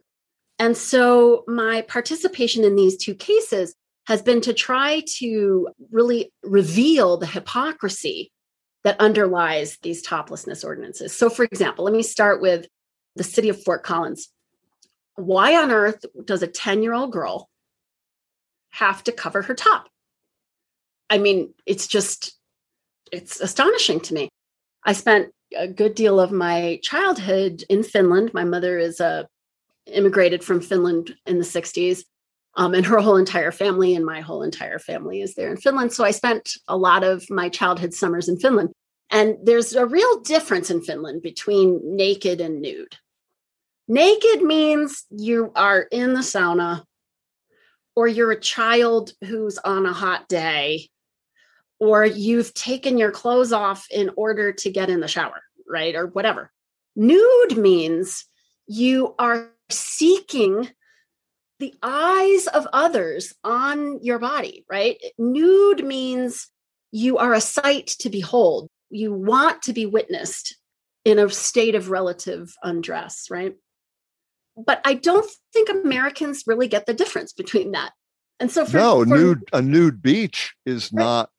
And 0.58 0.76
so 0.76 1.44
my 1.46 1.82
participation 1.82 2.64
in 2.64 2.76
these 2.76 2.96
two 2.96 3.14
cases 3.14 3.74
has 4.10 4.22
been 4.22 4.40
to 4.40 4.52
try 4.52 5.04
to 5.06 5.68
really 5.92 6.32
reveal 6.42 7.16
the 7.16 7.28
hypocrisy 7.28 8.32
that 8.82 8.98
underlies 8.98 9.78
these 9.82 10.02
toplessness 10.02 10.64
ordinances. 10.64 11.16
So, 11.16 11.30
for 11.30 11.44
example, 11.44 11.84
let 11.84 11.94
me 11.94 12.02
start 12.02 12.42
with 12.42 12.66
the 13.14 13.22
city 13.22 13.50
of 13.50 13.62
Fort 13.62 13.84
Collins. 13.84 14.28
Why 15.14 15.54
on 15.54 15.70
earth 15.70 16.04
does 16.24 16.42
a 16.42 16.48
10 16.48 16.82
year 16.82 16.92
old 16.92 17.12
girl 17.12 17.48
have 18.70 19.04
to 19.04 19.12
cover 19.12 19.42
her 19.42 19.54
top? 19.54 19.88
I 21.08 21.18
mean, 21.18 21.54
it's 21.64 21.86
just 21.86 22.36
it's 23.12 23.40
astonishing 23.40 24.00
to 24.00 24.14
me. 24.14 24.28
I 24.84 24.92
spent 24.92 25.28
a 25.56 25.68
good 25.68 25.94
deal 25.94 26.18
of 26.18 26.32
my 26.32 26.80
childhood 26.82 27.62
in 27.68 27.84
Finland. 27.84 28.34
My 28.34 28.44
mother 28.44 28.76
is 28.76 28.98
a 28.98 29.04
uh, 29.04 29.22
immigrated 29.86 30.42
from 30.42 30.60
Finland 30.60 31.14
in 31.26 31.38
the 31.38 31.44
60s. 31.44 32.02
Um, 32.56 32.74
and 32.74 32.84
her 32.84 32.98
whole 32.98 33.16
entire 33.16 33.52
family 33.52 33.94
and 33.94 34.04
my 34.04 34.20
whole 34.20 34.42
entire 34.42 34.78
family 34.78 35.22
is 35.22 35.34
there 35.34 35.50
in 35.50 35.56
Finland. 35.56 35.92
So 35.92 36.04
I 36.04 36.10
spent 36.10 36.56
a 36.66 36.76
lot 36.76 37.04
of 37.04 37.28
my 37.30 37.48
childhood 37.48 37.94
summers 37.94 38.28
in 38.28 38.38
Finland. 38.38 38.70
And 39.10 39.36
there's 39.42 39.74
a 39.74 39.86
real 39.86 40.20
difference 40.20 40.70
in 40.70 40.82
Finland 40.82 41.22
between 41.22 41.80
naked 41.84 42.40
and 42.40 42.60
nude. 42.60 42.96
Naked 43.88 44.42
means 44.42 45.04
you 45.10 45.52
are 45.56 45.82
in 45.82 46.14
the 46.14 46.20
sauna 46.20 46.84
or 47.96 48.06
you're 48.06 48.30
a 48.30 48.40
child 48.40 49.12
who's 49.24 49.58
on 49.58 49.84
a 49.84 49.92
hot 49.92 50.28
day 50.28 50.88
or 51.80 52.04
you've 52.04 52.54
taken 52.54 52.98
your 52.98 53.10
clothes 53.10 53.52
off 53.52 53.86
in 53.90 54.10
order 54.16 54.52
to 54.52 54.70
get 54.70 54.90
in 54.90 55.00
the 55.00 55.08
shower, 55.08 55.42
right? 55.68 55.96
Or 55.96 56.06
whatever. 56.06 56.52
Nude 56.94 57.56
means 57.56 58.26
you 58.66 59.14
are 59.18 59.50
seeking 59.70 60.68
the 61.60 61.74
eyes 61.82 62.46
of 62.48 62.66
others 62.72 63.34
on 63.44 64.02
your 64.02 64.18
body, 64.18 64.64
right? 64.68 64.96
Nude 65.18 65.84
means 65.84 66.48
you 66.90 67.18
are 67.18 67.34
a 67.34 67.40
sight 67.40 67.86
to 68.00 68.08
behold. 68.08 68.68
You 68.88 69.12
want 69.12 69.62
to 69.62 69.72
be 69.72 69.86
witnessed 69.86 70.56
in 71.04 71.18
a 71.18 71.28
state 71.28 71.74
of 71.74 71.90
relative 71.90 72.52
undress, 72.62 73.26
right? 73.30 73.54
But 74.56 74.80
I 74.84 74.94
don't 74.94 75.30
think 75.52 75.68
Americans 75.68 76.44
really 76.46 76.66
get 76.66 76.86
the 76.86 76.94
difference 76.94 77.32
between 77.32 77.72
that. 77.72 77.92
And 78.40 78.50
so, 78.50 78.64
for, 78.64 78.78
no, 78.78 79.04
for, 79.04 79.06
nude 79.06 79.44
a 79.52 79.60
nude 79.60 80.02
beach 80.02 80.54
is 80.64 80.90
right. 80.92 81.04
not 81.04 81.30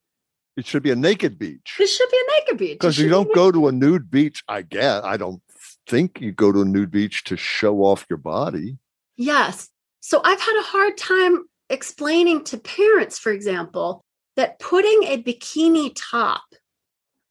it 0.56 0.66
should 0.66 0.82
be 0.82 0.90
a 0.90 0.96
naked 0.96 1.38
beach. 1.38 1.76
It 1.80 1.86
should 1.88 2.10
be 2.10 2.18
a 2.18 2.40
naked 2.40 2.58
beach. 2.58 2.78
Because 2.78 2.98
you 2.98 3.08
don't 3.08 3.34
go 3.34 3.50
to 3.50 3.68
a 3.68 3.72
nude 3.72 4.10
beach, 4.10 4.44
I 4.48 4.62
guess. 4.62 5.02
I 5.02 5.16
don't 5.16 5.42
think 5.88 6.20
you 6.20 6.30
go 6.30 6.52
to 6.52 6.60
a 6.60 6.64
nude 6.64 6.90
beach 6.90 7.24
to 7.24 7.36
show 7.36 7.78
off 7.78 8.06
your 8.08 8.18
body. 8.18 8.76
Yes. 9.16 9.70
So 10.02 10.20
I've 10.22 10.40
had 10.40 10.58
a 10.58 10.64
hard 10.64 10.98
time 10.98 11.44
explaining 11.70 12.42
to 12.44 12.58
parents, 12.58 13.20
for 13.20 13.30
example, 13.30 14.04
that 14.36 14.58
putting 14.58 15.04
a 15.04 15.22
bikini 15.22 15.92
top 15.96 16.42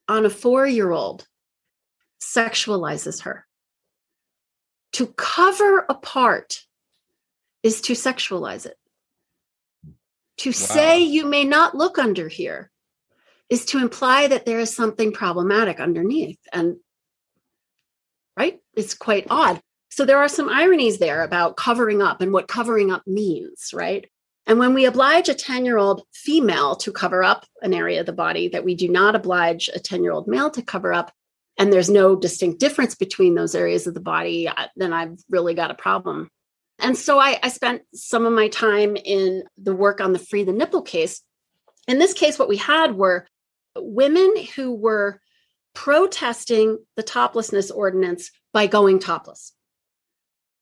on 0.07 0.26
a 0.26 0.30
four 0.30 0.65
year 0.65 0.89
old 0.91 1.28
sexualizes 2.22 3.24
her. 3.24 3.45
To 4.93 5.07
cover 5.07 5.86
a 5.89 5.95
part 5.95 6.65
is 7.61 7.82
to 7.82 7.93
sexualize 7.93 8.65
it. 8.65 8.78
To 10.38 10.49
wow. 10.49 10.53
say 10.53 10.99
you 11.01 11.26
may 11.26 11.43
not 11.43 11.76
look 11.76 11.99
under 11.99 12.30
here 12.30 12.72
is 13.49 13.65
to 13.65 13.80
imply 13.80 14.28
that 14.28 14.45
there 14.45 14.59
is 14.59 14.74
something 14.74 15.11
problematic 15.11 15.82
underneath. 15.82 16.39
And 16.53 16.78
right, 18.38 18.59
it's 18.76 18.93
quite 18.93 19.28
odd. 19.30 19.61
So 19.91 20.05
there 20.05 20.19
are 20.19 20.29
some 20.29 20.49
ironies 20.49 20.99
there 20.99 21.21
about 21.21 21.57
covering 21.57 22.01
up 22.01 22.21
and 22.21 22.31
what 22.31 22.47
covering 22.47 22.91
up 22.91 23.05
means, 23.05 23.71
right? 23.73 24.09
And 24.47 24.57
when 24.57 24.73
we 24.73 24.85
oblige 24.85 25.27
a 25.27 25.33
10 25.33 25.65
year 25.65 25.77
old 25.77 26.03
female 26.13 26.75
to 26.77 26.91
cover 26.91 27.23
up 27.23 27.45
an 27.61 27.73
area 27.73 27.99
of 27.99 28.05
the 28.05 28.13
body 28.13 28.47
that 28.49 28.63
we 28.63 28.73
do 28.73 28.87
not 28.87 29.15
oblige 29.15 29.69
a 29.73 29.79
10 29.79 30.01
year 30.01 30.13
old 30.13 30.27
male 30.27 30.49
to 30.51 30.61
cover 30.61 30.93
up, 30.93 31.11
and 31.57 31.71
there's 31.71 31.89
no 31.89 32.15
distinct 32.15 32.59
difference 32.59 32.95
between 32.95 33.35
those 33.35 33.53
areas 33.53 33.85
of 33.85 33.93
the 33.93 33.99
body, 33.99 34.47
uh, 34.47 34.67
then 34.77 34.93
I've 34.93 35.19
really 35.29 35.53
got 35.53 35.71
a 35.71 35.75
problem. 35.75 36.29
And 36.79 36.97
so 36.97 37.19
I, 37.19 37.37
I 37.43 37.49
spent 37.49 37.83
some 37.93 38.25
of 38.25 38.33
my 38.33 38.47
time 38.47 38.95
in 38.95 39.43
the 39.57 39.75
work 39.75 40.01
on 40.01 40.13
the 40.13 40.19
Free 40.19 40.43
the 40.43 40.53
Nipple 40.53 40.81
case. 40.81 41.21
In 41.87 41.99
this 41.99 42.13
case, 42.13 42.39
what 42.39 42.49
we 42.49 42.57
had 42.57 42.95
were 42.95 43.27
women 43.75 44.33
who 44.55 44.73
were 44.73 45.19
protesting 45.75 46.79
the 46.95 47.03
toplessness 47.03 47.69
ordinance 47.69 48.31
by 48.53 48.67
going 48.67 48.97
topless. 48.97 49.53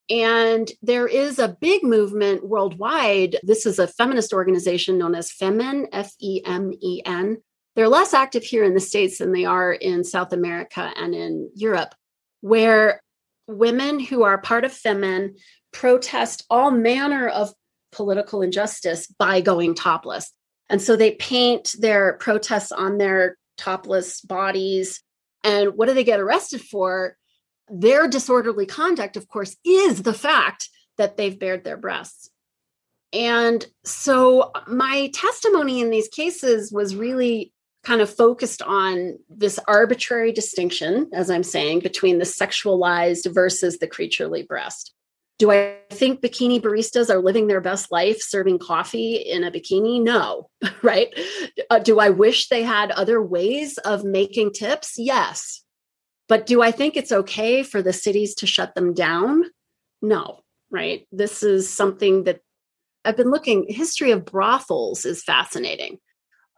And 0.09 0.71
there 0.81 1.07
is 1.07 1.37
a 1.37 1.55
big 1.61 1.83
movement 1.83 2.47
worldwide. 2.47 3.37
This 3.43 3.65
is 3.65 3.77
a 3.77 3.87
feminist 3.87 4.33
organization 4.33 4.97
known 4.97 5.13
as 5.13 5.31
Femen, 5.31 5.87
F 5.91 6.13
E 6.19 6.41
M 6.45 6.73
E 6.81 7.01
N. 7.05 7.37
They're 7.75 7.87
less 7.87 8.13
active 8.13 8.43
here 8.43 8.63
in 8.63 8.73
the 8.73 8.79
States 8.79 9.19
than 9.19 9.31
they 9.31 9.45
are 9.45 9.71
in 9.71 10.03
South 10.03 10.33
America 10.33 10.91
and 10.97 11.13
in 11.13 11.51
Europe, 11.55 11.93
where 12.41 13.01
women 13.47 13.99
who 13.99 14.23
are 14.23 14.41
part 14.41 14.65
of 14.65 14.71
Femen 14.71 15.37
protest 15.71 16.45
all 16.49 16.71
manner 16.71 17.27
of 17.27 17.53
political 17.91 18.41
injustice 18.41 19.07
by 19.07 19.41
going 19.41 19.75
topless. 19.75 20.31
And 20.69 20.81
so 20.81 20.95
they 20.95 21.11
paint 21.11 21.75
their 21.79 22.13
protests 22.17 22.71
on 22.71 22.97
their 22.97 23.37
topless 23.57 24.21
bodies. 24.21 25.01
And 25.43 25.75
what 25.75 25.87
do 25.87 25.93
they 25.93 26.03
get 26.03 26.19
arrested 26.19 26.61
for? 26.61 27.15
Their 27.71 28.07
disorderly 28.07 28.65
conduct, 28.65 29.17
of 29.17 29.27
course, 29.27 29.55
is 29.65 30.03
the 30.03 30.13
fact 30.13 30.69
that 30.97 31.17
they've 31.17 31.37
bared 31.37 31.63
their 31.63 31.77
breasts. 31.77 32.29
and 33.11 33.65
so 33.83 34.51
my 34.67 35.09
testimony 35.13 35.81
in 35.81 35.89
these 35.89 36.07
cases 36.09 36.71
was 36.71 36.95
really 36.95 37.51
kind 37.83 38.01
of 38.01 38.13
focused 38.13 38.61
on 38.61 39.17
this 39.29 39.59
arbitrary 39.67 40.31
distinction, 40.31 41.09
as 41.13 41.29
I'm 41.29 41.43
saying, 41.43 41.79
between 41.79 42.19
the 42.19 42.25
sexualized 42.25 43.33
versus 43.33 43.79
the 43.79 43.87
creaturely 43.87 44.43
breast. 44.43 44.93
Do 45.39 45.51
I 45.51 45.77
think 45.89 46.21
bikini 46.21 46.61
baristas 46.61 47.09
are 47.09 47.21
living 47.21 47.47
their 47.47 47.61
best 47.61 47.91
life 47.91 48.21
serving 48.21 48.59
coffee 48.59 49.15
in 49.15 49.45
a 49.45 49.51
bikini? 49.51 50.03
No, 50.03 50.49
right? 50.83 51.07
Uh, 51.69 51.79
do 51.79 51.99
I 51.99 52.09
wish 52.09 52.49
they 52.49 52.63
had 52.63 52.91
other 52.91 53.21
ways 53.21 53.77
of 53.79 54.03
making 54.03 54.51
tips? 54.51 54.95
Yes. 54.97 55.63
But 56.29 56.45
do 56.45 56.61
I 56.61 56.71
think 56.71 56.95
it's 56.95 57.11
okay 57.11 57.63
for 57.63 57.81
the 57.81 57.91
cities 57.91 58.35
to 58.35 58.47
shut 58.47 58.75
them 58.75 58.93
down? 58.93 59.43
No, 60.01 60.41
right? 60.71 61.05
This 61.11 61.43
is 61.43 61.69
something 61.69 62.23
that 62.23 62.39
I've 63.03 63.17
been 63.17 63.31
looking, 63.31 63.65
history 63.67 64.11
of 64.11 64.25
brothels 64.25 65.05
is 65.05 65.23
fascinating. 65.23 65.97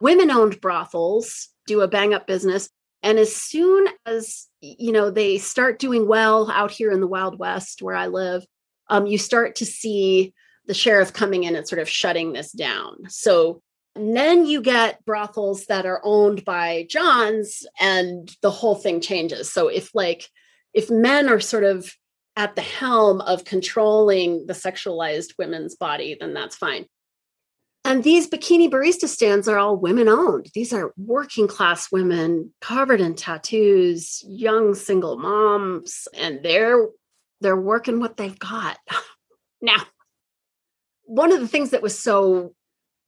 Women 0.02 0.30
owned 0.30 0.60
brothels 0.60 1.50
do 1.68 1.82
a 1.82 1.88
bang 1.88 2.14
up 2.14 2.28
business. 2.28 2.70
And 3.02 3.18
as 3.18 3.36
soon 3.36 3.88
as, 4.06 4.48
you 4.60 4.92
know, 4.92 5.10
they 5.10 5.38
start 5.38 5.80
doing 5.80 6.08
well 6.08 6.52
out 6.52 6.72
here 6.72 6.92
in 6.92 7.00
the 7.00 7.08
Wild 7.08 7.40
West 7.40 7.82
where 7.82 7.96
I 7.96 8.08
live, 8.08 8.46
um, 8.90 9.08
you 9.08 9.18
start 9.18 9.56
to 9.56 9.66
see 9.66 10.34
the 10.66 10.74
sheriff 10.74 11.14
coming 11.14 11.44
in 11.46 11.56
and 11.56 11.68
sort 11.68 11.82
of 11.82 11.90
shutting 11.90 12.34
this 12.34 12.52
down. 12.52 12.98
So 13.08 13.62
then 13.96 14.46
you 14.46 14.62
get 14.62 15.04
brothels 15.06 15.66
that 15.66 15.86
are 15.86 16.02
owned 16.04 16.46
by 16.46 16.86
Johns 16.90 17.66
and 17.80 18.30
the 18.42 18.52
whole 18.52 18.76
thing 18.76 19.02
changes. 19.02 19.52
So 19.52 19.68
if 19.68 19.94
like 19.94 20.30
if 20.74 20.90
men 20.90 21.30
are 21.30 21.40
sort 21.40 21.64
of 21.64 21.92
at 22.38 22.56
the 22.56 22.62
helm 22.62 23.20
of 23.22 23.44
controlling 23.44 24.48
the 24.48 24.54
sexualized 24.54 25.34
women's 25.38 25.76
body, 25.76 26.16
then 26.20 26.34
that's 26.34 26.56
fine. 26.56 26.86
And 27.84 28.04
these 28.04 28.30
bikini 28.30 28.70
barista 28.70 29.08
stands 29.08 29.48
are 29.48 29.58
all 29.58 29.76
women 29.76 30.08
owned. 30.08 30.48
These 30.54 30.72
are 30.72 30.94
working 30.98 31.48
class 31.48 31.92
women 31.92 32.54
covered 32.62 33.02
in 33.02 33.16
tattoos, 33.16 34.24
young 34.28 34.76
single 34.76 35.18
moms, 35.18 36.08
and 36.18 36.42
they're 36.44 36.88
they're 37.42 37.60
working 37.60 38.00
what 38.00 38.18
they've 38.18 38.38
got. 38.38 38.78
now, 39.62 39.84
one 41.06 41.32
of 41.32 41.40
the 41.40 41.48
things 41.48 41.72
that 41.72 41.82
was 41.82 41.98
so 41.98 42.54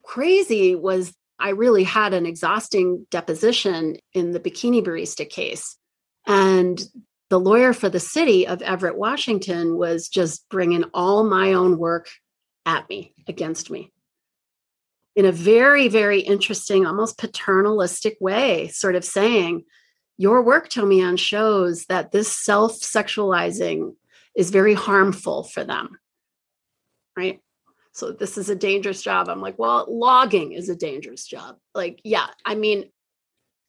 crazy 0.04 0.76
was 0.76 1.14
I 1.39 1.49
really 1.49 1.84
had 1.84 2.14
an 2.14 2.26
exhausting 2.26 3.06
deposition 3.10 3.97
in 4.14 4.32
the 4.32 4.39
bikini 4.39 4.84
barista 4.84 5.30
case. 5.30 5.78
And 6.26 6.82
the 7.30 7.39
lawyer 7.39 7.74
for 7.74 7.89
the 7.89 7.99
city 7.99 8.47
of 8.47 8.62
Everett, 8.62 8.97
Washington 8.97 9.76
was 9.76 10.08
just 10.08 10.47
bringing 10.49 10.84
all 10.93 11.24
my 11.24 11.54
own 11.54 11.78
work 11.78 12.08
at 12.66 12.88
me, 12.89 13.14
against 13.28 13.70
me 13.70 13.91
in 15.16 15.26
a 15.26 15.32
very, 15.32 15.88
very 15.88 16.20
interesting, 16.22 16.86
almost 16.86 17.18
paternalistic 17.18 18.18
way, 18.20 18.68
sort 18.70 18.95
of 18.95 19.06
saying, 19.06 19.64
Your 20.18 20.41
work, 20.41 20.70
Tomi-Ann, 20.70 21.18
shows 21.18 21.86
that 21.86 22.12
this 22.12 22.36
self 22.36 22.74
sexualizing 22.80 23.95
is 24.36 24.49
very 24.49 24.74
harmful 24.74 25.43
for 25.43 25.64
them. 25.64 25.97
Right. 27.16 27.41
So 27.94 28.12
this 28.12 28.38
is 28.38 28.50
a 28.50 28.56
dangerous 28.56 29.02
job. 29.02 29.30
I'm 29.30 29.41
like, 29.41 29.58
well, 29.60 29.86
logging 29.88 30.54
is 30.54 30.68
a 30.68 30.76
dangerous 30.76 31.26
job. 31.26 31.58
Like, 31.76 32.02
yeah, 32.04 32.28
I 32.44 32.56
mean, 32.56 32.89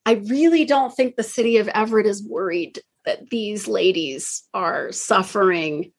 I 0.07 0.15
really 0.15 0.65
don't 0.65 0.95
think 0.95 1.17
the 1.17 1.23
city 1.23 1.59
of 1.59 1.69
Everett 1.69 2.07
is 2.07 2.27
worried 2.27 2.81
that 3.05 3.29
these 3.31 3.69
ladies 3.69 4.43
are 4.55 4.93
suffering 4.93 5.93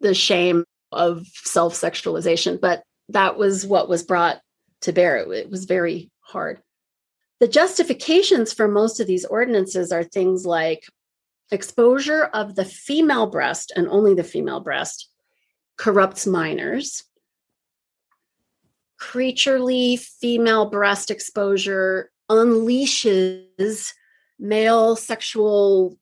the 0.00 0.14
shame 0.14 0.64
of 0.92 1.26
self 1.26 1.74
sexualization, 1.74 2.60
but 2.60 2.82
that 3.08 3.36
was 3.36 3.66
what 3.66 3.88
was 3.88 4.04
brought 4.04 4.40
to 4.82 4.92
bear. 4.92 5.16
It 5.32 5.50
was 5.50 5.64
very 5.64 6.10
hard. 6.20 6.60
The 7.40 7.48
justifications 7.48 8.52
for 8.52 8.68
most 8.68 9.00
of 9.00 9.06
these 9.06 9.24
ordinances 9.24 9.92
are 9.92 10.04
things 10.04 10.46
like 10.46 10.84
exposure 11.50 12.24
of 12.24 12.54
the 12.54 12.64
female 12.64 13.26
breast 13.26 13.72
and 13.74 13.88
only 13.88 14.14
the 14.14 14.24
female 14.24 14.60
breast 14.60 15.08
corrupts 15.76 16.26
minors. 16.26 17.04
Creaturely 19.10 19.96
female 19.96 20.70
breast 20.70 21.10
exposure 21.10 22.10
unleashes 22.30 23.92
male 24.38 24.96
sexual 24.96 25.98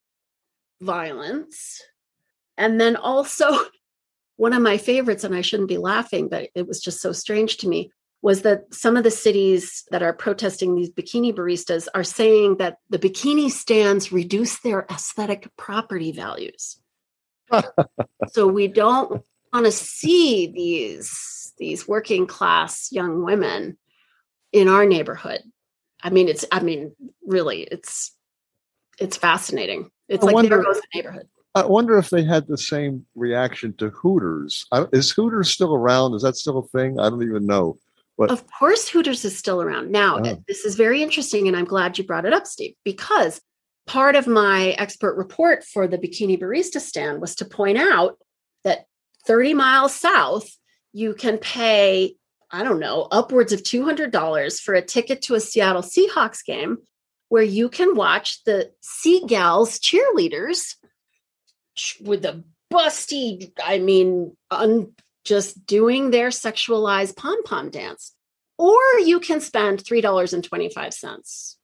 violence. 0.81 1.83
And 2.57 2.81
then 2.81 2.95
also, 2.95 3.59
one 4.37 4.53
of 4.53 4.63
my 4.63 4.79
favorites, 4.79 5.25
and 5.25 5.35
I 5.35 5.41
shouldn't 5.41 5.69
be 5.69 5.79
laughing, 5.79 6.29
but 6.29 6.49
it 6.55 6.67
was 6.67 6.81
just 6.81 7.01
so 7.01 7.13
strange 7.13 7.57
to 7.59 7.69
me, 7.69 7.91
was 8.23 8.43
that 8.43 8.73
some 8.73 8.97
of 8.97 9.03
the 9.03 9.11
cities 9.11 9.83
that 9.91 10.03
are 10.03 10.13
protesting 10.13 10.77
these 10.77 10.91
bikini 10.91 11.35
baristas 11.35 11.89
are 11.95 12.05
saying 12.05 12.59
that 12.59 12.79
the 12.89 13.01
bikini 13.01 13.51
stands 13.51 14.13
reduce 14.13 14.61
their 14.61 14.87
aesthetic 14.91 15.49
property 15.57 16.13
values. 16.13 16.81
so 18.29 18.47
we 18.47 18.69
don't 18.69 19.23
want 19.53 19.67
to 19.67 19.73
see 19.73 20.47
these 20.47 21.42
these 21.59 21.87
working 21.87 22.27
class 22.27 22.91
young 22.91 23.25
women 23.25 23.79
in 24.53 24.69
our 24.69 24.87
neighborhood. 24.87 25.41
I 26.03 26.11
mean, 26.11 26.29
it's 26.29 26.45
I 26.51 26.61
mean, 26.61 26.95
really, 27.25 27.63
it's 27.63 28.15
it's 28.99 29.17
fascinating. 29.17 29.91
It's 30.09 30.23
I 30.23 30.27
like 30.27 30.35
wonder, 30.35 30.57
there 30.57 30.65
goes 30.65 30.81
the 30.81 30.87
neighborhood. 30.95 31.29
I 31.55 31.67
wonder 31.67 31.99
if 31.99 32.11
they 32.11 32.25
had 32.25 32.47
the 32.47 32.59
same 32.59 33.07
reaction 33.15 33.75
to 33.75 33.91
Hooters. 33.91 34.67
Is 34.93 35.11
Hooters 35.11 35.51
still 35.51 35.75
around? 35.75 36.15
Is 36.15 36.23
that 36.23 36.37
still 36.37 36.59
a 36.59 36.67
thing? 36.79 36.99
I 36.99 37.11
don't 37.11 37.23
even 37.23 37.47
know. 37.47 37.79
But 38.19 38.31
of 38.31 38.47
course, 38.59 38.89
Hooters 38.89 39.25
is 39.25 39.37
still 39.37 39.63
around. 39.63 39.91
Now, 39.91 40.19
oh. 40.23 40.43
this 40.47 40.65
is 40.65 40.77
very 40.77 41.03
interesting, 41.03 41.49
and 41.49 41.57
I'm 41.57 41.65
glad 41.65 41.99
you 41.99 42.05
brought 42.05 42.27
it 42.27 42.33
up, 42.33 42.47
Steve, 42.47 42.75
because 42.85 43.41
part 43.87 44.17
of 44.17 44.27
my 44.27 44.71
expert 44.79 45.17
report 45.17 45.65
for 45.65 45.87
the 45.87 45.99
Bikini 45.99 46.41
Barista 46.41 46.81
stand 46.81 47.21
was 47.21 47.35
to 47.37 47.45
point 47.45 47.79
out 47.79 48.19
that 48.65 48.87
30 49.27 49.55
miles 49.55 49.95
south, 49.95 50.51
you 50.93 51.15
can 51.15 51.39
pay, 51.39 52.17
I 52.51 52.63
don't 52.65 52.81
know, 52.81 53.09
upwards 53.11 53.53
of 53.53 53.63
$200 53.63 54.61
for 54.61 54.75
a 54.75 54.83
ticket 54.83 55.23
to 55.23 55.35
a 55.35 55.41
Seattle 55.41 55.83
Seahawks 55.83 56.45
game 56.45 56.79
where 57.29 57.43
you 57.43 57.69
can 57.69 57.95
watch 57.95 58.45
the 58.45 58.71
Sea 58.83 59.25
Gals 59.27 59.79
cheerleaders 59.79 60.75
with 62.01 62.23
the 62.23 62.45
busty, 62.73 63.53
I 63.63 63.79
mean, 63.79 64.37
un- 64.51 64.93
just 65.25 65.67
doing 65.67 66.11
their 66.11 66.29
sexualized 66.29 67.17
pom 67.17 67.43
pom 67.45 67.71
dance. 67.71 68.13
Or 68.59 68.79
you 69.05 69.19
can 69.19 69.41
spend 69.41 69.83
$3.25. 69.83 71.57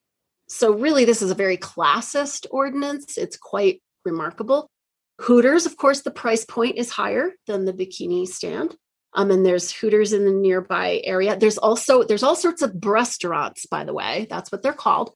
So, 0.49 0.73
really, 0.73 1.05
this 1.05 1.21
is 1.21 1.31
a 1.31 1.35
very 1.35 1.59
classist 1.59 2.47
ordinance. 2.51 3.19
It's 3.19 3.37
quite 3.37 3.83
remarkable. 4.05 4.71
Hooters, 5.21 5.67
of 5.67 5.77
course, 5.77 6.01
the 6.01 6.11
price 6.11 6.45
point 6.45 6.79
is 6.79 6.91
higher 6.91 7.33
than 7.47 7.67
the 7.67 7.73
bikini 7.73 8.27
stand. 8.27 8.75
Um, 9.15 9.31
and 9.31 9.45
there's 9.45 9.73
Hooters 9.73 10.13
in 10.13 10.25
the 10.25 10.33
nearby 10.33 11.01
area. 11.05 11.37
There's 11.37 11.59
also 11.59 12.05
there's 12.05 12.23
all 12.23 12.37
sorts 12.37 12.63
of 12.63 12.75
restaurants, 12.85 13.67
by 13.67 13.85
the 13.85 13.95
way. 13.95 14.27
That's 14.29 14.53
what 14.53 14.63
they're 14.63 14.73
called 14.73 15.13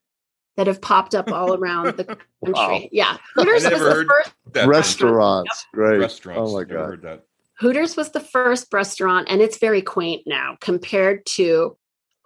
that 0.57 0.67
have 0.67 0.81
popped 0.81 1.15
up 1.15 1.31
all 1.31 1.53
around 1.53 1.97
the 1.97 2.03
country. 2.45 2.53
Wow. 2.53 2.81
Yeah, 2.91 3.17
Hooters 3.35 3.63
was 3.63 3.73
the 3.73 4.05
first 4.07 4.67
restaurants. 4.67 5.65
Yep. 5.67 5.75
Great. 5.75 5.99
Restaurants. 5.99 6.51
Oh 6.51 6.57
my 6.57 6.63
god. 6.63 7.21
Hooters 7.59 7.95
was 7.95 8.11
the 8.11 8.19
first 8.19 8.73
restaurant, 8.73 9.27
and 9.29 9.41
it's 9.41 9.57
very 9.57 9.81
quaint 9.81 10.23
now 10.25 10.57
compared 10.59 11.25
to, 11.27 11.77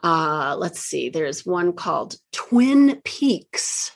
uh, 0.03 0.55
let's 0.57 0.79
see, 0.79 1.09
there's 1.09 1.45
one 1.45 1.73
called 1.73 2.15
Twin 2.31 3.01
Peaks, 3.03 3.91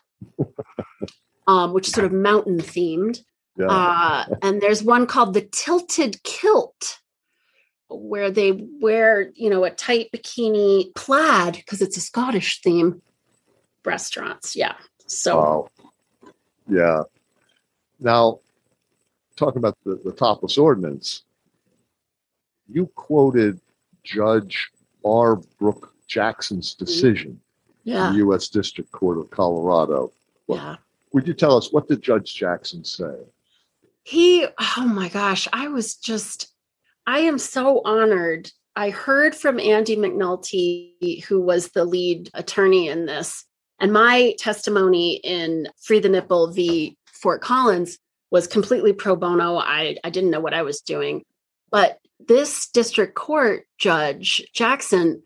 um, 1.47 1.73
which 1.73 1.87
is 1.87 1.93
sort 1.93 2.05
of 2.05 2.11
mountain 2.11 2.59
themed. 2.59 3.19
Yeah. 3.57 3.67
Uh, 3.67 4.25
and 4.41 4.61
there's 4.61 4.83
one 4.83 5.07
called 5.07 5.33
the 5.33 5.41
Tilted 5.41 6.21
Kilt, 6.23 6.99
where 7.91 8.31
they 8.31 8.67
wear, 8.79 9.31
you 9.35 9.49
know, 9.49 9.63
a 9.63 9.71
tight 9.71 10.09
bikini 10.11 10.93
plaid 10.95 11.55
because 11.55 11.81
it's 11.81 11.97
a 11.97 12.01
Scottish 12.01 12.61
theme. 12.61 13.01
Restaurants, 13.83 14.55
yeah. 14.55 14.75
So, 15.07 15.37
wow. 15.37 15.67
yeah. 16.69 17.03
Now, 17.99 18.39
talking 19.35 19.57
about 19.57 19.77
the, 19.83 19.99
the 20.03 20.11
topless 20.11 20.57
ordinance, 20.57 21.23
you 22.69 22.87
quoted 22.95 23.59
Judge 24.03 24.69
R. 25.03 25.37
Brooke 25.59 25.93
Jackson's 26.07 26.75
mm-hmm. 26.75 26.85
decision 26.85 27.41
yeah. 27.83 28.07
in 28.07 28.13
the 28.13 28.19
U.S. 28.19 28.49
District 28.49 28.91
Court 28.91 29.17
of 29.17 29.29
Colorado. 29.29 30.11
yeah. 30.47 30.75
Would 31.13 31.27
you 31.27 31.33
tell 31.33 31.57
us 31.57 31.73
what 31.73 31.87
did 31.89 32.01
Judge 32.01 32.35
Jackson 32.35 32.85
say? 32.85 33.15
He, 34.03 34.45
oh 34.77 34.85
my 34.85 35.09
gosh, 35.09 35.47
I 35.51 35.67
was 35.67 35.95
just, 35.95 36.50
I 37.05 37.19
am 37.19 37.37
so 37.37 37.81
honored. 37.83 38.51
I 38.75 38.89
heard 38.89 39.35
from 39.35 39.59
Andy 39.59 39.95
McNulty, 39.95 41.23
who 41.25 41.41
was 41.41 41.69
the 41.69 41.85
lead 41.85 42.29
attorney 42.33 42.87
in 42.87 43.05
this, 43.05 43.45
and 43.79 43.91
my 43.91 44.35
testimony 44.37 45.15
in 45.15 45.67
Free 45.81 45.99
the 45.99 46.09
Nipple 46.09 46.51
v. 46.51 46.97
Fort 47.05 47.41
Collins 47.41 47.97
was 48.29 48.47
completely 48.47 48.93
pro 48.93 49.15
bono. 49.15 49.57
I, 49.57 49.97
I 50.03 50.09
didn't 50.09 50.29
know 50.29 50.39
what 50.39 50.53
I 50.53 50.61
was 50.61 50.81
doing. 50.81 51.23
But 51.71 51.99
this 52.19 52.69
district 52.69 53.15
court 53.15 53.65
judge, 53.77 54.41
Jackson, 54.53 55.23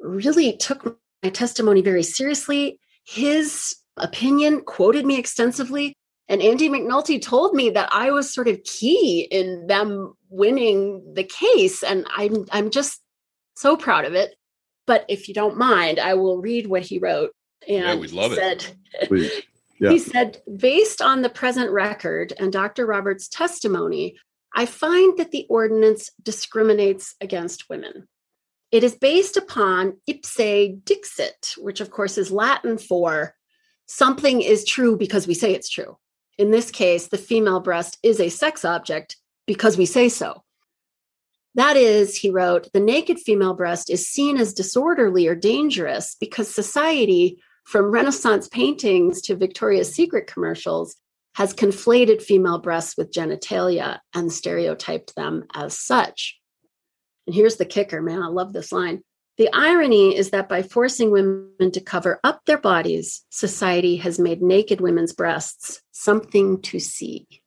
really 0.00 0.56
took 0.56 0.98
my 1.22 1.30
testimony 1.30 1.80
very 1.80 2.02
seriously. 2.02 2.78
His 3.04 3.76
opinion 3.96 4.62
quoted 4.62 5.06
me 5.06 5.18
extensively. 5.18 5.94
And 6.28 6.42
Andy 6.42 6.68
McNulty 6.68 7.20
told 7.20 7.54
me 7.54 7.70
that 7.70 7.88
I 7.92 8.10
was 8.10 8.32
sort 8.32 8.48
of 8.48 8.62
key 8.64 9.28
in 9.30 9.66
them 9.66 10.14
winning 10.32 11.14
the 11.14 11.24
case. 11.24 11.82
And 11.82 12.06
I'm 12.16 12.46
I'm 12.50 12.70
just 12.70 13.00
so 13.54 13.76
proud 13.76 14.04
of 14.04 14.14
it. 14.14 14.34
But 14.86 15.04
if 15.08 15.28
you 15.28 15.34
don't 15.34 15.56
mind, 15.56 16.00
I 16.00 16.14
will 16.14 16.38
read 16.38 16.66
what 16.66 16.82
he 16.82 16.98
wrote. 16.98 17.30
And 17.68 17.84
yeah, 17.84 17.94
we'd 17.94 18.12
love 18.12 18.34
said, 18.34 18.64
it. 19.00 19.44
Yeah. 19.82 19.90
He 19.90 19.98
said, 19.98 20.40
based 20.58 21.02
on 21.02 21.22
the 21.22 21.28
present 21.28 21.72
record 21.72 22.32
and 22.38 22.52
Dr. 22.52 22.86
Roberts' 22.86 23.26
testimony, 23.26 24.14
I 24.54 24.64
find 24.64 25.18
that 25.18 25.32
the 25.32 25.44
ordinance 25.50 26.08
discriminates 26.22 27.16
against 27.20 27.68
women. 27.68 28.06
It 28.70 28.84
is 28.84 28.94
based 28.94 29.36
upon 29.36 29.98
ipse 30.06 30.36
dixit, 30.84 31.54
which 31.58 31.80
of 31.80 31.90
course 31.90 32.16
is 32.16 32.30
Latin 32.30 32.78
for 32.78 33.34
something 33.86 34.40
is 34.40 34.64
true 34.64 34.96
because 34.96 35.26
we 35.26 35.34
say 35.34 35.52
it's 35.52 35.68
true. 35.68 35.98
In 36.38 36.52
this 36.52 36.70
case, 36.70 37.08
the 37.08 37.18
female 37.18 37.60
breast 37.60 37.98
is 38.04 38.20
a 38.20 38.28
sex 38.28 38.64
object 38.64 39.16
because 39.46 39.76
we 39.76 39.86
say 39.86 40.08
so. 40.08 40.42
That 41.54 41.76
is, 41.76 42.16
he 42.16 42.30
wrote, 42.30 42.72
the 42.72 42.80
naked 42.80 43.18
female 43.18 43.54
breast 43.54 43.90
is 43.90 44.08
seen 44.08 44.38
as 44.38 44.54
disorderly 44.54 45.26
or 45.26 45.34
dangerous 45.34 46.16
because 46.18 46.52
society, 46.52 47.42
from 47.64 47.90
Renaissance 47.90 48.48
paintings 48.48 49.20
to 49.22 49.36
Victoria's 49.36 49.94
Secret 49.94 50.26
commercials, 50.26 50.96
has 51.34 51.54
conflated 51.54 52.22
female 52.22 52.58
breasts 52.58 52.96
with 52.96 53.12
genitalia 53.12 53.98
and 54.14 54.32
stereotyped 54.32 55.14
them 55.14 55.44
as 55.54 55.78
such. 55.78 56.38
And 57.26 57.34
here's 57.34 57.56
the 57.56 57.64
kicker, 57.64 58.02
man. 58.02 58.22
I 58.22 58.28
love 58.28 58.52
this 58.52 58.72
line. 58.72 59.02
The 59.38 59.48
irony 59.52 60.16
is 60.16 60.30
that 60.30 60.48
by 60.48 60.62
forcing 60.62 61.10
women 61.10 61.70
to 61.72 61.80
cover 61.80 62.20
up 62.22 62.42
their 62.44 62.58
bodies, 62.58 63.24
society 63.30 63.96
has 63.96 64.18
made 64.18 64.42
naked 64.42 64.80
women's 64.80 65.12
breasts 65.12 65.80
something 65.92 66.60
to 66.62 66.78
see. 66.78 67.41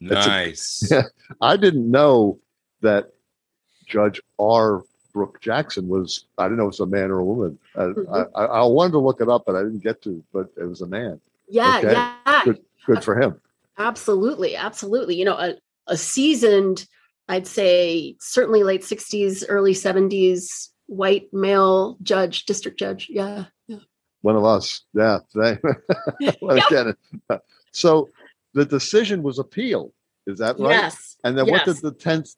Nice. 0.00 0.88
Yeah, 0.90 1.02
I 1.40 1.56
didn't 1.56 1.90
know 1.90 2.38
that 2.80 3.10
Judge 3.86 4.20
R. 4.38 4.82
Brooke 5.12 5.40
Jackson 5.40 5.88
was, 5.88 6.26
I 6.36 6.44
didn't 6.44 6.58
know 6.58 6.64
it 6.64 6.68
was 6.68 6.80
a 6.80 6.86
man 6.86 7.10
or 7.10 7.18
a 7.18 7.24
woman. 7.24 7.58
I, 7.74 7.80
Mhm. 7.80 8.30
I, 8.36 8.44
I 8.44 8.62
wanted 8.66 8.92
to 8.92 8.98
look 8.98 9.20
it 9.20 9.28
up, 9.28 9.44
but 9.46 9.56
I 9.56 9.62
didn't 9.62 9.82
get 9.82 10.02
to, 10.02 10.22
but 10.32 10.48
it 10.56 10.64
was 10.64 10.80
a 10.82 10.86
man. 10.86 11.20
Yeah, 11.48 11.78
Okay. 11.78 11.92
yeah. 11.92 12.42
Good, 12.44 12.60
good 12.86 13.02
for 13.02 13.18
him. 13.20 13.40
Absolutely, 13.78 14.54
absolutely. 14.54 15.16
You 15.16 15.24
know, 15.24 15.36
a, 15.36 15.54
a 15.86 15.96
seasoned, 15.96 16.86
I'd 17.28 17.46
say 17.46 18.16
certainly 18.20 18.62
late 18.62 18.82
60s, 18.82 19.44
early 19.48 19.72
70s 19.72 20.68
white 20.86 21.32
male 21.32 21.96
judge, 22.02 22.44
district 22.44 22.78
judge. 22.78 23.08
Yeah. 23.10 23.46
yeah. 23.66 23.78
One 24.20 24.36
of 24.36 24.44
us. 24.44 24.82
Yeah. 24.94 25.18
Same. 25.30 25.58
Well, 26.42 26.60
Yep. 26.70 27.42
So 27.72 28.08
the 28.58 28.66
decision 28.66 29.22
was 29.22 29.38
appealed. 29.38 29.92
Is 30.26 30.40
that 30.40 30.58
right? 30.58 30.70
Yes. 30.70 31.16
And 31.22 31.38
then 31.38 31.48
what 31.48 31.64
did 31.64 31.76
the 31.76 31.92
10th 31.92 32.34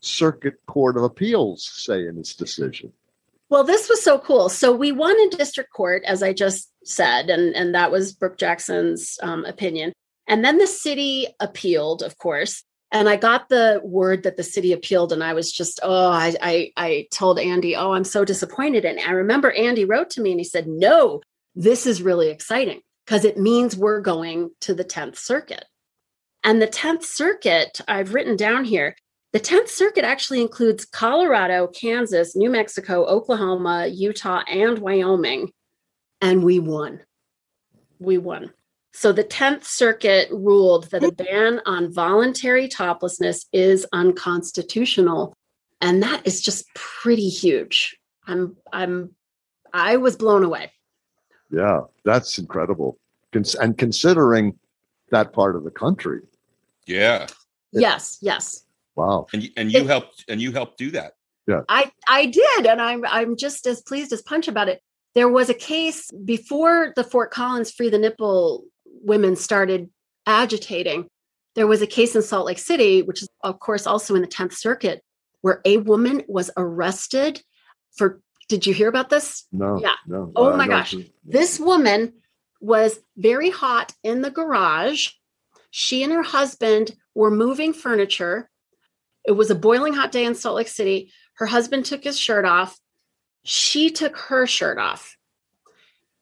Circuit 0.00 0.54
Court 0.66 0.98
of 0.98 1.02
Appeals 1.02 1.64
say 1.64 2.06
in 2.06 2.18
its 2.18 2.34
decision? 2.34 2.92
Well, 3.48 3.64
this 3.64 3.88
was 3.88 4.02
so 4.02 4.18
cool. 4.18 4.50
So 4.50 4.74
we 4.74 4.92
won 4.92 5.18
in 5.18 5.30
district 5.30 5.72
court, 5.72 6.02
as 6.06 6.22
I 6.22 6.34
just 6.34 6.70
said, 6.84 7.30
and, 7.30 7.54
and 7.54 7.74
that 7.74 7.90
was 7.90 8.12
Brooke 8.12 8.36
Jackson's 8.36 9.18
um, 9.22 9.46
opinion. 9.46 9.92
And 10.26 10.44
then 10.44 10.58
the 10.58 10.66
city 10.66 11.26
appealed, 11.40 12.02
of 12.02 12.18
course. 12.18 12.62
And 12.90 13.08
I 13.08 13.16
got 13.16 13.48
the 13.48 13.80
word 13.82 14.24
that 14.24 14.36
the 14.36 14.42
city 14.42 14.72
appealed, 14.72 15.12
and 15.12 15.24
I 15.24 15.32
was 15.32 15.50
just, 15.50 15.80
oh, 15.82 16.10
I, 16.10 16.34
I, 16.42 16.72
I 16.76 17.06
told 17.10 17.38
Andy, 17.38 17.74
oh, 17.74 17.92
I'm 17.92 18.04
so 18.04 18.26
disappointed. 18.26 18.84
And 18.84 19.00
I 19.00 19.12
remember 19.12 19.50
Andy 19.50 19.86
wrote 19.86 20.10
to 20.10 20.20
me 20.20 20.32
and 20.32 20.40
he 20.40 20.44
said, 20.44 20.66
no, 20.66 21.22
this 21.54 21.86
is 21.86 22.02
really 22.02 22.28
exciting 22.28 22.82
because 23.12 23.26
it 23.26 23.36
means 23.36 23.76
we're 23.76 24.00
going 24.00 24.50
to 24.58 24.72
the 24.72 24.86
10th 24.86 25.18
Circuit. 25.18 25.66
And 26.44 26.62
the 26.62 26.66
10th 26.66 27.02
Circuit, 27.02 27.78
I've 27.86 28.14
written 28.14 28.36
down 28.36 28.64
here, 28.64 28.96
the 29.34 29.38
10th 29.38 29.68
Circuit 29.68 30.02
actually 30.02 30.40
includes 30.40 30.86
Colorado, 30.86 31.66
Kansas, 31.66 32.34
New 32.34 32.48
Mexico, 32.48 33.04
Oklahoma, 33.04 33.86
Utah, 33.86 34.40
and 34.48 34.78
Wyoming. 34.78 35.52
And 36.22 36.42
we 36.42 36.58
won. 36.58 37.00
We 37.98 38.16
won. 38.16 38.50
So 38.94 39.12
the 39.12 39.24
10th 39.24 39.64
Circuit 39.64 40.28
ruled 40.32 40.84
that 40.84 41.04
a 41.04 41.12
ban 41.12 41.60
on 41.66 41.92
voluntary 41.92 42.66
toplessness 42.66 43.44
is 43.52 43.86
unconstitutional. 43.92 45.34
And 45.82 46.02
that 46.02 46.26
is 46.26 46.40
just 46.40 46.64
pretty 46.74 47.28
huge. 47.28 47.94
I'm 48.26 48.56
I'm 48.72 49.14
I 49.70 49.98
was 49.98 50.16
blown 50.16 50.44
away. 50.44 50.72
Yeah, 51.50 51.80
that's 52.06 52.38
incredible. 52.38 52.98
Cons- 53.32 53.54
and 53.54 53.76
considering 53.78 54.58
that 55.10 55.32
part 55.32 55.56
of 55.56 55.64
the 55.64 55.70
country, 55.70 56.20
Yeah. 56.86 57.26
Yes, 57.72 58.18
yes. 58.20 58.64
wow. 58.96 59.26
And 59.32 59.48
and 59.56 59.72
you 59.72 59.80
It- 59.80 59.86
helped 59.86 60.24
and 60.28 60.40
you 60.40 60.52
helped 60.52 60.76
do 60.78 60.90
that. 60.92 61.14
Yeah. 61.46 61.62
I 61.68 61.90
I 62.08 62.26
did, 62.26 62.66
and 62.66 62.80
I'm 62.80 63.04
I'm 63.06 63.36
just 63.36 63.66
as 63.66 63.80
pleased 63.80 64.12
as 64.12 64.20
punch 64.22 64.46
about 64.48 64.68
it. 64.68 64.82
There 65.14 65.28
was 65.28 65.48
a 65.50 65.54
case 65.54 66.10
before 66.24 66.92
the 66.96 67.04
Fort 67.04 67.30
Collins 67.30 67.70
Free 67.72 67.88
the 67.88 67.98
Nipple 67.98 68.64
women 68.84 69.36
started 69.36 69.88
agitating. 70.26 71.08
There 71.54 71.66
was 71.66 71.82
a 71.82 71.86
case 71.86 72.14
in 72.14 72.22
Salt 72.22 72.46
Lake 72.46 72.58
City, 72.58 73.02
which 73.02 73.22
is 73.22 73.28
of 73.42 73.58
course 73.58 73.86
also 73.86 74.14
in 74.14 74.20
the 74.22 74.28
10th 74.28 74.54
Circuit, 74.54 75.02
where 75.40 75.60
a 75.64 75.78
woman 75.78 76.22
was 76.28 76.50
arrested 76.56 77.42
for. 77.96 78.20
Did 78.48 78.66
you 78.66 78.74
hear 78.74 78.88
about 78.88 79.08
this? 79.08 79.44
No. 79.52 79.80
Yeah. 79.80 79.94
No. 80.06 80.30
Oh 80.36 80.52
I 80.52 80.56
my 80.56 80.66
know 80.66 80.76
gosh. 80.76 80.92
it's- 80.94 81.10
This 81.24 81.58
woman 81.58 82.12
was 82.62 83.00
very 83.16 83.50
hot 83.50 83.92
in 84.02 84.22
the 84.22 84.30
garage. 84.30 85.08
She 85.70 86.02
and 86.02 86.12
her 86.12 86.22
husband 86.22 86.96
were 87.14 87.30
moving 87.30 87.72
furniture. 87.72 88.48
It 89.26 89.32
was 89.32 89.50
a 89.50 89.56
boiling 89.56 89.94
hot 89.94 90.12
day 90.12 90.24
in 90.24 90.34
Salt 90.34 90.56
Lake 90.56 90.68
City. 90.68 91.10
Her 91.34 91.46
husband 91.46 91.84
took 91.84 92.04
his 92.04 92.18
shirt 92.18 92.44
off. 92.44 92.78
She 93.42 93.90
took 93.90 94.16
her 94.16 94.46
shirt 94.46 94.78
off. 94.78 95.16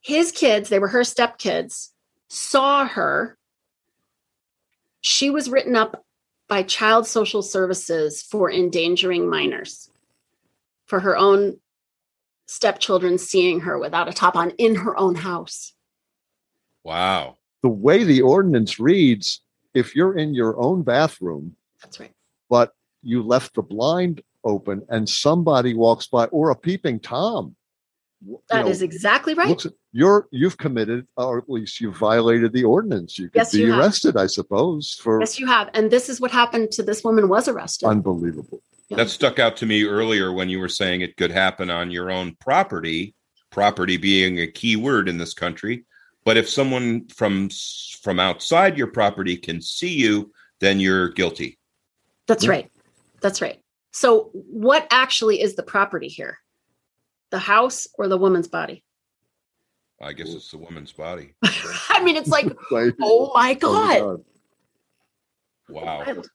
His 0.01 0.32
kids, 0.32 0.70
they 0.70 0.78
were 0.78 0.88
her 0.88 1.03
stepkids, 1.03 1.91
saw 2.28 2.86
her. 2.86 3.36
She 5.03 5.28
was 5.28 5.51
written 5.51 5.76
up 5.76 6.05
by 6.49 6.62
Child 6.62 7.07
Social 7.07 7.43
Services 7.43 8.22
for 8.22 8.51
endangering 8.51 9.28
minors, 9.28 9.91
for 10.86 11.01
her 11.01 11.16
own 11.16 11.59
stepchildren 12.47 13.18
seeing 13.18 13.61
her 13.61 13.78
without 13.78 14.09
a 14.09 14.12
top 14.12 14.36
on 14.36 14.51
in 14.53 14.76
her 14.76 14.99
own 14.99 15.16
house. 15.16 15.74
Wow. 16.85 17.37
The 17.62 17.68
way 17.68 18.05
the 18.05 18.22
ordinance 18.22 18.78
reads, 18.81 19.43
if 19.74 19.95
you're 19.95 20.16
in 20.16 20.35
your 20.35 20.59
own 20.61 20.83
bathroom, 20.83 21.57
That's 21.83 22.01
right. 22.01 22.12
but 22.49 22.72
you 23.03 23.22
left 23.22 23.55
the 23.55 23.62
blind 23.62 24.22
open 24.45 24.83
and 24.89 25.09
somebody 25.09 25.74
walks 25.74 26.07
by 26.07 26.24
or 26.26 26.51
a 26.51 26.57
peeping 26.57 26.99
tom 26.99 27.55
you 28.24 28.41
That 28.49 28.64
know, 28.64 28.70
is 28.70 28.81
exactly 28.81 29.35
right. 29.35 29.64
at- 29.66 29.72
you're 29.93 30.28
you've 30.31 30.57
committed 30.57 31.07
or 31.16 31.39
at 31.39 31.49
least 31.51 31.78
you've 31.81 31.97
violated 31.99 32.53
the 32.55 32.64
ordinance 32.64 33.18
you 33.18 33.28
could 33.28 33.37
Yes, 33.41 33.53
be 33.53 33.59
you 33.61 33.72
have. 33.72 33.81
arrested 33.81 34.16
i 34.16 34.26
suppose 34.26 34.95
for 35.03 35.20
yes, 35.20 35.39
you 35.39 35.47
have. 35.47 35.68
And 35.74 35.91
this 35.91 36.09
is 36.09 36.20
what 36.22 36.31
happened 36.31 36.70
to 36.72 36.83
this 36.83 37.05
woman 37.05 37.28
was 37.28 37.49
arrested. 37.49 37.87
unbelievable 37.87 38.62
Yeah. 38.89 38.97
That 38.99 39.11
stuck 39.11 39.39
out 39.39 39.57
to 39.59 39.66
me 39.66 39.85
earlier 39.85 40.33
when 40.33 40.49
you 40.49 40.59
were 40.59 40.68
saying 40.70 41.03
it 41.03 41.16
could 41.18 41.31
happen 41.31 41.68
on 41.70 41.91
your 41.91 42.11
own 42.11 42.35
property, 42.41 43.14
property 43.51 43.99
being 43.99 44.41
a 44.41 44.47
key 44.47 44.76
word 44.76 45.07
in 45.09 45.18
this 45.18 45.35
country. 45.35 45.85
But 46.24 46.36
if 46.36 46.48
someone 46.48 47.06
from 47.08 47.48
from 48.02 48.20
outside 48.20 48.76
your 48.78 48.86
property 48.88 49.36
can 49.36 49.60
see 49.60 49.94
you, 49.94 50.32
then 50.60 50.80
you're 50.80 51.10
guilty. 51.10 51.58
That's 52.26 52.44
Yeah. 52.44 52.50
right. 52.50 52.72
That's 53.20 53.42
right. 53.42 53.60
So 53.92 54.30
what 54.32 54.86
actually 54.90 55.40
is 55.40 55.54
the 55.54 55.62
property 55.62 56.08
here? 56.08 56.38
The 57.30 57.38
house 57.38 57.88
or 57.98 58.08
the 58.08 58.16
woman's 58.16 58.48
body? 58.48 58.84
I 60.00 60.12
guess 60.12 60.30
it's 60.30 60.50
the 60.50 60.58
woman's 60.58 60.92
body. 60.92 61.34
I 61.90 62.02
mean, 62.02 62.16
it's 62.16 62.28
like, 62.30 62.46
Like, 62.70 62.94
oh 63.00 63.32
my 63.34 63.58
oh 63.62 63.72
my 63.72 63.98
God. 63.98 64.24
Wow. 65.68 66.04
Wild. 66.06 66.28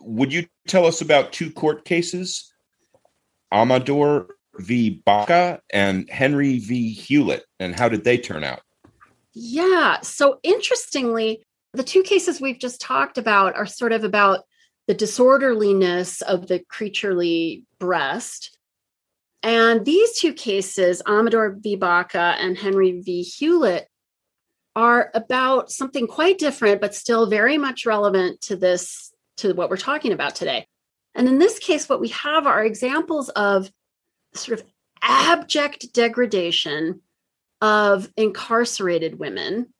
Would 0.00 0.32
you 0.32 0.46
tell 0.66 0.86
us 0.86 1.00
about 1.00 1.32
two 1.32 1.50
court 1.50 1.84
cases? 1.84 2.52
Amador 3.52 4.28
v. 4.56 5.02
Baca 5.04 5.60
and 5.72 6.08
Henry 6.10 6.58
v. 6.58 6.92
Hewlett, 6.92 7.44
and 7.58 7.74
how 7.74 7.88
did 7.88 8.04
they 8.04 8.18
turn 8.18 8.44
out? 8.44 8.60
Yeah. 9.34 10.00
So 10.02 10.38
interestingly, 10.42 11.44
the 11.72 11.82
two 11.82 12.02
cases 12.02 12.40
we've 12.40 12.58
just 12.58 12.80
talked 12.80 13.18
about 13.18 13.56
are 13.56 13.66
sort 13.66 13.92
of 13.92 14.04
about 14.04 14.40
the 14.86 14.94
disorderliness 14.94 16.22
of 16.22 16.48
the 16.48 16.58
creaturely 16.68 17.64
breast. 17.78 18.58
And 19.42 19.84
these 19.84 20.18
two 20.18 20.34
cases, 20.34 21.02
Amador 21.06 21.56
v. 21.58 21.76
Baca 21.76 22.36
and 22.38 22.56
Henry 22.56 23.00
v. 23.00 23.22
Hewlett, 23.22 23.88
are 24.74 25.10
about 25.14 25.70
something 25.70 26.06
quite 26.06 26.38
different, 26.38 26.80
but 26.80 26.94
still 26.94 27.26
very 27.26 27.58
much 27.58 27.84
relevant 27.84 28.40
to 28.42 28.56
this 28.56 29.12
to 29.38 29.52
what 29.52 29.70
we're 29.70 29.76
talking 29.76 30.12
about 30.12 30.34
today. 30.34 30.66
And 31.14 31.28
in 31.28 31.38
this 31.38 31.58
case, 31.58 31.88
what 31.88 32.00
we 32.00 32.08
have 32.08 32.46
are 32.46 32.64
examples 32.64 33.28
of 33.30 33.70
sort 34.34 34.58
of 34.58 34.66
abject 35.02 35.92
degradation 35.92 37.00
of 37.60 38.10
incarcerated 38.16 39.18
women 39.18 39.72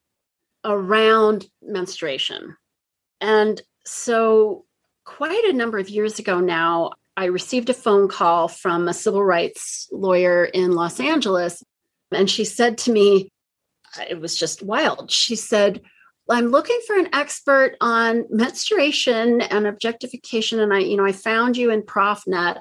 around 0.65 1.47
menstruation. 1.63 2.57
And 3.21 3.61
so, 3.85 4.65
quite 5.05 5.45
a 5.45 5.53
number 5.53 5.79
of 5.79 5.89
years 5.89 6.19
ago 6.19 6.41
now, 6.41 6.93
I 7.17 7.27
received 7.27 7.69
a 7.71 7.75
phone 7.75 8.09
call 8.09 8.49
from 8.49 8.89
a 8.89 8.95
civil 8.95 9.25
rights 9.25 9.89
lawyer 9.93 10.45
in 10.45 10.73
Los 10.73 10.99
Angeles. 11.01 11.63
And 12.11 12.31
she 12.31 12.45
said 12.45 12.79
to 12.79 12.93
me, 12.93 13.31
it 14.09 14.21
was 14.21 14.37
just 14.37 14.63
wild. 14.63 15.11
She 15.11 15.37
said, 15.37 15.83
I'm 16.31 16.47
looking 16.47 16.81
for 16.87 16.97
an 16.97 17.09
expert 17.13 17.77
on 17.81 18.25
menstruation 18.31 19.41
and 19.43 19.67
objectification. 19.67 20.61
And 20.61 20.73
I, 20.73 20.79
you 20.79 20.97
know, 20.97 21.05
I 21.05 21.13
found 21.13 21.57
you 21.57 21.71
in 21.71 21.83
ProfNet. 21.83 22.61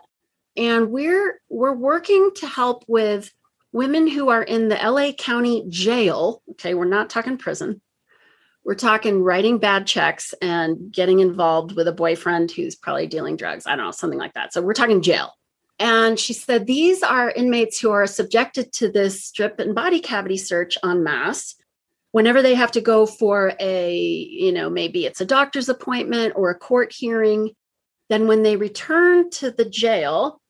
And 0.58 0.92
we're 0.92 1.40
we're 1.50 1.74
working 1.74 2.32
to 2.38 2.48
help 2.48 2.84
with 2.88 3.32
women 3.72 4.08
who 4.08 4.30
are 4.30 4.44
in 4.44 4.68
the 4.68 4.76
LA 4.76 5.12
County 5.14 5.66
jail. 5.70 6.42
Okay, 6.52 6.74
we're 6.74 6.86
not 6.86 7.10
talking 7.10 7.38
prison. 7.38 7.82
We're 8.64 8.76
talking 8.76 9.24
writing 9.24 9.58
bad 9.58 9.88
checks 9.88 10.34
and 10.42 10.92
getting 10.92 11.20
involved 11.20 11.76
with 11.76 11.88
a 11.88 11.94
boyfriend 11.94 12.52
who's 12.52 12.76
probably 12.76 13.08
dealing 13.08 13.36
drugs. 13.36 13.66
I 13.66 13.76
don't 13.76 13.86
know, 13.86 13.92
something 13.92 14.20
like 14.20 14.34
that. 14.34 14.54
So 14.54 14.62
we're 14.62 14.74
talking 14.74 15.02
jail. 15.02 15.34
And 15.80 16.20
she 16.20 16.34
said 16.34 16.68
these 16.68 17.02
are 17.02 17.32
inmates 17.32 17.80
who 17.80 17.90
are 17.90 18.06
subjected 18.06 18.72
to 18.74 18.92
this 18.92 19.24
strip 19.24 19.60
and 19.60 19.74
body 19.74 20.00
cavity 20.00 20.38
search 20.38 20.78
en 20.84 21.04
masse. 21.04 21.56
Whenever 22.12 22.42
they 22.42 22.54
have 22.54 22.72
to 22.74 22.82
go 22.82 23.06
for 23.06 23.54
a, 23.60 23.98
you 23.98 24.52
know, 24.52 24.70
maybe 24.70 25.06
it's 25.06 25.22
a 25.22 25.26
doctor's 25.26 25.70
appointment 25.70 26.34
or 26.36 26.52
a 26.52 26.60
court 26.60 26.94
hearing, 26.94 27.52
then 28.10 28.28
when 28.28 28.44
they 28.44 28.58
return 28.58 29.30
to 29.32 29.50
the 29.50 29.66
jail, 29.66 30.41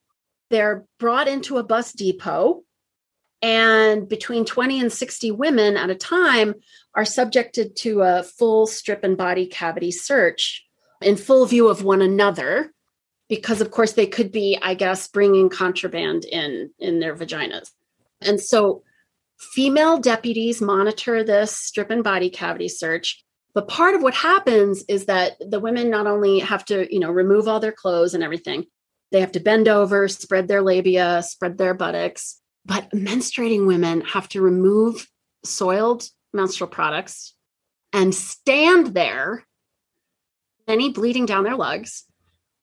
they're 0.51 0.85
brought 0.99 1.27
into 1.27 1.57
a 1.57 1.63
bus 1.63 1.93
depot 1.93 2.61
and 3.41 4.07
between 4.07 4.45
20 4.45 4.81
and 4.81 4.93
60 4.93 5.31
women 5.31 5.77
at 5.77 5.89
a 5.89 5.95
time 5.95 6.53
are 6.93 7.05
subjected 7.05 7.75
to 7.77 8.01
a 8.01 8.23
full 8.23 8.67
strip 8.67 9.03
and 9.03 9.17
body 9.17 9.47
cavity 9.47 9.91
search 9.91 10.63
in 11.01 11.15
full 11.15 11.45
view 11.45 11.67
of 11.67 11.83
one 11.83 12.01
another 12.01 12.71
because 13.29 13.61
of 13.61 13.71
course 13.71 13.93
they 13.93 14.05
could 14.05 14.31
be 14.31 14.59
i 14.61 14.73
guess 14.73 15.07
bringing 15.07 15.49
contraband 15.49 16.25
in 16.25 16.69
in 16.79 16.99
their 16.99 17.15
vaginas. 17.15 17.71
And 18.21 18.39
so 18.39 18.83
female 19.39 19.97
deputies 19.97 20.61
monitor 20.61 21.23
this 21.23 21.55
strip 21.57 21.89
and 21.89 22.03
body 22.03 22.29
cavity 22.29 22.67
search. 22.67 23.23
But 23.53 23.67
part 23.67 23.95
of 23.95 24.03
what 24.03 24.13
happens 24.13 24.83
is 24.87 25.05
that 25.05 25.33
the 25.39 25.59
women 25.59 25.89
not 25.89 26.05
only 26.05 26.39
have 26.39 26.63
to 26.65 26.93
you 26.93 26.99
know 26.99 27.09
remove 27.09 27.47
all 27.47 27.59
their 27.59 27.71
clothes 27.71 28.13
and 28.13 28.23
everything 28.23 28.65
they 29.11 29.19
have 29.19 29.31
to 29.31 29.39
bend 29.39 29.67
over 29.67 30.07
spread 30.07 30.47
their 30.47 30.61
labia 30.61 31.21
spread 31.23 31.57
their 31.57 31.73
buttocks 31.73 32.41
but 32.65 32.89
menstruating 32.91 33.65
women 33.65 34.01
have 34.01 34.29
to 34.29 34.41
remove 34.41 35.07
soiled 35.43 36.07
menstrual 36.33 36.69
products 36.69 37.35
and 37.93 38.13
stand 38.13 38.93
there, 38.93 39.45
many 40.67 40.91
bleeding 40.91 41.25
down 41.25 41.43
their 41.43 41.55
legs, 41.55 42.05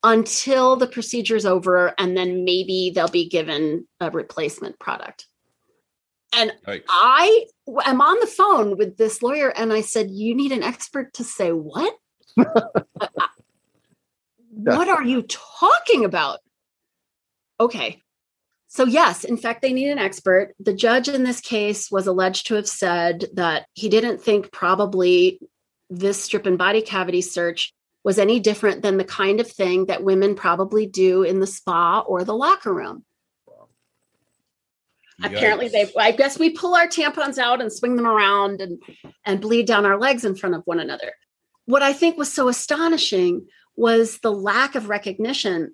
until 0.02 0.76
the 0.76 0.86
procedure 0.86 1.36
is 1.36 1.44
over. 1.44 1.94
And 1.98 2.16
then 2.16 2.44
maybe 2.44 2.92
they'll 2.94 3.08
be 3.08 3.28
given 3.28 3.86
a 4.00 4.10
replacement 4.10 4.78
product. 4.78 5.26
And 6.34 6.52
Yikes. 6.66 6.84
I 6.88 7.46
am 7.86 8.00
on 8.00 8.20
the 8.20 8.26
phone 8.26 8.76
with 8.76 8.96
this 8.96 9.22
lawyer 9.22 9.48
and 9.48 9.72
I 9.72 9.80
said, 9.80 10.10
You 10.10 10.34
need 10.34 10.52
an 10.52 10.62
expert 10.62 11.14
to 11.14 11.24
say 11.24 11.50
what? 11.50 11.94
what 14.58 14.88
are 14.88 15.04
you 15.04 15.22
talking 15.22 16.04
about? 16.04 16.40
Okay. 17.60 18.02
So, 18.66 18.84
yes, 18.84 19.24
in 19.24 19.36
fact, 19.36 19.62
they 19.62 19.72
need 19.72 19.88
an 19.88 19.98
expert. 19.98 20.54
The 20.60 20.74
judge 20.74 21.08
in 21.08 21.24
this 21.24 21.40
case 21.40 21.90
was 21.90 22.06
alleged 22.06 22.48
to 22.48 22.54
have 22.54 22.68
said 22.68 23.26
that 23.34 23.66
he 23.74 23.88
didn't 23.88 24.20
think 24.20 24.52
probably 24.52 25.40
this 25.88 26.22
strip 26.22 26.44
and 26.44 26.58
body 26.58 26.82
cavity 26.82 27.22
search 27.22 27.72
was 28.04 28.18
any 28.18 28.40
different 28.40 28.82
than 28.82 28.96
the 28.96 29.04
kind 29.04 29.40
of 29.40 29.50
thing 29.50 29.86
that 29.86 30.04
women 30.04 30.34
probably 30.34 30.86
do 30.86 31.22
in 31.22 31.40
the 31.40 31.46
spa 31.46 32.00
or 32.00 32.24
the 32.24 32.34
locker 32.34 32.74
room. 32.74 33.04
Yikes. 35.20 35.26
Apparently, 35.36 35.68
they. 35.68 35.90
I 35.98 36.12
guess 36.12 36.38
we 36.38 36.50
pull 36.50 36.74
our 36.74 36.86
tampons 36.86 37.38
out 37.38 37.60
and 37.60 37.72
swing 37.72 37.96
them 37.96 38.06
around 38.06 38.60
and 38.60 38.80
and 39.24 39.40
bleed 39.40 39.66
down 39.66 39.86
our 39.86 39.98
legs 39.98 40.24
in 40.24 40.36
front 40.36 40.54
of 40.54 40.62
one 40.64 40.78
another. 40.78 41.12
What 41.64 41.82
I 41.82 41.92
think 41.92 42.16
was 42.16 42.32
so 42.32 42.48
astonishing 42.48 43.46
was 43.78 44.18
the 44.18 44.32
lack 44.32 44.74
of 44.74 44.88
recognition 44.88 45.72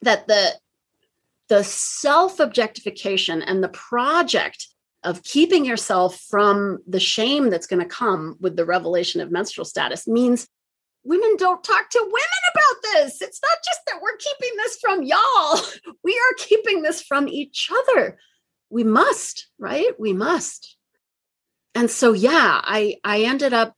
that 0.00 0.28
the 0.28 0.52
the 1.48 1.64
self 1.64 2.40
objectification 2.40 3.42
and 3.42 3.62
the 3.62 3.68
project 3.68 4.68
of 5.02 5.24
keeping 5.24 5.64
yourself 5.64 6.18
from 6.30 6.78
the 6.86 7.00
shame 7.00 7.50
that's 7.50 7.66
going 7.66 7.82
to 7.82 7.88
come 7.88 8.36
with 8.40 8.56
the 8.56 8.64
revelation 8.64 9.20
of 9.20 9.32
menstrual 9.32 9.64
status 9.64 10.06
means 10.06 10.46
women 11.02 11.36
don't 11.36 11.64
talk 11.64 11.90
to 11.90 11.98
women 11.98 12.14
about 12.54 12.82
this. 12.82 13.20
It's 13.20 13.40
not 13.42 13.58
just 13.64 13.80
that 13.88 14.00
we're 14.00 14.16
keeping 14.16 14.56
this 14.56 14.78
from 14.80 15.02
y'all, 15.02 15.60
we 16.04 16.12
are 16.12 16.34
keeping 16.38 16.82
this 16.82 17.02
from 17.02 17.26
each 17.26 17.70
other. 17.70 18.18
We 18.70 18.84
must, 18.84 19.48
right? 19.58 19.90
We 19.98 20.12
must. 20.12 20.76
And 21.74 21.90
so 21.90 22.12
yeah, 22.12 22.60
I 22.62 22.96
I 23.02 23.22
ended 23.22 23.52
up 23.52 23.74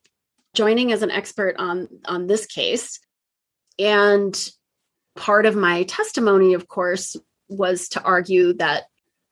joining 0.53 0.93
as 0.93 1.03
an 1.03 1.11
expert 1.11 1.57
on 1.59 1.89
on 2.05 2.27
this 2.27 2.45
case 2.45 3.01
and 3.79 4.51
part 5.17 5.47
of 5.47 5.57
my 5.57 5.85
testimony 5.85 6.55
of 6.55 6.69
course 6.69 7.17
was 7.49 7.89
to 7.91 8.03
argue 8.03 8.53
that 8.55 8.85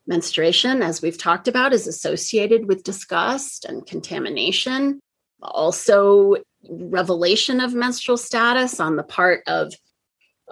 menstruation, 0.06 0.82
as 0.82 1.00
we've 1.02 1.18
talked 1.18 1.48
about, 1.48 1.72
is 1.72 1.86
associated 1.86 2.66
with 2.66 2.84
disgust 2.84 3.64
and 3.64 3.86
contamination. 3.86 5.00
Also, 5.42 6.36
revelation 6.68 7.60
of 7.60 7.74
menstrual 7.74 8.16
status 8.16 8.80
on 8.80 8.96
the 8.96 9.02
part 9.02 9.42
of 9.46 9.72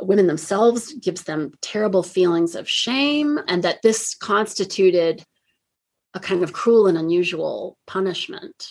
women 0.01 0.27
themselves 0.27 0.93
gives 0.95 1.25
them 1.25 1.53
terrible 1.61 2.03
feelings 2.03 2.55
of 2.55 2.69
shame, 2.69 3.39
and 3.49 3.63
that 3.63 3.83
this 3.83 4.15
constituted 4.15 5.23
a 6.15 6.21
kind 6.21 6.43
of 6.43 6.53
cruel 6.53 6.87
and 6.87 6.99
unusual 6.99 7.77
punishment. 7.87 8.69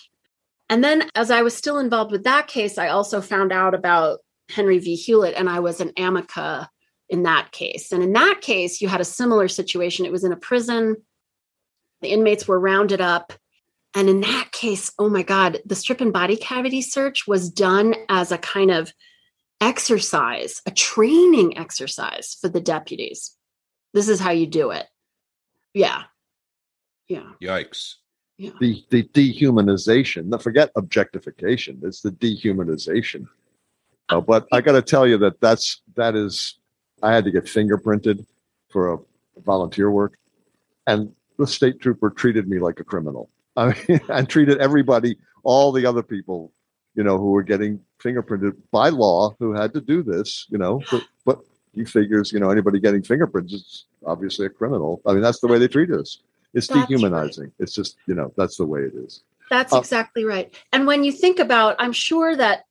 And 0.70 0.84
then, 0.84 1.09
as 1.15 1.32
I 1.32 1.41
was 1.41 1.55
still 1.55 1.78
involved 1.78 2.11
with 2.11 2.24
that 2.24 2.47
case, 2.47 2.78
I 2.78 2.89
also 2.89 3.22
found 3.22 3.51
out 3.51 3.74
about 3.74 4.20
Henry 4.50 4.80
v. 4.80 4.95
Hewlett, 4.95 5.36
and 5.36 5.50
I 5.50 5.60
was 5.60 5.80
an 5.80 5.93
amica 5.97 6.70
in 7.10 7.24
that 7.24 7.52
case. 7.52 7.91
And 7.91 8.04
in 8.04 8.14
that 8.14 8.41
case, 8.41 8.82
you 8.82 8.88
had 8.88 9.02
a 9.02 9.06
similar 9.06 9.47
situation. 9.47 10.06
It 10.06 10.12
was 10.12 10.24
in 10.24 10.32
a 10.32 10.38
prison, 10.38 10.97
the 12.02 12.10
inmates 12.10 12.47
were 12.47 12.60
rounded 12.60 13.02
up. 13.02 13.34
And 13.95 14.08
in 14.08 14.22
that 14.22 14.52
case, 14.52 14.91
oh 15.00 15.10
my 15.10 15.24
God, 15.24 15.60
the 15.66 15.76
strip 15.76 16.02
and 16.02 16.14
body 16.14 16.38
cavity 16.38 16.82
search 16.82 17.28
was 17.28 17.50
done 17.50 17.95
as 18.08 18.32
a 18.32 18.38
kind 18.38 18.72
of 18.72 18.93
exercise, 19.60 20.62
a 20.66 20.72
training 20.72 21.58
exercise 21.58 22.38
for 22.39 22.50
the 22.50 22.62
deputies. 22.62 23.36
This 23.93 24.08
is 24.08 24.20
how 24.20 24.32
you 24.32 24.45
do 24.45 24.70
it. 24.72 24.86
Yeah. 25.74 26.04
Yeah. 27.08 27.32
Yikes. 27.41 27.95
Yeah. 28.38 28.52
The 28.62 28.86
the 28.89 29.04
dehumanization. 29.04 30.30
the 30.30 30.39
forget 30.39 30.70
objectification. 30.76 31.82
It's 31.84 32.02
the 32.02 32.12
dehumanization. 32.12 33.28
Uh, 34.10 34.22
but 34.22 34.47
I 34.51 34.62
got 34.62 34.74
to 34.74 34.82
tell 34.82 35.07
you 35.07 35.18
that 35.20 35.39
that's 35.39 35.82
that 35.95 36.16
is 36.16 36.55
I 37.01 37.14
had 37.14 37.24
to 37.26 37.32
get 37.32 37.45
fingerprinted 37.45 38.26
for 38.70 38.93
a 38.93 38.97
volunteer 39.45 39.91
work, 39.91 40.18
and 40.88 41.14
the 41.38 41.47
state 41.47 41.80
trooper 41.80 42.10
treated 42.10 42.47
me 42.47 42.60
like 42.60 42.80
a 42.80 42.84
criminal. 42.84 43.30
I 43.55 43.74
mean, 43.88 44.01
and 44.10 44.28
treated 44.28 44.60
everybody, 44.60 45.18
all 45.43 45.72
the 45.72 45.86
other 45.86 46.03
people, 46.03 46.51
you 46.95 47.03
know, 47.03 47.18
who 47.18 47.32
were 47.32 47.43
getting 47.43 47.80
fingerprinted 48.03 48.55
by 48.72 48.89
law, 48.89 49.36
who 49.39 49.53
had 49.53 49.74
to 49.74 49.82
do 49.82 50.03
this, 50.03 50.45
you 50.49 50.57
know. 50.57 50.82
But, 50.91 51.03
but 51.26 51.39
he 51.74 51.86
figures, 51.86 52.32
you 52.32 52.39
know, 52.39 52.49
anybody 52.49 52.80
getting 52.80 53.03
fingerprints 53.03 53.53
is 53.53 53.86
obviously 54.05 54.45
a 54.45 54.49
criminal. 54.49 55.01
I 55.05 55.14
mean, 55.14 55.22
that's 55.22 55.39
the 55.39 55.47
way 55.47 55.60
they 55.60 55.68
treat 55.68 55.91
us. 55.91 56.20
It's 56.53 56.68
that's 56.68 56.88
dehumanizing. 56.88 57.45
Right. 57.45 57.53
It's 57.60 57.74
just, 57.74 57.97
you 58.07 58.16
know, 58.16 58.34
that's 58.36 58.57
the 58.57 58.66
way 58.66 58.82
it 58.82 58.93
is. 58.95 59.24
That's 59.49 59.74
uh, 59.74 59.80
exactly 59.80 60.26
right. 60.26 60.53
And 60.72 60.88
when 60.88 61.03
you 61.03 61.12
think 61.12 61.39
about, 61.39 61.76
I'm 61.80 61.93
sure 61.93 62.36
that 62.36 62.66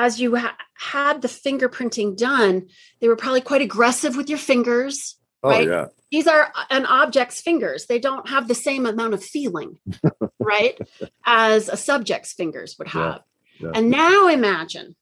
as 0.00 0.18
you 0.18 0.36
ha- 0.36 0.56
had 0.74 1.20
the 1.20 1.28
fingerprinting 1.28 2.16
done, 2.16 2.68
they 3.00 3.08
were 3.08 3.16
probably 3.16 3.42
quite 3.42 3.60
aggressive 3.60 4.16
with 4.16 4.30
your 4.30 4.38
fingers. 4.38 5.16
Oh, 5.42 5.50
right? 5.50 5.68
yeah. 5.68 5.86
These 6.10 6.26
are 6.26 6.50
uh, 6.56 6.64
an 6.70 6.86
object's 6.86 7.40
fingers. 7.40 7.86
They 7.86 7.98
don't 7.98 8.28
have 8.28 8.48
the 8.48 8.54
same 8.54 8.86
amount 8.86 9.12
of 9.12 9.22
feeling, 9.22 9.78
right, 10.40 10.78
as 11.26 11.68
a 11.68 11.76
subject's 11.76 12.32
fingers 12.32 12.76
would 12.78 12.88
have. 12.88 13.20
Yeah, 13.58 13.66
yeah. 13.66 13.72
And 13.74 13.90
now 13.90 14.28
imagine 14.28 14.96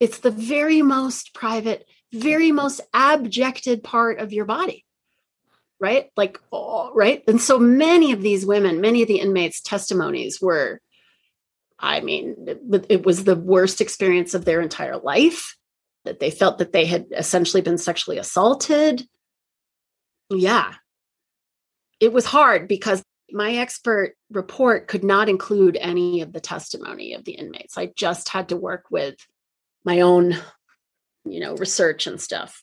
it's 0.00 0.18
the 0.18 0.30
very 0.30 0.80
most 0.80 1.34
private, 1.34 1.86
very 2.12 2.52
most 2.52 2.80
abjected 2.94 3.84
part 3.84 4.18
of 4.18 4.32
your 4.32 4.46
body 4.46 4.84
right 5.78 6.06
like 6.16 6.40
oh, 6.52 6.90
right 6.94 7.22
and 7.28 7.38
so 7.38 7.58
many 7.58 8.10
of 8.12 8.22
these 8.22 8.46
women 8.46 8.80
many 8.80 9.02
of 9.02 9.08
the 9.08 9.20
inmates 9.20 9.60
testimonies 9.60 10.40
were 10.40 10.80
I 11.78 12.00
mean, 12.00 12.36
it, 12.46 12.86
it 12.88 13.06
was 13.06 13.24
the 13.24 13.36
worst 13.36 13.80
experience 13.80 14.34
of 14.34 14.44
their 14.44 14.60
entire 14.60 14.96
life. 14.96 15.56
that 16.06 16.20
they 16.20 16.30
felt 16.30 16.58
that 16.58 16.72
they 16.72 16.86
had 16.86 17.06
essentially 17.10 17.60
been 17.60 17.76
sexually 17.76 18.16
assaulted. 18.16 19.06
Yeah. 20.30 20.72
It 22.00 22.12
was 22.12 22.24
hard 22.24 22.68
because 22.68 23.02
my 23.30 23.56
expert 23.56 24.14
report 24.30 24.86
could 24.88 25.04
not 25.04 25.28
include 25.28 25.76
any 25.80 26.22
of 26.22 26.32
the 26.32 26.40
testimony 26.40 27.12
of 27.14 27.24
the 27.24 27.32
inmates. 27.32 27.76
I 27.76 27.86
just 27.96 28.28
had 28.28 28.48
to 28.48 28.56
work 28.56 28.84
with 28.90 29.16
my 29.84 30.00
own, 30.00 30.36
you 31.24 31.40
know, 31.40 31.56
research 31.56 32.06
and 32.06 32.20
stuff. 32.20 32.62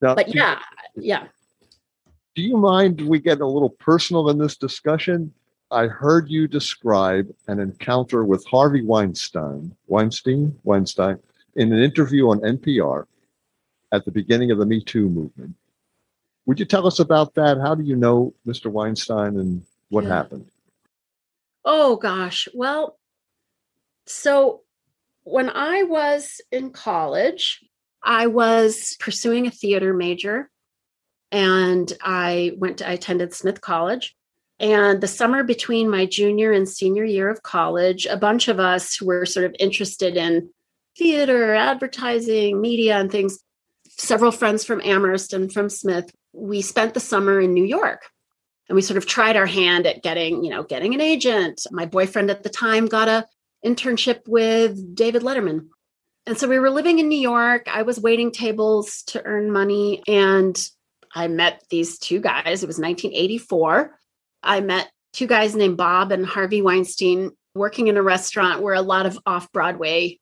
Now, 0.00 0.14
but 0.14 0.34
yeah, 0.34 0.60
yeah. 0.96 1.26
Do 2.34 2.42
you 2.42 2.56
mind 2.56 3.00
we 3.00 3.18
get 3.20 3.40
a 3.40 3.46
little 3.46 3.70
personal 3.70 4.28
in 4.30 4.38
this 4.38 4.56
discussion? 4.56 5.32
I 5.74 5.88
heard 5.88 6.30
you 6.30 6.46
describe 6.46 7.34
an 7.48 7.58
encounter 7.58 8.24
with 8.24 8.46
Harvey 8.46 8.82
Weinstein, 8.82 9.74
Weinstein, 9.88 10.56
Weinstein, 10.62 11.18
in 11.56 11.72
an 11.72 11.82
interview 11.82 12.28
on 12.30 12.38
NPR 12.40 13.06
at 13.90 14.04
the 14.04 14.12
beginning 14.12 14.52
of 14.52 14.58
the 14.58 14.66
Me 14.66 14.80
Too 14.80 15.08
movement. 15.08 15.56
Would 16.46 16.60
you 16.60 16.64
tell 16.64 16.86
us 16.86 17.00
about 17.00 17.34
that? 17.34 17.58
How 17.58 17.74
do 17.74 17.82
you 17.82 17.96
know 17.96 18.34
Mr. 18.46 18.70
Weinstein 18.70 19.36
and 19.36 19.64
what 19.88 20.04
yeah. 20.04 20.10
happened? 20.10 20.46
Oh, 21.64 21.96
gosh. 21.96 22.46
Well, 22.54 22.96
so 24.06 24.60
when 25.24 25.50
I 25.50 25.82
was 25.82 26.40
in 26.52 26.70
college, 26.70 27.64
I 28.00 28.28
was 28.28 28.96
pursuing 29.00 29.48
a 29.48 29.50
theater 29.50 29.92
major 29.92 30.50
and 31.32 31.92
I 32.00 32.52
went 32.58 32.78
to, 32.78 32.88
I 32.88 32.92
attended 32.92 33.34
Smith 33.34 33.60
College. 33.60 34.14
And 34.64 35.02
the 35.02 35.08
summer 35.08 35.44
between 35.44 35.90
my 35.90 36.06
junior 36.06 36.50
and 36.50 36.66
senior 36.66 37.04
year 37.04 37.28
of 37.28 37.42
college, 37.42 38.06
a 38.06 38.16
bunch 38.16 38.48
of 38.48 38.58
us 38.58 38.96
who 38.96 39.04
were 39.04 39.26
sort 39.26 39.44
of 39.44 39.54
interested 39.58 40.16
in 40.16 40.48
theater, 40.96 41.54
advertising, 41.54 42.62
media, 42.62 42.96
and 42.96 43.12
things, 43.12 43.40
several 43.90 44.30
friends 44.32 44.64
from 44.64 44.80
Amherst 44.80 45.34
and 45.34 45.52
from 45.52 45.68
Smith, 45.68 46.10
we 46.32 46.62
spent 46.62 46.94
the 46.94 47.00
summer 47.00 47.42
in 47.42 47.52
New 47.52 47.64
York. 47.64 48.04
And 48.70 48.74
we 48.74 48.80
sort 48.80 48.96
of 48.96 49.04
tried 49.04 49.36
our 49.36 49.44
hand 49.44 49.86
at 49.86 50.02
getting, 50.02 50.42
you 50.42 50.48
know, 50.48 50.62
getting 50.62 50.94
an 50.94 51.00
agent. 51.02 51.66
My 51.70 51.84
boyfriend 51.84 52.30
at 52.30 52.42
the 52.42 52.48
time 52.48 52.86
got 52.86 53.06
a 53.06 53.26
internship 53.66 54.26
with 54.26 54.94
David 54.94 55.20
Letterman. 55.20 55.66
And 56.24 56.38
so 56.38 56.48
we 56.48 56.58
were 56.58 56.70
living 56.70 57.00
in 57.00 57.10
New 57.10 57.20
York. 57.20 57.68
I 57.70 57.82
was 57.82 58.00
waiting 58.00 58.30
tables 58.32 59.02
to 59.08 59.22
earn 59.26 59.52
money 59.52 60.02
and 60.08 60.58
I 61.14 61.28
met 61.28 61.62
these 61.68 61.98
two 61.98 62.18
guys. 62.18 62.62
It 62.62 62.66
was 62.66 62.78
1984. 62.78 63.98
I 64.44 64.60
met 64.60 64.90
two 65.12 65.26
guys 65.26 65.56
named 65.56 65.76
Bob 65.76 66.12
and 66.12 66.24
Harvey 66.24 66.62
Weinstein 66.62 67.30
working 67.54 67.88
in 67.88 67.96
a 67.96 68.02
restaurant 68.02 68.62
where 68.62 68.74
a 68.74 68.82
lot 68.82 69.06
of 69.06 69.18
off 69.26 69.50
Broadway 69.52 70.18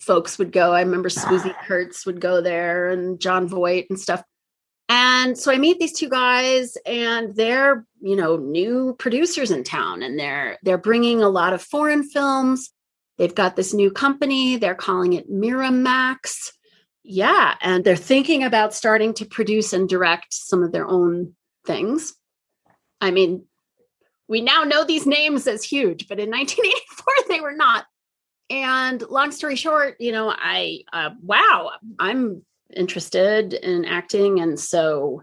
folks 0.00 0.38
would 0.38 0.52
go. 0.52 0.72
I 0.72 0.80
remember 0.82 1.08
ah. 1.16 1.20
Swoosie 1.20 1.54
Kurtz 1.66 2.06
would 2.06 2.20
go 2.20 2.40
there 2.40 2.88
and 2.88 3.20
Jon 3.20 3.48
Voight 3.48 3.86
and 3.90 3.98
stuff. 3.98 4.22
And 4.88 5.36
so 5.38 5.50
I 5.50 5.56
meet 5.56 5.78
these 5.78 5.94
two 5.94 6.10
guys 6.10 6.76
and 6.84 7.34
they're, 7.34 7.86
you 8.02 8.16
know, 8.16 8.36
new 8.36 8.94
producers 8.98 9.50
in 9.50 9.64
town 9.64 10.02
and 10.02 10.18
they're 10.18 10.58
they're 10.62 10.78
bringing 10.78 11.22
a 11.22 11.28
lot 11.28 11.54
of 11.54 11.62
foreign 11.62 12.02
films. 12.02 12.70
They've 13.16 13.34
got 13.34 13.56
this 13.56 13.72
new 13.72 13.90
company, 13.90 14.56
they're 14.56 14.74
calling 14.74 15.14
it 15.14 15.30
Miramax. 15.30 16.50
Yeah, 17.02 17.54
and 17.60 17.84
they're 17.84 17.96
thinking 17.96 18.44
about 18.44 18.74
starting 18.74 19.14
to 19.14 19.26
produce 19.26 19.72
and 19.72 19.88
direct 19.88 20.32
some 20.32 20.62
of 20.62 20.72
their 20.72 20.86
own 20.86 21.34
things. 21.66 22.14
I 23.00 23.10
mean, 23.10 23.46
we 24.28 24.40
now 24.40 24.64
know 24.64 24.84
these 24.84 25.06
names 25.06 25.46
as 25.46 25.64
huge, 25.64 26.08
but 26.08 26.20
in 26.20 26.30
1984 26.30 27.06
they 27.28 27.40
were 27.40 27.52
not. 27.52 27.86
And 28.50 29.02
long 29.08 29.30
story 29.32 29.56
short, 29.56 29.96
you 30.00 30.12
know, 30.12 30.32
I 30.36 30.80
uh, 30.92 31.10
wow, 31.22 31.72
I'm 31.98 32.42
interested 32.74 33.54
in 33.54 33.84
acting, 33.84 34.40
and 34.40 34.58
so 34.60 35.22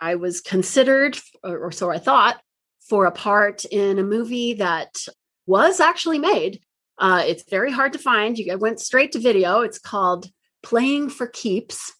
I 0.00 0.16
was 0.16 0.40
considered, 0.40 1.18
or 1.42 1.72
so 1.72 1.90
I 1.90 1.98
thought, 1.98 2.40
for 2.88 3.06
a 3.06 3.12
part 3.12 3.64
in 3.66 3.98
a 3.98 4.02
movie 4.02 4.54
that 4.54 5.04
was 5.46 5.80
actually 5.80 6.18
made. 6.18 6.60
Uh, 6.98 7.22
it's 7.26 7.48
very 7.48 7.72
hard 7.72 7.94
to 7.94 7.98
find. 7.98 8.36
You 8.36 8.58
went 8.58 8.80
straight 8.80 9.12
to 9.12 9.18
video. 9.18 9.60
It's 9.60 9.78
called 9.78 10.26
Playing 10.62 11.08
for 11.08 11.26
Keeps. 11.26 11.92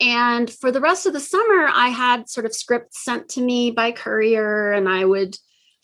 And 0.00 0.50
for 0.50 0.70
the 0.70 0.80
rest 0.80 1.06
of 1.06 1.12
the 1.12 1.20
summer, 1.20 1.68
I 1.72 1.88
had 1.88 2.28
sort 2.28 2.46
of 2.46 2.54
scripts 2.54 3.02
sent 3.04 3.30
to 3.30 3.40
me 3.40 3.70
by 3.70 3.92
courier, 3.92 4.72
and 4.72 4.88
I 4.88 5.04
would 5.04 5.36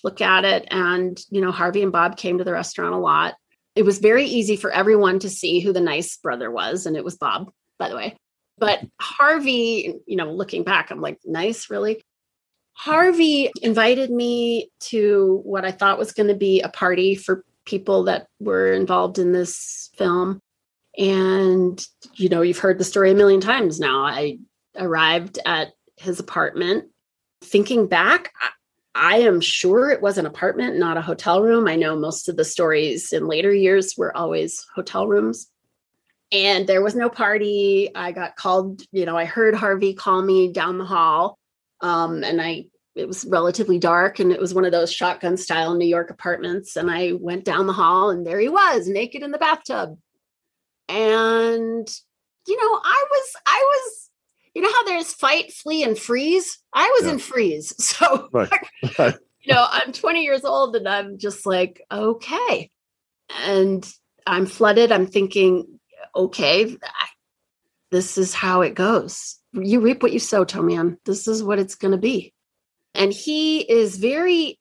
look 0.04 0.20
at 0.20 0.44
it. 0.44 0.66
And, 0.70 1.18
you 1.30 1.40
know, 1.40 1.50
Harvey 1.50 1.82
and 1.82 1.92
Bob 1.92 2.16
came 2.16 2.38
to 2.38 2.44
the 2.44 2.52
restaurant 2.52 2.94
a 2.94 2.98
lot. 2.98 3.34
It 3.74 3.84
was 3.84 4.00
very 4.00 4.26
easy 4.26 4.56
for 4.56 4.70
everyone 4.70 5.18
to 5.20 5.30
see 5.30 5.60
who 5.60 5.72
the 5.72 5.80
nice 5.80 6.16
brother 6.18 6.50
was. 6.50 6.84
And 6.84 6.96
it 6.96 7.04
was 7.04 7.16
Bob, 7.16 7.50
by 7.78 7.88
the 7.88 7.96
way. 7.96 8.16
But 8.58 8.80
Harvey, 9.00 9.94
you 10.06 10.16
know, 10.16 10.30
looking 10.30 10.62
back, 10.62 10.90
I'm 10.90 11.00
like, 11.00 11.18
nice, 11.24 11.70
really? 11.70 12.02
Harvey 12.74 13.50
invited 13.62 14.10
me 14.10 14.70
to 14.80 15.40
what 15.44 15.64
I 15.64 15.70
thought 15.70 15.98
was 15.98 16.12
going 16.12 16.28
to 16.28 16.34
be 16.34 16.60
a 16.60 16.68
party 16.68 17.14
for 17.14 17.44
people 17.64 18.04
that 18.04 18.26
were 18.40 18.72
involved 18.72 19.18
in 19.18 19.32
this 19.32 19.88
film. 19.96 20.41
And, 20.99 21.84
you 22.14 22.28
know, 22.28 22.43
you've 22.43 22.59
heard 22.59 22.78
the 22.78 22.84
story 22.84 23.11
a 23.11 23.14
million 23.14 23.40
times 23.40 23.80
now. 23.80 24.05
I 24.05 24.38
arrived 24.76 25.38
at 25.47 25.72
his 25.97 26.20
apartment. 26.20 26.86
Thinking 27.43 27.86
back, 27.86 28.32
I 28.95 29.18
am 29.20 29.40
sure 29.40 29.90
it 29.90 30.03
was 30.03 30.18
an 30.18 30.26
apartment, 30.26 30.78
not 30.78 30.97
a 30.97 31.03
hotel 31.03 31.43
room. 31.43 31.66
I 31.66 31.76
know 31.76 31.97
most 31.97 32.28
of 32.28 32.36
the 32.36 32.45
stories 32.45 33.12
in 33.12 33.26
later 33.26 33.53
years 33.53 33.95
were 33.97 34.16
always 34.16 34.66
hotel 34.74 35.09
rooms. 35.09 35.49
And 36.30 36.66
there 36.66 36.82
was 36.82 36.95
no 36.95 37.09
party. 37.09 37.90
I 37.95 38.12
got 38.12 38.36
called, 38.36 38.82
you 38.90 39.05
know, 39.05 39.16
I 39.16 39.24
heard 39.24 39.55
Harvey 39.55 39.95
call 39.95 40.22
me 40.22 40.53
down 40.53 40.78
the 40.78 40.84
hall. 40.84 41.38
Um, 41.80 42.22
and 42.22 42.40
I, 42.40 42.66
it 42.95 43.07
was 43.07 43.24
relatively 43.24 43.78
dark 43.78 44.18
and 44.18 44.30
it 44.30 44.40
was 44.40 44.55
one 44.55 44.64
of 44.64 44.72
those 44.72 44.93
shotgun 44.93 45.36
style 45.36 45.74
New 45.74 45.86
York 45.86 46.11
apartments. 46.11 46.76
And 46.76 46.90
I 46.90 47.12
went 47.12 47.45
down 47.45 47.66
the 47.66 47.72
hall 47.72 48.11
and 48.11 48.26
there 48.26 48.38
he 48.38 48.49
was, 48.49 48.88
naked 48.88 49.22
in 49.22 49.30
the 49.30 49.38
bathtub. 49.38 49.99
And, 50.89 51.89
you 52.47 52.57
know, 52.57 52.80
I 52.85 53.05
was, 53.11 53.33
I 53.47 53.62
was 53.64 54.11
you 54.55 54.62
know 54.62 54.70
how 54.70 54.85
there's 54.85 55.12
fight, 55.12 55.53
flee, 55.53 55.83
and 55.83 55.99
freeze? 55.99 56.59
I 56.72 56.87
was 56.99 57.07
yeah. 57.07 57.12
in 57.12 57.18
freeze. 57.18 57.74
So, 57.83 58.28
right. 58.33 58.51
you 58.99 59.55
know, 59.55 59.66
I'm 59.68 59.93
20 59.93 60.22
years 60.22 60.45
old 60.45 60.76
and 60.76 60.89
I'm 60.89 61.18
just 61.18 61.47
like, 61.47 61.83
okay. 61.91 62.70
And 63.45 63.89
I'm 64.26 64.47
flooded. 64.47 64.93
I'm 64.93 65.07
thinking, 65.07 65.78
okay, 66.14 66.76
this 67.91 68.18
is 68.18 68.35
how 68.35 68.62
it 68.62 68.74
goes. 68.74 69.39
You 69.53 69.80
reap 69.80 70.03
what 70.03 70.12
you 70.12 70.18
sow, 70.18 70.45
Tomi-Ann. 70.45 70.99
This 71.05 71.28
is 71.28 71.43
what 71.43 71.59
it's 71.59 71.74
going 71.74 71.93
to 71.93 71.99
be. 71.99 72.33
And 72.95 73.12
he 73.12 73.61
is 73.61 73.97
very, 73.97 74.59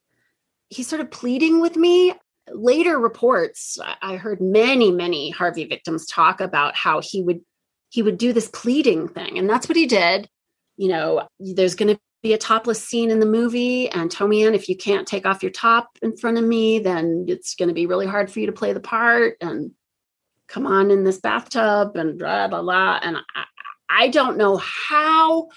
he's 0.70 0.88
sort 0.88 1.02
of 1.02 1.12
pleading 1.12 1.62
with 1.62 1.76
me. 1.76 2.14
Later 2.54 3.00
reports, 3.00 3.78
I 4.02 4.16
heard 4.16 4.42
many, 4.42 4.92
many 4.92 5.30
Harvey 5.30 5.66
victims 5.66 6.06
talk 6.06 6.42
about 6.42 6.76
how 6.76 7.02
he 7.02 7.22
would 7.22 7.42
he 7.90 8.02
would 8.02 8.18
do 8.18 8.32
this 8.32 8.48
pleading 8.48 9.10
thing. 9.10 9.38
And 9.38 9.50
that's 9.50 9.68
what 9.68 9.76
he 9.76 9.86
did. 9.86 10.30
You 10.78 10.88
know, 10.88 11.28
there's 11.40 11.76
going 11.76 11.94
to 11.94 12.02
be 12.24 12.32
a 12.34 12.38
topless 12.38 12.82
scene 12.82 13.12
in 13.12 13.20
the 13.20 13.26
movie. 13.26 13.90
And 13.90 14.10
Tomi-Ann, 14.10 14.56
if 14.56 14.70
you 14.70 14.78
can't 14.78 15.06
take 15.06 15.26
off 15.26 15.44
your 15.44 15.52
top 15.52 15.90
in 16.02 16.16
front 16.16 16.38
of 16.38 16.46
me, 16.46 16.80
then 16.80 17.26
it's 17.28 17.54
going 17.54 17.68
to 17.68 17.76
be 17.76 17.88
really 17.88 18.08
hard 18.08 18.32
for 18.32 18.40
you 18.40 18.46
to 18.46 18.54
play 18.54 18.72
the 18.72 18.80
part. 18.80 19.36
And 19.42 19.72
come 20.48 20.66
on 20.66 20.90
in 20.90 21.04
this 21.04 21.20
bathtub 21.20 21.98
and 21.98 22.18
blah, 22.18 22.48
blah, 22.48 22.62
blah. 22.62 23.00
And 23.04 23.18
I, 23.18 23.44
I 23.90 24.08
don't 24.08 24.38
know 24.38 24.56
how 24.56 25.50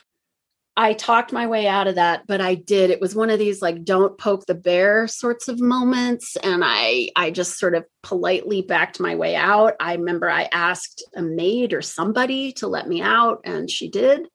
I 0.77 0.93
talked 0.95 1.33
my 1.33 1.47
way 1.47 1.69
out 1.69 1.87
of 1.87 1.95
that, 1.95 2.27
but 2.27 2.41
I 2.41 2.57
did. 2.57 2.91
It 2.91 3.01
was 3.01 3.15
one 3.15 3.31
of 3.31 3.39
these 3.39 3.63
like 3.63 3.85
don't 3.85 4.19
poke 4.19 4.47
the 4.47 4.57
bear 4.57 5.07
sorts 5.07 5.47
of 5.47 5.61
moments 5.61 6.37
and 6.43 6.63
I 6.65 7.11
I 7.15 7.31
just 7.31 7.59
sort 7.59 7.77
of 7.77 7.85
politely 8.03 8.63
backed 8.63 8.99
my 8.99 9.15
way 9.15 9.37
out. 9.37 9.75
I 9.79 9.95
remember 9.95 10.29
I 10.29 10.49
asked 10.53 11.05
a 11.15 11.23
maid 11.23 11.73
or 11.73 11.83
somebody 11.83 12.53
to 12.55 12.67
let 12.67 12.89
me 12.89 13.01
out 13.03 13.41
and 13.45 13.71
she 13.71 13.89
did. 13.89 14.27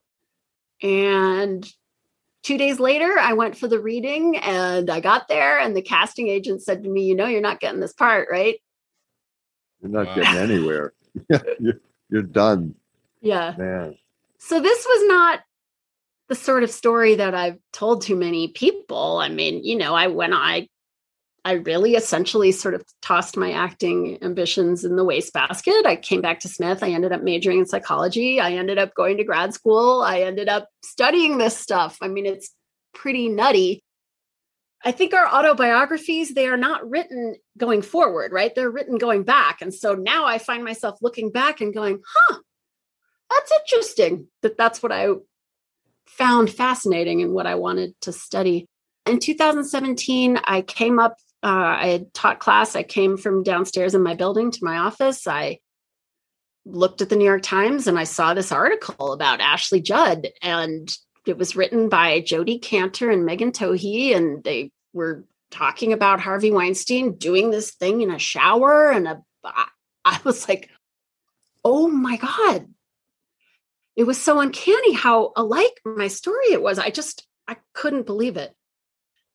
And 0.81 1.67
2 2.43 2.57
days 2.57 2.79
later 2.79 3.19
I 3.19 3.33
went 3.33 3.57
for 3.57 3.67
the 3.67 3.81
reading 3.81 4.37
and 4.37 4.89
I 4.89 5.01
got 5.01 5.27
there 5.27 5.59
and 5.59 5.75
the 5.75 5.81
casting 5.81 6.29
agent 6.29 6.63
said 6.63 6.83
to 6.83 6.89
me, 6.89 7.03
"You 7.03 7.15
know 7.15 7.27
you're 7.27 7.41
not 7.41 7.59
getting 7.59 7.81
this 7.81 7.93
part, 7.93 8.29
right?" 8.31 8.55
You're 9.81 9.91
not 9.91 10.07
wow. 10.07 10.15
getting 10.15 10.37
anywhere. 10.37 10.93
you're, 11.59 11.81
you're 12.09 12.21
done. 12.21 12.75
Yeah. 13.21 13.55
Man. 13.57 13.97
So 14.37 14.61
this 14.61 14.85
was 14.85 15.07
not 15.09 15.41
the 16.29 16.35
sort 16.35 16.63
of 16.63 16.69
story 16.69 17.15
that 17.15 17.35
I've 17.35 17.57
told 17.73 18.03
to 18.03 18.15
many 18.15 18.49
people. 18.49 19.17
I 19.17 19.29
mean, 19.29 19.63
you 19.63 19.75
know, 19.75 19.95
I 19.95 20.07
when 20.07 20.33
I 20.33 20.67
I 21.43 21.53
really 21.53 21.95
essentially 21.95 22.51
sort 22.51 22.75
of 22.75 22.83
tossed 23.01 23.37
my 23.37 23.51
acting 23.51 24.21
ambitions 24.21 24.83
in 24.83 24.95
the 24.95 25.05
wastebasket. 25.05 25.85
I 25.85 25.95
came 25.95 26.21
back 26.21 26.41
to 26.41 26.47
Smith. 26.47 26.83
I 26.83 26.89
ended 26.91 27.11
up 27.11 27.23
majoring 27.23 27.59
in 27.59 27.65
psychology. 27.65 28.39
I 28.39 28.53
ended 28.53 28.77
up 28.77 28.93
going 28.93 29.17
to 29.17 29.23
grad 29.23 29.53
school. 29.53 30.01
I 30.01 30.21
ended 30.21 30.49
up 30.49 30.67
studying 30.83 31.37
this 31.37 31.57
stuff. 31.57 31.97
I 32.01 32.07
mean, 32.07 32.25
it's 32.25 32.53
pretty 32.93 33.29
nutty. 33.29 33.83
I 34.83 34.91
think 34.91 35.13
our 35.13 35.27
autobiographies, 35.27 36.33
they 36.33 36.47
are 36.47 36.57
not 36.57 36.87
written 36.89 37.35
going 37.57 37.81
forward, 37.81 38.31
right? 38.31 38.53
They're 38.53 38.69
written 38.69 38.97
going 38.97 39.23
back. 39.23 39.61
And 39.61 39.73
so 39.73 39.93
now 39.93 40.25
I 40.25 40.37
find 40.37 40.63
myself 40.63 40.99
looking 41.01 41.31
back 41.31 41.61
and 41.61 41.73
going, 41.73 42.01
huh, 42.15 42.39
that's 43.29 43.51
interesting 43.63 44.27
that 44.41 44.57
that's 44.57 44.81
what 44.81 44.91
I 44.91 45.09
found 46.19 46.51
fascinating 46.51 47.21
and 47.21 47.31
what 47.31 47.47
I 47.47 47.55
wanted 47.55 47.99
to 48.01 48.11
study. 48.11 48.67
In 49.05 49.19
2017, 49.19 50.37
I 50.43 50.61
came 50.61 50.99
up, 50.99 51.15
uh, 51.41 51.47
I 51.79 51.87
had 51.87 52.13
taught 52.13 52.39
class. 52.39 52.75
I 52.75 52.83
came 52.83 53.17
from 53.17 53.41
downstairs 53.41 53.95
in 53.95 54.03
my 54.03 54.15
building 54.15 54.51
to 54.51 54.59
my 54.61 54.77
office. 54.77 55.25
I 55.25 55.59
looked 56.65 57.01
at 57.01 57.07
the 57.07 57.15
New 57.15 57.25
York 57.25 57.41
Times 57.41 57.87
and 57.87 57.97
I 57.97 58.03
saw 58.03 58.33
this 58.33 58.51
article 58.51 59.13
about 59.13 59.39
Ashley 59.39 59.81
Judd. 59.81 60.27
And 60.41 60.93
it 61.25 61.37
was 61.37 61.55
written 61.55 61.87
by 61.87 62.19
Jodi 62.19 62.59
Kantor 62.59 63.11
and 63.11 63.25
Megan 63.25 63.53
Twohey. 63.53 64.13
And 64.13 64.43
they 64.43 64.71
were 64.91 65.23
talking 65.51 65.93
about 65.93 66.19
Harvey 66.19 66.51
Weinstein 66.51 67.15
doing 67.15 67.49
this 67.49 67.71
thing 67.71 68.01
in 68.01 68.11
a 68.11 68.19
shower. 68.19 68.91
And 68.91 69.07
a, 69.07 69.21
I 70.03 70.19
was 70.25 70.49
like, 70.49 70.69
oh 71.63 71.87
my 71.87 72.17
God. 72.17 72.67
It 73.99 74.07
was 74.07 74.17
so 74.17 74.39
uncanny 74.39 74.93
how 74.93 75.33
alike 75.35 75.81
my 75.83 76.07
story 76.07 76.53
it 76.53 76.61
was. 76.61 76.79
I 76.79 76.89
just, 76.89 77.27
I 77.49 77.57
couldn't 77.73 78.05
believe 78.05 78.37
it. 78.37 78.55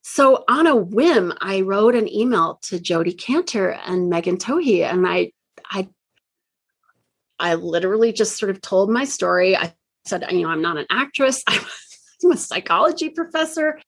So 0.01 0.43
on 0.49 0.67
a 0.67 0.75
whim, 0.75 1.35
I 1.39 1.61
wrote 1.61 1.95
an 1.95 2.11
email 2.11 2.61
to 2.63 2.81
Jodi 2.81 3.13
Kantor 3.13 3.79
and 3.85 4.09
Megan 4.09 4.39
Twohey, 4.39 4.91
and 4.91 5.07
I, 5.07 5.33
I, 5.71 5.91
I 7.39 7.57
literally 7.57 8.15
just 8.15 8.39
sort 8.39 8.49
of 8.49 8.63
told 8.63 8.89
my 8.89 9.05
story. 9.05 9.55
I 9.55 9.75
said, 10.07 10.25
you 10.31 10.45
know, 10.45 10.49
I'm 10.49 10.63
not 10.63 10.79
an 10.79 10.87
actress. 10.89 11.45
I'm 11.47 12.33
a 12.33 12.37
psychology 12.39 13.11
professor. 13.11 13.79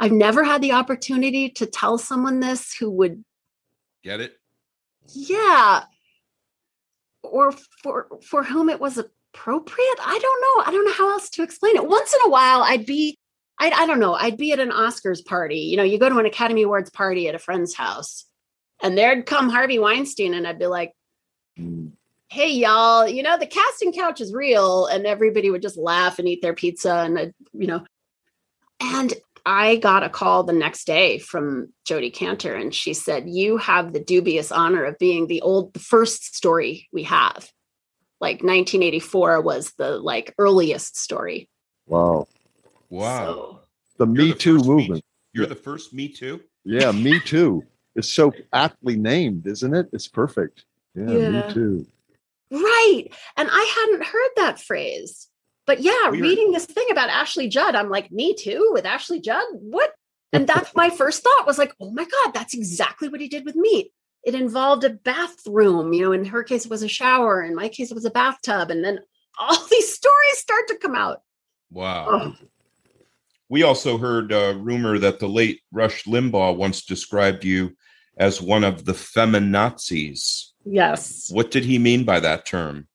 I've 0.00 0.10
never 0.10 0.42
had 0.42 0.62
the 0.62 0.72
opportunity 0.72 1.50
to 1.50 1.66
tell 1.66 1.96
someone 1.96 2.40
this 2.40 2.74
who 2.74 2.90
would 2.90 3.22
get 4.02 4.20
it. 4.20 4.34
Yeah. 5.14 5.84
Or 7.22 7.52
for 7.84 8.08
for 8.20 8.42
whom 8.42 8.68
it 8.68 8.80
was 8.80 8.98
appropriate. 9.34 9.98
I 10.00 10.18
don't 10.18 10.40
know. 10.42 10.64
I 10.66 10.70
don't 10.72 10.84
know 10.84 10.92
how 10.92 11.10
else 11.10 11.30
to 11.30 11.42
explain 11.42 11.76
it. 11.76 11.86
Once 11.86 12.14
in 12.14 12.20
a 12.24 12.30
while, 12.30 12.62
I'd 12.62 12.86
be 12.86 13.18
I, 13.58 13.70
I 13.70 13.86
don't 13.86 14.00
know, 14.00 14.14
I'd 14.14 14.36
be 14.36 14.52
at 14.52 14.60
an 14.60 14.70
Oscars 14.70 15.24
party. 15.24 15.58
You 15.58 15.76
know, 15.76 15.82
you 15.82 15.98
go 15.98 16.08
to 16.08 16.18
an 16.18 16.26
Academy 16.26 16.62
Awards 16.62 16.90
party 16.90 17.28
at 17.28 17.34
a 17.34 17.40
friend's 17.40 17.74
house, 17.74 18.24
and 18.82 18.96
there'd 18.96 19.26
come 19.26 19.48
Harvey 19.48 19.78
Weinstein, 19.78 20.34
and 20.34 20.46
I'd 20.46 20.58
be 20.58 20.66
like, 20.66 20.92
hmm. 21.56 21.88
hey, 22.28 22.50
y'all, 22.52 23.08
you 23.08 23.22
know, 23.22 23.36
the 23.36 23.46
casting 23.46 23.92
couch 23.92 24.20
is 24.20 24.32
real. 24.32 24.86
And 24.86 25.06
everybody 25.06 25.50
would 25.50 25.62
just 25.62 25.76
laugh 25.76 26.18
and 26.18 26.28
eat 26.28 26.40
their 26.40 26.54
pizza. 26.54 26.94
And, 26.94 27.18
uh, 27.18 27.26
you 27.52 27.66
know, 27.66 27.84
and 28.80 29.12
I 29.44 29.76
got 29.76 30.04
a 30.04 30.08
call 30.08 30.44
the 30.44 30.52
next 30.52 30.86
day 30.86 31.18
from 31.18 31.72
Jodi 31.84 32.12
Kantor, 32.12 32.54
and 32.54 32.72
she 32.72 32.94
said, 32.94 33.28
You 33.28 33.56
have 33.56 33.92
the 33.92 34.04
dubious 34.04 34.52
honor 34.52 34.84
of 34.84 34.98
being 34.98 35.26
the 35.26 35.40
old, 35.40 35.74
the 35.74 35.80
first 35.80 36.36
story 36.36 36.88
we 36.92 37.02
have. 37.04 37.50
Like 38.20 38.42
1984 38.42 39.40
was 39.40 39.72
the 39.78 39.98
like 39.98 40.34
earliest 40.38 40.96
story. 40.96 41.48
Wow. 41.86 42.26
Wow. 42.90 43.24
So, 43.24 43.60
the 43.98 44.06
Me 44.06 44.32
Too 44.34 44.58
movement. 44.58 44.94
Me, 44.94 45.02
you're 45.32 45.46
the 45.46 45.54
first 45.54 45.92
Me 45.92 46.08
Too? 46.08 46.40
Yeah, 46.64 46.92
Me 46.92 47.20
Too. 47.24 47.64
It's 47.94 48.12
so 48.12 48.32
aptly 48.52 48.96
named, 48.96 49.46
isn't 49.46 49.74
it? 49.74 49.88
It's 49.92 50.08
perfect. 50.08 50.64
Yeah, 50.94 51.10
yeah, 51.10 51.30
Me 51.30 51.52
Too. 51.52 51.86
Right. 52.50 53.04
And 53.36 53.48
I 53.50 53.74
hadn't 53.76 54.06
heard 54.06 54.30
that 54.36 54.60
phrase. 54.60 55.28
But 55.66 55.80
yeah, 55.80 56.08
Weird. 56.10 56.22
reading 56.22 56.52
this 56.52 56.64
thing 56.64 56.86
about 56.90 57.10
Ashley 57.10 57.48
Judd, 57.48 57.74
I'm 57.74 57.90
like, 57.90 58.10
Me 58.10 58.34
Too 58.34 58.70
with 58.72 58.86
Ashley 58.86 59.20
Judd? 59.20 59.44
What? 59.52 59.92
And 60.32 60.46
that's 60.46 60.74
my 60.74 60.90
first 60.90 61.22
thought 61.22 61.46
was 61.46 61.58
like, 61.58 61.74
oh 61.80 61.90
my 61.90 62.04
God, 62.04 62.32
that's 62.32 62.54
exactly 62.54 63.08
what 63.08 63.20
he 63.20 63.28
did 63.28 63.44
with 63.44 63.54
meat. 63.54 63.92
It 64.24 64.34
involved 64.34 64.84
a 64.84 64.90
bathroom, 64.90 65.92
you 65.92 66.02
know, 66.02 66.12
in 66.12 66.24
her 66.26 66.42
case, 66.42 66.64
it 66.64 66.70
was 66.70 66.82
a 66.82 66.88
shower. 66.88 67.42
In 67.42 67.54
my 67.54 67.68
case, 67.68 67.90
it 67.90 67.94
was 67.94 68.04
a 68.04 68.10
bathtub. 68.10 68.70
And 68.70 68.84
then 68.84 68.98
all 69.38 69.66
these 69.68 69.94
stories 69.94 70.38
start 70.38 70.68
to 70.68 70.78
come 70.78 70.94
out. 70.94 71.22
Wow. 71.70 72.06
Oh. 72.10 72.34
We 73.48 73.62
also 73.62 73.96
heard 73.96 74.32
a 74.32 74.54
rumor 74.54 74.98
that 74.98 75.20
the 75.20 75.28
late 75.28 75.60
Rush 75.72 76.04
Limbaugh 76.04 76.56
once 76.56 76.84
described 76.84 77.44
you 77.44 77.76
as 78.18 78.42
one 78.42 78.64
of 78.64 78.84
the 78.84 78.92
feminazis. 78.92 80.50
Yes. 80.64 81.30
What 81.30 81.50
did 81.50 81.64
he 81.64 81.78
mean 81.78 82.04
by 82.04 82.20
that 82.20 82.44
term? 82.44 82.88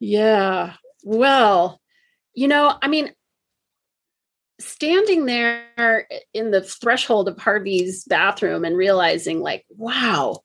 Yeah. 0.00 0.74
Well, 1.04 1.80
you 2.34 2.48
know, 2.48 2.76
I 2.82 2.88
mean, 2.88 3.12
standing 4.60 5.26
there 5.26 6.06
in 6.32 6.50
the 6.50 6.60
threshold 6.60 7.28
of 7.28 7.38
Harvey's 7.38 8.04
bathroom 8.04 8.64
and 8.64 8.76
realizing, 8.76 9.40
like, 9.40 9.64
wow, 9.70 10.43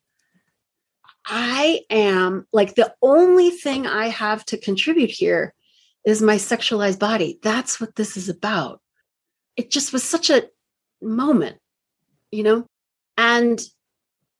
I 1.30 1.82
am 1.90 2.48
like 2.52 2.76
the 2.76 2.94
only 3.02 3.52
thing 3.52 3.86
I 3.88 4.08
have 4.08 4.44
to 4.46 4.58
contribute 4.58 5.12
here 5.12 5.54
is 6.06 6.22
my 6.22 6.36
sexualized 6.36 7.00
body. 7.00 7.40
That's 7.44 7.80
what 7.80 7.96
this 7.96 8.18
is 8.18 8.30
about 8.30 8.82
it 9.60 9.70
just 9.70 9.92
was 9.92 10.04
such 10.06 10.30
a 10.30 10.48
moment, 11.02 11.58
you 12.32 12.44
know? 12.44 12.66
And 13.18 13.62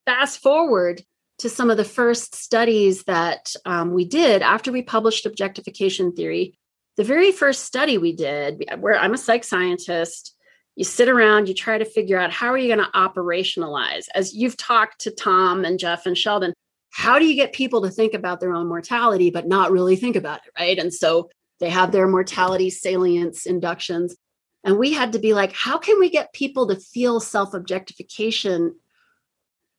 fast 0.06 0.40
forward 0.40 1.02
to 1.40 1.50
some 1.50 1.68
of 1.68 1.76
the 1.76 1.84
first 1.84 2.34
studies 2.34 3.04
that 3.04 3.54
um, 3.66 3.92
we 3.92 4.06
did 4.06 4.40
after 4.40 4.72
we 4.72 4.80
published 4.80 5.26
objectification 5.26 6.12
theory. 6.12 6.58
The 6.96 7.04
very 7.04 7.32
first 7.32 7.64
study 7.64 7.98
we 7.98 8.14
did, 8.16 8.64
where 8.78 8.98
I'm 8.98 9.12
a 9.12 9.18
psych 9.18 9.44
scientist, 9.44 10.34
you 10.74 10.84
sit 10.84 11.10
around, 11.10 11.48
you 11.48 11.54
try 11.54 11.76
to 11.76 11.84
figure 11.84 12.18
out 12.18 12.32
how 12.32 12.48
are 12.48 12.58
you 12.58 12.74
going 12.74 12.86
to 12.86 12.98
operationalize. 12.98 14.06
As 14.14 14.34
you've 14.34 14.56
talked 14.56 15.02
to 15.02 15.10
Tom 15.10 15.66
and 15.66 15.78
Jeff 15.78 16.06
and 16.06 16.16
Sheldon, 16.16 16.54
how 16.90 17.18
do 17.18 17.26
you 17.26 17.34
get 17.34 17.52
people 17.52 17.82
to 17.82 17.90
think 17.90 18.14
about 18.14 18.40
their 18.40 18.54
own 18.54 18.66
mortality 18.66 19.30
but 19.30 19.46
not 19.46 19.70
really 19.70 19.96
think 19.96 20.16
about 20.16 20.40
it, 20.44 20.52
right? 20.58 20.78
And 20.78 20.92
so 20.92 21.30
they 21.60 21.70
have 21.70 21.92
their 21.92 22.08
mortality 22.08 22.70
salience 22.70 23.46
inductions. 23.46 24.16
And 24.64 24.78
we 24.78 24.92
had 24.92 25.12
to 25.12 25.18
be 25.18 25.32
like, 25.32 25.52
how 25.52 25.78
can 25.78 25.98
we 26.00 26.10
get 26.10 26.32
people 26.32 26.68
to 26.68 26.76
feel 26.76 27.20
self 27.20 27.54
objectification 27.54 28.74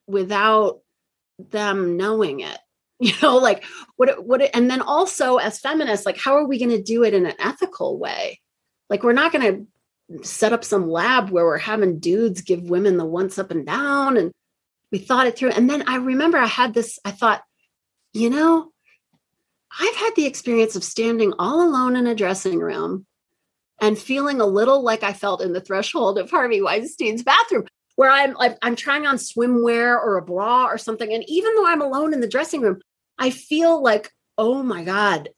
without 0.07 0.79
them 1.37 1.97
knowing 1.97 2.39
it? 2.41 2.57
You 3.01 3.13
know, 3.23 3.37
like 3.37 3.63
what, 3.95 4.27
what, 4.27 4.47
and 4.53 4.69
then 4.69 4.83
also 4.83 5.37
as 5.37 5.59
feminists, 5.59 6.05
like, 6.05 6.19
how 6.19 6.35
are 6.35 6.45
we 6.45 6.59
going 6.59 6.69
to 6.69 6.83
do 6.83 7.03
it 7.03 7.15
in 7.15 7.25
an 7.25 7.33
ethical 7.39 7.97
way? 7.97 8.39
Like, 8.91 9.01
we're 9.01 9.11
not 9.11 9.31
going 9.31 9.67
to 10.11 10.23
set 10.23 10.53
up 10.53 10.63
some 10.63 10.87
lab 10.87 11.31
where 11.31 11.45
we're 11.45 11.57
having 11.57 11.97
dudes 11.97 12.41
give 12.41 12.69
women 12.69 12.97
the 12.97 13.05
once 13.05 13.39
up 13.39 13.49
and 13.49 13.65
down. 13.65 14.17
And 14.17 14.31
we 14.91 14.99
thought 14.99 15.27
it 15.27 15.37
through. 15.37 15.51
And 15.51 15.69
then 15.69 15.87
I 15.87 15.95
remember 15.95 16.37
I 16.37 16.47
had 16.47 16.73
this, 16.73 16.99
I 17.05 17.11
thought, 17.11 17.43
you 18.13 18.29
know, 18.29 18.71
I've 19.79 19.95
had 19.95 20.15
the 20.15 20.25
experience 20.25 20.75
of 20.75 20.83
standing 20.83 21.33
all 21.39 21.61
alone 21.61 21.95
in 21.95 22.07
a 22.07 22.15
dressing 22.15 22.59
room 22.59 23.05
and 23.79 23.97
feeling 23.97 24.41
a 24.41 24.45
little 24.45 24.83
like 24.83 25.01
I 25.01 25.13
felt 25.13 25.41
in 25.41 25.53
the 25.53 25.61
threshold 25.61 26.17
of 26.17 26.29
Harvey 26.29 26.61
Weinstein's 26.61 27.23
bathroom, 27.23 27.65
where 27.95 28.11
I'm 28.11 28.33
like, 28.33 28.57
I'm 28.61 28.75
trying 28.75 29.07
on 29.07 29.15
swimwear 29.15 29.95
or 29.95 30.17
a 30.17 30.21
bra 30.21 30.65
or 30.65 30.77
something. 30.77 31.11
And 31.11 31.23
even 31.27 31.55
though 31.55 31.65
I'm 31.65 31.81
alone 31.81 32.13
in 32.13 32.19
the 32.19 32.27
dressing 32.27 32.61
room, 32.61 32.81
I 33.17 33.29
feel 33.29 33.81
like, 33.81 34.11
oh 34.37 34.61
my 34.61 34.83
God, 34.83 35.29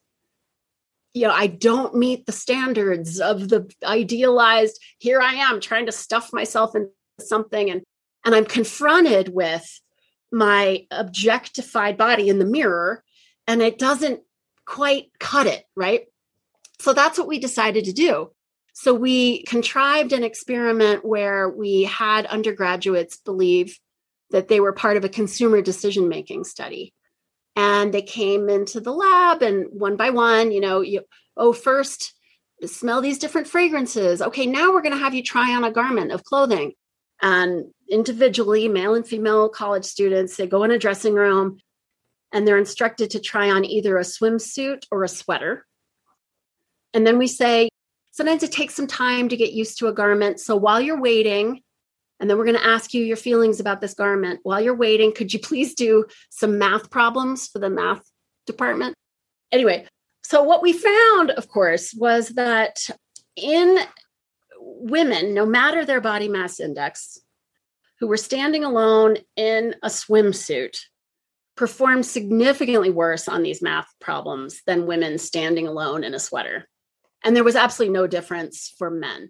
you 1.13 1.27
know, 1.27 1.33
I 1.33 1.47
don't 1.47 1.95
meet 1.95 2.25
the 2.25 2.31
standards 2.31 3.19
of 3.19 3.49
the 3.49 3.71
idealized, 3.85 4.79
here 4.97 5.21
I 5.21 5.35
am 5.35 5.61
trying 5.61 5.85
to 5.85 5.91
stuff 5.91 6.33
myself 6.33 6.75
into 6.75 6.89
something. 7.19 7.69
And 7.69 7.83
and 8.25 8.33
I'm 8.35 8.45
confronted 8.45 9.29
with 9.29 9.81
my 10.31 10.85
objectified 10.91 11.97
body 11.97 12.29
in 12.29 12.39
the 12.39 12.45
mirror, 12.45 13.03
and 13.47 13.61
it 13.61 13.77
doesn't 13.77 14.21
quite 14.65 15.11
cut 15.19 15.47
it, 15.47 15.65
right? 15.75 16.05
So 16.79 16.93
that's 16.93 17.17
what 17.17 17.27
we 17.27 17.39
decided 17.39 17.85
to 17.85 17.93
do. 17.93 18.31
So 18.73 18.93
we 18.93 19.43
contrived 19.43 20.13
an 20.13 20.23
experiment 20.23 21.05
where 21.05 21.47
we 21.47 21.83
had 21.83 22.25
undergraduates 22.25 23.17
believe 23.17 23.77
that 24.31 24.47
they 24.47 24.59
were 24.59 24.73
part 24.73 24.97
of 24.97 25.05
a 25.05 25.09
consumer 25.09 25.61
decision 25.61 26.09
making 26.09 26.43
study. 26.43 26.93
And 27.55 27.93
they 27.93 28.01
came 28.01 28.49
into 28.49 28.79
the 28.79 28.91
lab 28.91 29.43
and 29.43 29.67
one 29.69 29.95
by 29.95 30.09
one, 30.09 30.51
you 30.51 30.59
know, 30.59 30.81
you 30.81 31.01
oh 31.37 31.53
first 31.53 32.13
smell 32.65 32.99
these 32.99 33.19
different 33.19 33.47
fragrances. 33.47 34.21
Okay, 34.21 34.47
now 34.47 34.71
we're 34.71 34.81
going 34.81 34.93
to 34.93 35.03
have 35.03 35.13
you 35.13 35.21
try 35.21 35.53
on 35.53 35.63
a 35.63 35.71
garment 35.71 36.11
of 36.11 36.23
clothing. 36.23 36.73
And 37.21 37.65
individually, 37.89 38.67
male 38.67 38.95
and 38.95 39.07
female 39.07 39.49
college 39.49 39.85
students, 39.85 40.35
they 40.35 40.47
go 40.47 40.63
in 40.63 40.71
a 40.71 40.79
dressing 40.79 41.13
room 41.13 41.59
and 42.31 42.47
they're 42.47 42.57
instructed 42.57 43.11
to 43.11 43.19
try 43.19 43.49
on 43.49 43.63
either 43.63 43.97
a 43.97 44.01
swimsuit 44.01 44.83
or 44.91 45.03
a 45.03 45.09
sweater 45.09 45.65
and 46.93 47.05
then 47.05 47.17
we 47.17 47.27
say, 47.27 47.69
sometimes 48.11 48.43
it 48.43 48.51
takes 48.51 48.75
some 48.75 48.87
time 48.87 49.29
to 49.29 49.37
get 49.37 49.53
used 49.53 49.79
to 49.79 49.87
a 49.87 49.93
garment. 49.93 50.39
So 50.39 50.55
while 50.55 50.79
you're 50.79 51.01
waiting, 51.01 51.61
and 52.19 52.29
then 52.29 52.37
we're 52.37 52.45
going 52.45 52.57
to 52.57 52.65
ask 52.65 52.93
you 52.93 53.03
your 53.03 53.17
feelings 53.17 53.59
about 53.59 53.81
this 53.81 53.95
garment. 53.95 54.39
While 54.43 54.61
you're 54.61 54.75
waiting, 54.75 55.13
could 55.13 55.33
you 55.33 55.39
please 55.39 55.73
do 55.73 56.05
some 56.29 56.57
math 56.57 56.89
problems 56.89 57.47
for 57.47 57.59
the 57.59 57.69
math 57.69 58.03
department? 58.45 58.95
Anyway, 59.51 59.87
so 60.23 60.43
what 60.43 60.61
we 60.61 60.71
found, 60.73 61.31
of 61.31 61.49
course, 61.49 61.93
was 61.93 62.29
that 62.29 62.89
in 63.35 63.77
women, 64.79 65.33
no 65.33 65.45
matter 65.45 65.85
their 65.85 66.01
body 66.01 66.27
mass 66.27 66.59
index, 66.59 67.19
who 67.99 68.07
were 68.07 68.17
standing 68.17 68.63
alone 68.63 69.17
in 69.35 69.75
a 69.83 69.87
swimsuit, 69.87 70.77
performed 71.55 72.05
significantly 72.05 72.89
worse 72.89 73.27
on 73.27 73.43
these 73.43 73.61
math 73.61 73.87
problems 74.01 74.61
than 74.65 74.87
women 74.87 75.17
standing 75.17 75.67
alone 75.67 76.03
in 76.03 76.13
a 76.13 76.19
sweater. 76.19 76.67
And 77.23 77.35
there 77.35 77.43
was 77.43 77.55
absolutely 77.55 77.93
no 77.93 78.07
difference 78.07 78.73
for 78.77 78.89
men. 78.89 79.29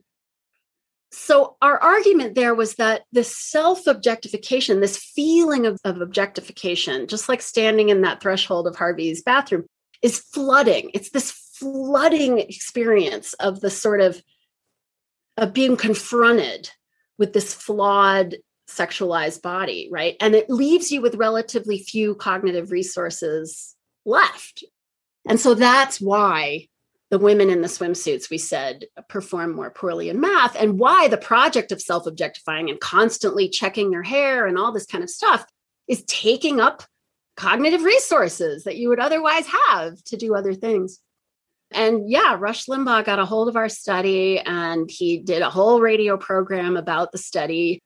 So, 1.11 1.57
our 1.61 1.77
argument 1.77 2.33
there 2.33 2.55
was 2.55 2.75
that 2.75 3.03
this 3.11 3.37
self 3.37 3.85
objectification, 3.85 4.79
this 4.79 4.97
feeling 4.97 5.67
of, 5.67 5.77
of, 5.83 6.01
objectification, 6.01 7.05
just 7.05 7.29
like 7.29 7.43
standing 7.43 7.89
in 7.89 8.01
that 8.01 8.19
threshold 8.19 8.65
of 8.65 8.75
Harvey's 8.75 9.21
bathroom, 9.21 9.65
is 10.01 10.19
flooding. 10.19 10.89
It's 10.95 11.11
this 11.11 11.29
flooding 11.29 12.39
experience 12.39 13.33
of 13.35 13.61
the 13.61 13.69
sort 13.69 14.01
of 14.01 14.23
of 15.37 15.53
being 15.53 15.75
confronted 15.75 16.69
with 17.17 17.33
this 17.33 17.53
flawed 17.53 18.35
sexualized 18.69 19.41
body, 19.41 19.89
right? 19.91 20.15
And 20.19 20.35
it 20.35 20.49
leaves 20.49 20.91
you 20.91 21.01
with 21.01 21.15
relatively 21.15 21.79
few 21.79 22.15
cognitive 22.15 22.71
resources 22.71 23.75
left. 24.05 24.63
And 25.27 25.39
so 25.39 25.53
that's 25.53 26.01
why 26.01 26.67
the 27.09 27.19
women 27.19 27.49
in 27.49 27.61
the 27.61 27.67
swimsuits, 27.67 28.29
we 28.29 28.39
said, 28.39 28.85
perform 29.07 29.55
more 29.55 29.69
poorly 29.69 30.09
in 30.09 30.19
math, 30.19 30.55
and 30.55 30.79
why 30.79 31.07
the 31.07 31.17
project 31.17 31.71
of 31.71 31.81
self 31.81 32.07
objectifying 32.07 32.69
and 32.69 32.79
constantly 32.79 33.47
checking 33.47 33.91
your 33.91 34.01
hair 34.01 34.47
and 34.47 34.57
all 34.57 34.71
this 34.71 34.87
kind 34.87 35.03
of 35.03 35.09
stuff 35.09 35.45
is 35.87 36.03
taking 36.05 36.59
up 36.59 36.83
cognitive 37.35 37.83
resources 37.83 38.63
that 38.63 38.77
you 38.77 38.89
would 38.89 38.99
otherwise 38.99 39.45
have 39.67 40.03
to 40.05 40.17
do 40.17 40.35
other 40.35 40.53
things. 40.53 40.99
And 41.73 42.09
yeah, 42.09 42.37
Rush 42.39 42.65
Limbaugh 42.65 43.05
got 43.05 43.19
a 43.19 43.25
hold 43.25 43.49
of 43.49 43.55
our 43.55 43.69
study 43.69 44.39
and 44.39 44.89
he 44.89 45.17
did 45.17 45.41
a 45.41 45.49
whole 45.49 45.81
radio 45.81 46.17
program 46.17 46.77
about 46.77 47.11
the 47.11 47.17
study. 47.17 47.79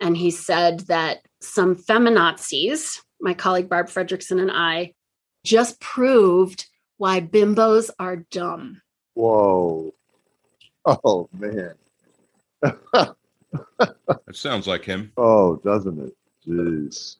And 0.00 0.16
he 0.16 0.30
said 0.30 0.80
that 0.80 1.20
some 1.40 1.76
feminazis, 1.76 3.00
my 3.20 3.34
colleague 3.34 3.68
Barb 3.68 3.88
Fredrickson 3.88 4.40
and 4.40 4.50
I, 4.50 4.92
just 5.44 5.80
proved 5.80 6.66
why 6.96 7.20
bimbos 7.20 7.90
are 7.98 8.16
dumb. 8.30 8.80
Whoa. 9.14 9.94
Oh, 10.86 11.30
man. 11.32 11.72
that 12.60 13.16
sounds 14.34 14.66
like 14.66 14.84
him. 14.84 15.12
Oh, 15.16 15.56
doesn't 15.56 15.98
it? 15.98 16.14
Jeez. 16.46 17.16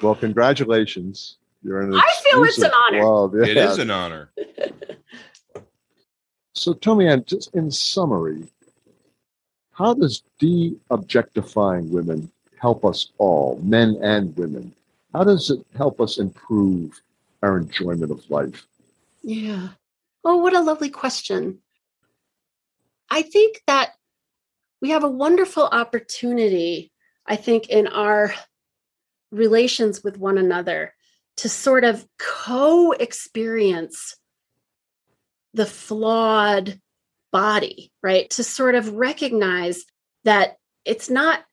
Well, 0.00 0.14
congratulations. 0.14 1.36
You're 1.62 1.82
an 1.82 1.94
I 1.94 2.14
feel 2.22 2.44
it's 2.44 2.58
an 2.58 2.70
honor. 2.72 3.44
Yeah. 3.44 3.50
It 3.50 3.56
is 3.56 3.78
an 3.78 3.90
honor. 3.90 4.30
So 6.54 6.94
me, 6.94 7.08
Ann, 7.08 7.24
just 7.26 7.54
in 7.54 7.70
summary, 7.70 8.46
how 9.72 9.92
does 9.92 10.22
de-objectifying 10.38 11.90
women 11.90 12.30
help 12.60 12.84
us 12.84 13.12
all, 13.18 13.60
men 13.62 13.98
and 14.02 14.36
women? 14.36 14.72
How 15.12 15.24
does 15.24 15.50
it 15.50 15.64
help 15.76 16.00
us 16.00 16.18
improve 16.18 17.00
our 17.42 17.58
enjoyment 17.58 18.12
of 18.12 18.28
life? 18.30 18.66
Yeah. 19.22 19.70
Oh, 20.24 20.36
what 20.36 20.54
a 20.54 20.60
lovely 20.60 20.90
question. 20.90 21.58
I 23.10 23.22
think 23.22 23.60
that 23.66 23.94
we 24.80 24.90
have 24.90 25.04
a 25.04 25.10
wonderful 25.10 25.64
opportunity, 25.64 26.92
I 27.26 27.36
think, 27.36 27.68
in 27.68 27.88
our 27.88 28.32
relations 29.32 30.04
with 30.04 30.18
one 30.18 30.38
another 30.38 30.94
to 31.38 31.48
sort 31.48 31.84
of 31.84 32.06
co 32.18 32.92
experience 32.92 34.16
the 35.54 35.66
flawed 35.66 36.78
body, 37.32 37.90
right? 38.02 38.28
To 38.30 38.44
sort 38.44 38.74
of 38.74 38.94
recognize 38.94 39.84
that 40.24 40.56
it's 40.84 41.08
not, 41.08 41.44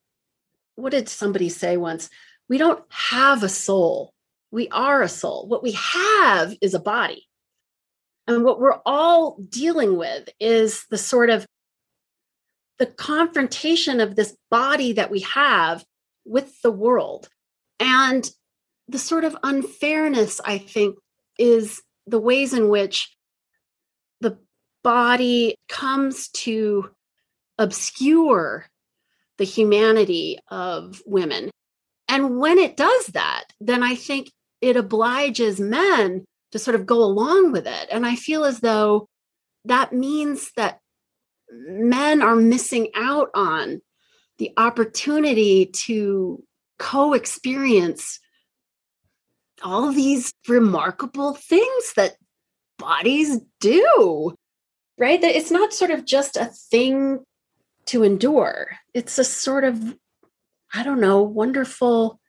what 0.75 0.91
did 0.91 1.07
somebody 1.07 1.49
say 1.49 1.77
once? 1.77 2.09
We 2.49 2.57
don't 2.57 2.83
have 2.89 3.43
a 3.43 3.49
soul. 3.49 4.13
We 4.51 4.67
are 4.69 5.01
a 5.01 5.09
soul. 5.09 5.47
What 5.47 5.63
we 5.63 5.71
have 5.71 6.55
is 6.61 6.73
a 6.73 6.79
body. 6.79 7.27
And 8.27 8.43
what 8.43 8.59
we're 8.59 8.79
all 8.85 9.37
dealing 9.49 9.97
with 9.97 10.29
is 10.39 10.85
the 10.89 10.97
sort 10.97 11.29
of 11.29 11.45
the 12.77 12.85
confrontation 12.87 13.99
of 13.99 14.15
this 14.15 14.35
body 14.49 14.93
that 14.93 15.11
we 15.11 15.21
have 15.21 15.85
with 16.25 16.61
the 16.61 16.71
world. 16.71 17.29
And 17.79 18.29
the 18.87 18.99
sort 18.99 19.23
of 19.23 19.37
unfairness, 19.43 20.41
I 20.43 20.57
think, 20.57 20.97
is 21.37 21.81
the 22.07 22.19
ways 22.19 22.53
in 22.53 22.69
which 22.69 23.15
body 24.83 25.55
comes 25.69 26.29
to 26.29 26.89
obscure 27.57 28.67
the 29.37 29.43
humanity 29.43 30.39
of 30.49 31.01
women. 31.05 31.49
And 32.07 32.39
when 32.39 32.57
it 32.57 32.77
does 32.77 33.07
that, 33.07 33.45
then 33.59 33.83
I 33.83 33.95
think 33.95 34.31
it 34.61 34.75
obliges 34.75 35.59
men 35.59 36.25
to 36.51 36.59
sort 36.59 36.75
of 36.75 36.85
go 36.85 37.01
along 37.03 37.51
with 37.51 37.65
it. 37.67 37.87
And 37.91 38.05
I 38.05 38.15
feel 38.15 38.43
as 38.43 38.59
though 38.59 39.07
that 39.65 39.93
means 39.93 40.51
that 40.57 40.79
men 41.51 42.21
are 42.21 42.35
missing 42.35 42.89
out 42.95 43.29
on 43.33 43.81
the 44.37 44.51
opportunity 44.57 45.67
to 45.67 46.43
co 46.79 47.13
experience 47.13 48.19
all 49.63 49.91
these 49.91 50.33
remarkable 50.47 51.33
things 51.35 51.93
that 51.95 52.15
bodies 52.79 53.39
do 53.59 54.35
right? 54.97 55.21
That 55.21 55.35
it's 55.35 55.51
not 55.51 55.73
sort 55.73 55.91
of 55.91 56.05
just 56.05 56.37
a 56.37 56.45
thing 56.45 57.19
to 57.87 58.03
endure. 58.03 58.71
It's 58.93 59.17
a 59.17 59.23
sort 59.23 59.63
of, 59.63 59.97
I 60.73 60.83
don't 60.83 61.01
know, 61.01 61.21
wonderful, 61.21 62.19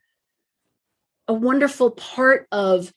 a 1.28 1.34
wonderful 1.34 1.90
part 1.90 2.46
of 2.50 2.92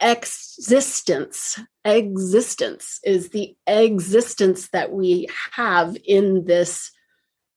existence. 0.00 1.58
Existence 1.84 3.00
is 3.04 3.30
the 3.30 3.56
existence 3.66 4.68
that 4.70 4.92
we 4.92 5.28
have 5.52 5.96
in 6.04 6.44
this 6.44 6.90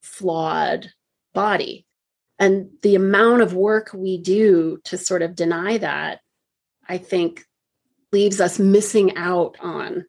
flawed 0.02 0.92
body. 1.34 1.86
And 2.40 2.70
the 2.82 2.96
amount 2.96 3.44
of 3.44 3.54
work 3.54 3.92
we 3.94 4.18
do 4.18 4.80
to 4.86 4.98
sort 4.98 5.22
of 5.22 5.36
deny 5.36 5.78
that, 5.78 6.20
I 6.90 6.98
think, 6.98 7.46
leaves 8.12 8.42
us 8.42 8.60
missing 8.60 9.16
out 9.16 9.58
on 9.62 10.06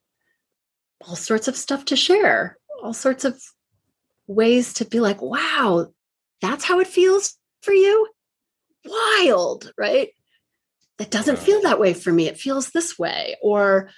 all 1.07 1.17
sorts 1.17 1.49
of 1.49 1.57
stuff 1.57 1.85
to 1.87 1.97
share, 1.97 2.59
all 2.83 2.95
sorts 2.95 3.25
of 3.25 3.41
ways 4.27 4.75
to 4.75 4.85
be 4.85 5.01
like, 5.01 5.21
wow, 5.21 5.89
that's 6.41 6.65
how 6.65 6.81
it 6.81 6.87
feels 6.87 7.37
for 7.63 7.73
you? 7.73 8.09
Wild, 8.85 9.73
right? 9.77 10.11
That 10.99 11.11
doesn't 11.11 11.39
feel 11.39 11.63
that 11.63 11.81
way 11.81 11.95
for 11.95 12.13
me. 12.13 12.29
It 12.29 12.39
feels 12.39 12.71
this 12.71 12.99
way. 12.99 13.37
Or 13.43 13.91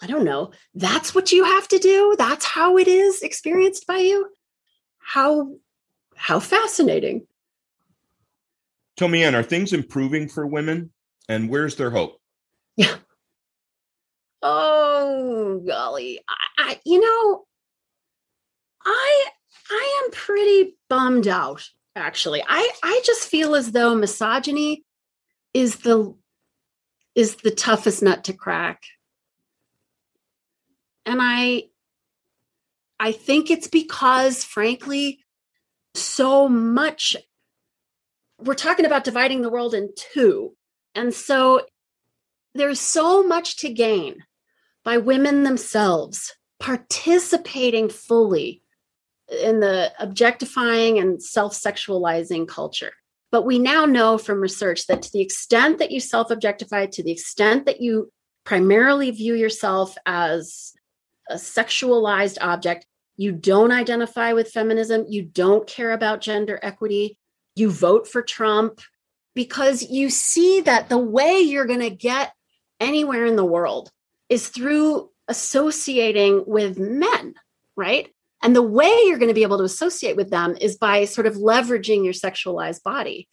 I 0.00 0.06
don't 0.06 0.24
know, 0.24 0.52
that's 0.74 1.14
what 1.14 1.32
you 1.32 1.44
have 1.44 1.68
to 1.68 1.78
do. 1.78 2.14
That's 2.16 2.44
how 2.44 2.78
it 2.78 2.88
is 2.88 3.22
experienced 3.22 3.86
by 3.86 3.98
you. 3.98 4.28
How 4.98 5.54
how 6.16 6.40
fascinating. 6.40 7.26
Tell 8.96 9.08
me, 9.08 9.22
Ann, 9.22 9.36
are 9.36 9.44
things 9.44 9.72
improving 9.72 10.28
for 10.28 10.46
women? 10.46 10.90
And 11.28 11.48
where's 11.48 11.76
their 11.76 11.90
hope? 11.90 12.20
Yeah. 12.76 12.96
Oh 14.42 15.60
golly, 15.66 16.20
I, 16.28 16.34
I, 16.58 16.80
you 16.84 17.00
know, 17.00 17.46
I 18.84 19.26
I 19.70 20.02
am 20.04 20.10
pretty 20.12 20.76
bummed 20.88 21.26
out. 21.26 21.68
Actually, 21.96 22.42
I 22.48 22.70
I 22.82 23.00
just 23.04 23.28
feel 23.28 23.54
as 23.56 23.72
though 23.72 23.94
misogyny 23.96 24.84
is 25.52 25.76
the 25.76 26.14
is 27.14 27.36
the 27.36 27.50
toughest 27.50 28.02
nut 28.02 28.24
to 28.24 28.32
crack, 28.32 28.82
and 31.04 31.18
I 31.20 31.64
I 33.00 33.12
think 33.12 33.50
it's 33.50 33.68
because, 33.68 34.44
frankly, 34.44 35.20
so 35.94 36.48
much 36.48 37.16
we're 38.40 38.54
talking 38.54 38.86
about 38.86 39.02
dividing 39.02 39.42
the 39.42 39.50
world 39.50 39.74
in 39.74 39.90
two, 39.96 40.54
and 40.94 41.12
so 41.12 41.66
there's 42.54 42.80
so 42.80 43.24
much 43.24 43.56
to 43.58 43.72
gain 43.72 44.24
by 44.84 44.96
women 44.96 45.42
themselves 45.44 46.34
participating 46.60 47.88
fully 47.88 48.62
in 49.30 49.60
the 49.60 49.92
objectifying 49.98 50.98
and 50.98 51.22
self 51.22 51.54
sexualizing 51.54 52.48
culture. 52.48 52.92
But 53.30 53.44
we 53.44 53.58
now 53.58 53.84
know 53.84 54.16
from 54.16 54.40
research 54.40 54.86
that 54.86 55.02
to 55.02 55.12
the 55.12 55.20
extent 55.20 55.78
that 55.78 55.90
you 55.90 56.00
self 56.00 56.30
objectify, 56.30 56.86
to 56.86 57.02
the 57.02 57.12
extent 57.12 57.66
that 57.66 57.80
you 57.80 58.10
primarily 58.44 59.10
view 59.10 59.34
yourself 59.34 59.96
as 60.06 60.72
a 61.28 61.34
sexualized 61.34 62.38
object, 62.40 62.86
you 63.16 63.32
don't 63.32 63.72
identify 63.72 64.32
with 64.32 64.50
feminism, 64.50 65.04
you 65.08 65.22
don't 65.22 65.66
care 65.66 65.92
about 65.92 66.22
gender 66.22 66.58
equity, 66.62 67.18
you 67.54 67.70
vote 67.70 68.08
for 68.08 68.22
Trump 68.22 68.80
because 69.34 69.82
you 69.90 70.08
see 70.08 70.62
that 70.62 70.88
the 70.88 70.98
way 70.98 71.38
you're 71.40 71.66
going 71.66 71.80
to 71.80 71.90
get 71.90 72.32
anywhere 72.80 73.26
in 73.26 73.36
the 73.36 73.44
world 73.44 73.90
is 74.28 74.48
through 74.48 75.10
associating 75.28 76.44
with 76.46 76.78
men, 76.78 77.34
right? 77.76 78.08
And 78.42 78.54
the 78.54 78.62
way 78.62 78.92
you're 79.06 79.18
going 79.18 79.28
to 79.28 79.34
be 79.34 79.42
able 79.42 79.58
to 79.58 79.64
associate 79.64 80.16
with 80.16 80.30
them 80.30 80.56
is 80.60 80.76
by 80.76 81.04
sort 81.04 81.26
of 81.26 81.34
leveraging 81.34 82.04
your 82.04 82.12
sexualized 82.12 82.82
body. 82.82 83.28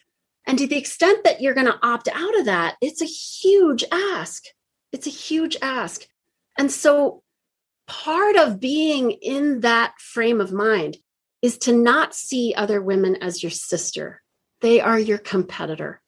And 0.47 0.57
to 0.57 0.67
the 0.67 0.77
extent 0.77 1.23
that 1.23 1.41
you're 1.41 1.53
going 1.53 1.67
to 1.67 1.79
opt 1.81 2.07
out 2.07 2.39
of 2.39 2.45
that, 2.45 2.75
it's 2.81 3.01
a 3.01 3.05
huge 3.05 3.83
ask. 3.91 4.43
It's 4.91 5.07
a 5.07 5.11
huge 5.11 5.57
ask. 5.61 6.05
And 6.57 6.71
so 6.71 7.23
part 7.87 8.35
of 8.35 8.59
being 8.59 9.11
in 9.11 9.61
that 9.61 9.93
frame 9.99 10.41
of 10.41 10.51
mind 10.51 10.97
is 11.41 11.57
to 11.59 11.73
not 11.73 12.15
see 12.15 12.53
other 12.55 12.81
women 12.81 13.15
as 13.17 13.43
your 13.43 13.51
sister. 13.51 14.21
They 14.61 14.79
are 14.79 14.99
your 14.99 15.17
competitor. 15.17 16.01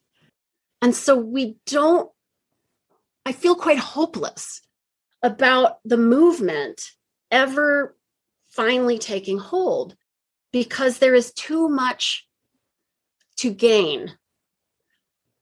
And 0.82 0.96
so 0.96 1.16
we 1.16 1.58
don't, 1.66 2.10
I 3.26 3.32
feel 3.32 3.56
quite 3.56 3.78
hopeless 3.78 4.62
about 5.28 5.80
the 5.84 5.98
movement 5.98 6.82
ever 7.30 7.96
finally 8.48 8.98
taking 8.98 9.38
hold 9.38 9.94
because 10.54 11.00
there 11.00 11.14
is 11.14 11.34
too 11.34 11.68
much 11.68 12.26
to 13.36 13.52
gain 13.52 14.14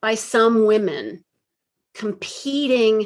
by 0.02 0.16
some 0.16 0.66
women 0.66 1.24
competing 1.94 3.06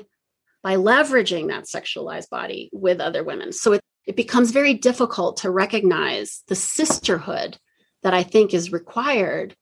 by 0.64 0.77
leveraging 0.77 1.49
that 1.49 1.65
sexualized 1.65 2.30
body 2.30 2.69
with 2.72 3.01
other 3.01 3.26
women. 3.26 3.51
So 3.51 3.73
it, 3.73 3.81
it 4.06 4.15
becomes 4.15 4.51
very 4.51 4.73
difficult 4.73 5.38
to 5.38 5.51
recognize 5.51 6.43
the 6.47 6.56
sisterhood 6.56 7.57
that 8.03 8.14
I 8.14 8.23
think 8.23 8.53
is 8.53 8.72
required 8.72 9.53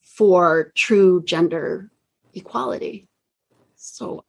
for 0.00 0.72
true 0.76 1.24
gender 1.24 1.90
equality. 2.34 3.08
So 3.74 4.24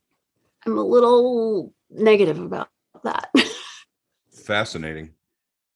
I'm 0.66 0.78
a 0.78 0.84
little 0.84 1.74
negative 1.90 2.40
about 2.40 2.70
that. 3.04 3.30
Fascinating. 4.32 5.12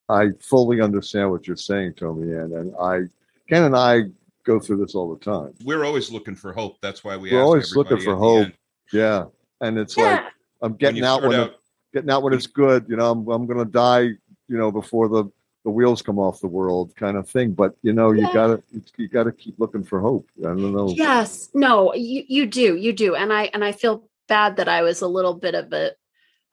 I 0.09 0.29
fully 0.39 0.81
understand 0.81 1.31
what 1.31 1.47
you're 1.47 1.57
saying, 1.57 1.93
Tomi, 1.95 2.33
and 2.33 2.53
and 2.53 2.75
I, 2.79 3.01
Ken 3.49 3.63
and 3.63 3.75
I 3.75 4.03
go 4.45 4.59
through 4.59 4.77
this 4.77 4.95
all 4.95 5.13
the 5.13 5.23
time. 5.23 5.53
We're 5.65 5.83
always 5.83 6.09
looking 6.09 6.35
for 6.35 6.53
hope. 6.53 6.77
That's 6.81 7.03
why 7.03 7.17
we 7.17 7.31
We're 7.31 7.39
ask 7.39 7.45
always 7.45 7.75
looking 7.75 7.99
for 7.99 8.15
hope. 8.15 8.49
Yeah, 8.93 9.25
and 9.59 9.77
it's 9.77 9.97
yeah. 9.97 10.03
like 10.03 10.23
I'm 10.61 10.73
getting 10.73 10.97
you 10.97 11.05
out 11.05 11.23
when 11.23 11.33
out, 11.33 11.47
it, 11.51 11.57
getting 11.93 12.09
out 12.09 12.23
when 12.23 12.33
it's 12.33 12.47
good. 12.47 12.85
You 12.87 12.95
know, 12.95 13.11
I'm 13.11 13.27
I'm 13.27 13.45
gonna 13.45 13.65
die. 13.65 14.09
You 14.49 14.57
know, 14.57 14.71
before 14.71 15.09
the 15.09 15.25
the 15.65 15.71
wheels 15.71 16.01
come 16.01 16.17
off 16.17 16.39
the 16.39 16.47
world, 16.47 16.95
kind 16.95 17.17
of 17.17 17.29
thing. 17.29 17.51
But 17.51 17.75
you 17.81 17.91
know, 17.91 18.11
you 18.11 18.31
gotta 18.33 18.63
you 18.95 19.09
gotta 19.09 19.33
keep 19.33 19.59
looking 19.59 19.83
for 19.83 19.99
hope. 19.99 20.29
I 20.39 20.47
don't 20.47 20.73
know. 20.73 20.87
Yes. 20.87 21.49
No, 21.53 21.93
you, 21.93 22.23
you 22.25 22.45
do. 22.45 22.77
You 22.77 22.93
do. 22.93 23.15
And 23.15 23.33
I 23.33 23.49
and 23.53 23.65
I 23.65 23.73
feel 23.73 24.07
bad 24.27 24.57
that 24.57 24.67
I 24.67 24.81
was 24.83 25.01
a 25.01 25.07
little 25.07 25.33
bit 25.33 25.55
of 25.55 25.71
a 25.73 25.91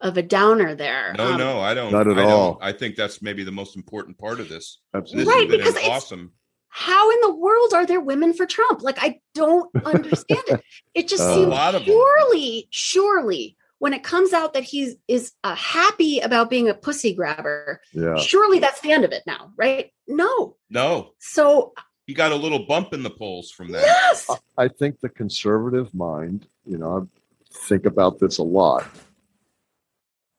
of 0.01 0.17
a 0.17 0.21
downer 0.21 0.75
there. 0.75 1.13
no, 1.17 1.31
Um, 1.33 1.37
no, 1.37 1.59
I 1.61 1.73
don't. 1.73 1.91
Not 1.91 2.07
at 2.07 2.17
I 2.17 2.21
don't. 2.23 2.31
all. 2.31 2.59
I 2.61 2.71
think 2.73 2.95
that's 2.95 3.21
maybe 3.21 3.43
the 3.43 3.51
most 3.51 3.75
important 3.77 4.17
part 4.17 4.39
of 4.41 4.49
this. 4.49 4.81
And 4.93 5.03
this 5.03 5.11
Absolutely. 5.13 5.33
Right, 5.33 5.49
because 5.49 5.75
it's- 5.75 5.89
awesome. 5.89 6.33
How 6.69 7.09
in 7.09 7.21
the 7.21 7.33
world 7.33 7.73
are 7.73 7.85
there 7.85 8.01
women 8.01 8.33
for 8.33 8.45
Trump? 8.45 8.81
Like 8.81 8.97
I 9.01 9.21
don't 9.33 9.69
understand 9.85 10.43
it. 10.47 10.61
It 10.93 11.07
just 11.07 11.23
Uh, 11.23 11.33
seems 11.35 11.47
A 11.47 11.49
lot 11.49 11.73
of 11.75 11.85
them. 11.85 11.93
surely, 11.95 12.67
surely 12.71 13.55
when 13.79 13.93
it 13.93 14.03
comes 14.03 14.33
out 14.33 14.53
that 14.53 14.63
he's 14.63 14.95
is 15.07 15.31
uh, 15.45 15.55
happy 15.55 16.19
about 16.19 16.49
being 16.49 16.67
a 16.67 16.73
pussy 16.73 17.13
grabber, 17.13 17.81
Yeah. 17.93 18.17
surely 18.17 18.59
that's 18.59 18.81
the 18.81 18.91
end 18.91 19.05
of 19.05 19.13
it 19.13 19.23
now, 19.25 19.51
right? 19.55 19.91
No. 20.07 20.57
No, 20.69 21.11
So 21.19 21.73
he 22.05 22.13
got 22.13 22.33
a 22.33 22.35
little 22.35 22.65
bump 22.65 22.93
in 22.93 23.03
the 23.03 23.09
polls 23.09 23.51
from 23.51 23.71
that. 23.71 23.81
yes. 23.81 24.29
I 24.57 24.67
think 24.67 24.99
the 24.99 25.09
conservative 25.09 25.93
mind, 25.93 26.45
you 26.65 26.77
know, 26.77 26.97
I 26.97 27.19
think 27.55 27.85
about 27.85 28.19
this 28.19 28.37
a 28.37 28.43
lot. 28.43 28.85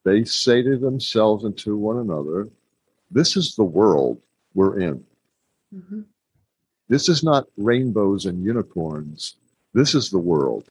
They 0.05 0.24
say 0.24 0.62
to 0.62 0.76
themselves 0.76 1.44
and 1.44 1.56
to 1.59 1.76
one 1.76 1.98
another, 1.98 2.48
this 3.10 3.36
is 3.36 3.56
the 3.56 3.64
world 3.64 4.20
we're 4.55 4.78
in. 4.78 5.05
Mhm. 5.74 6.05
This 6.88 7.09
is 7.09 7.24
not 7.24 7.48
rainbows 7.56 8.26
and 8.26 8.44
unicorns. 8.44 9.36
This 9.74 9.94
is 9.94 10.10
the 10.10 10.18
world. 10.18 10.68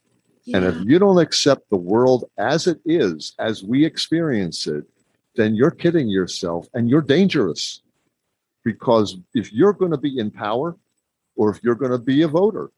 And 0.54 0.64
if 0.64 0.76
you 0.86 1.00
don't 1.00 1.18
accept 1.18 1.70
the 1.70 1.78
world 1.78 2.26
as 2.38 2.68
it 2.68 2.80
is, 2.86 3.34
as 3.40 3.64
we 3.64 3.84
experience 3.84 4.68
it, 4.68 4.86
then 5.36 5.56
you're 5.56 5.72
kidding 5.72 6.08
yourself 6.08 6.68
and 6.74 6.88
you're 6.90 7.02
dangerous. 7.02 7.82
Because 8.64 9.18
if 9.34 9.52
you're 9.52 9.74
going 9.74 9.92
to 9.92 9.98
be 9.98 10.18
in 10.20 10.32
power 10.32 10.78
or 11.36 11.50
if 11.50 11.64
you're 11.64 11.76
going 11.76 11.92
to 11.92 11.98
be 11.98 12.22
a 12.22 12.28
voter, 12.28 12.72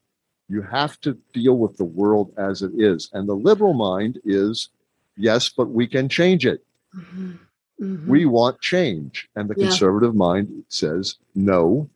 you 0.48 0.62
have 0.62 1.00
to 1.00 1.12
deal 1.32 1.58
with 1.58 1.76
the 1.76 1.84
world 1.84 2.32
as 2.38 2.62
it 2.62 2.72
is. 2.76 3.10
And 3.12 3.28
the 3.28 3.34
liberal 3.34 3.74
mind 3.74 4.18
is 4.24 4.70
yes, 5.16 5.48
but 5.48 5.66
we 5.70 5.86
can 5.86 6.08
change 6.08 6.46
it. 6.46 6.64
Mhm. 6.94 7.38
Mhm. 7.80 8.06
We 8.06 8.24
want 8.24 8.60
change. 8.60 9.28
And 9.36 9.48
the 9.48 9.54
Yeah. 9.58 9.68
conservative 9.68 10.14
mind 10.14 10.64
says, 10.68 11.16
no, 11.34 11.88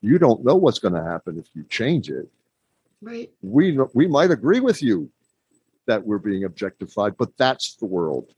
you 0.00 0.18
don't 0.18 0.44
know 0.44 0.56
what's 0.56 0.78
going 0.78 0.94
to 0.94 1.02
happen 1.02 1.38
if 1.38 1.46
you 1.54 1.64
change 1.68 2.10
it 2.10 2.28
right. 3.00 3.30
we 3.42 3.78
we 3.94 4.06
might 4.06 4.30
agree 4.30 4.60
with 4.60 4.82
you 4.82 5.10
that 5.86 6.04
we're 6.06 6.18
being 6.18 6.44
objectified, 6.44 7.16
but 7.18 7.36
that's 7.36 7.74
the 7.76 7.84
world. 7.86 8.32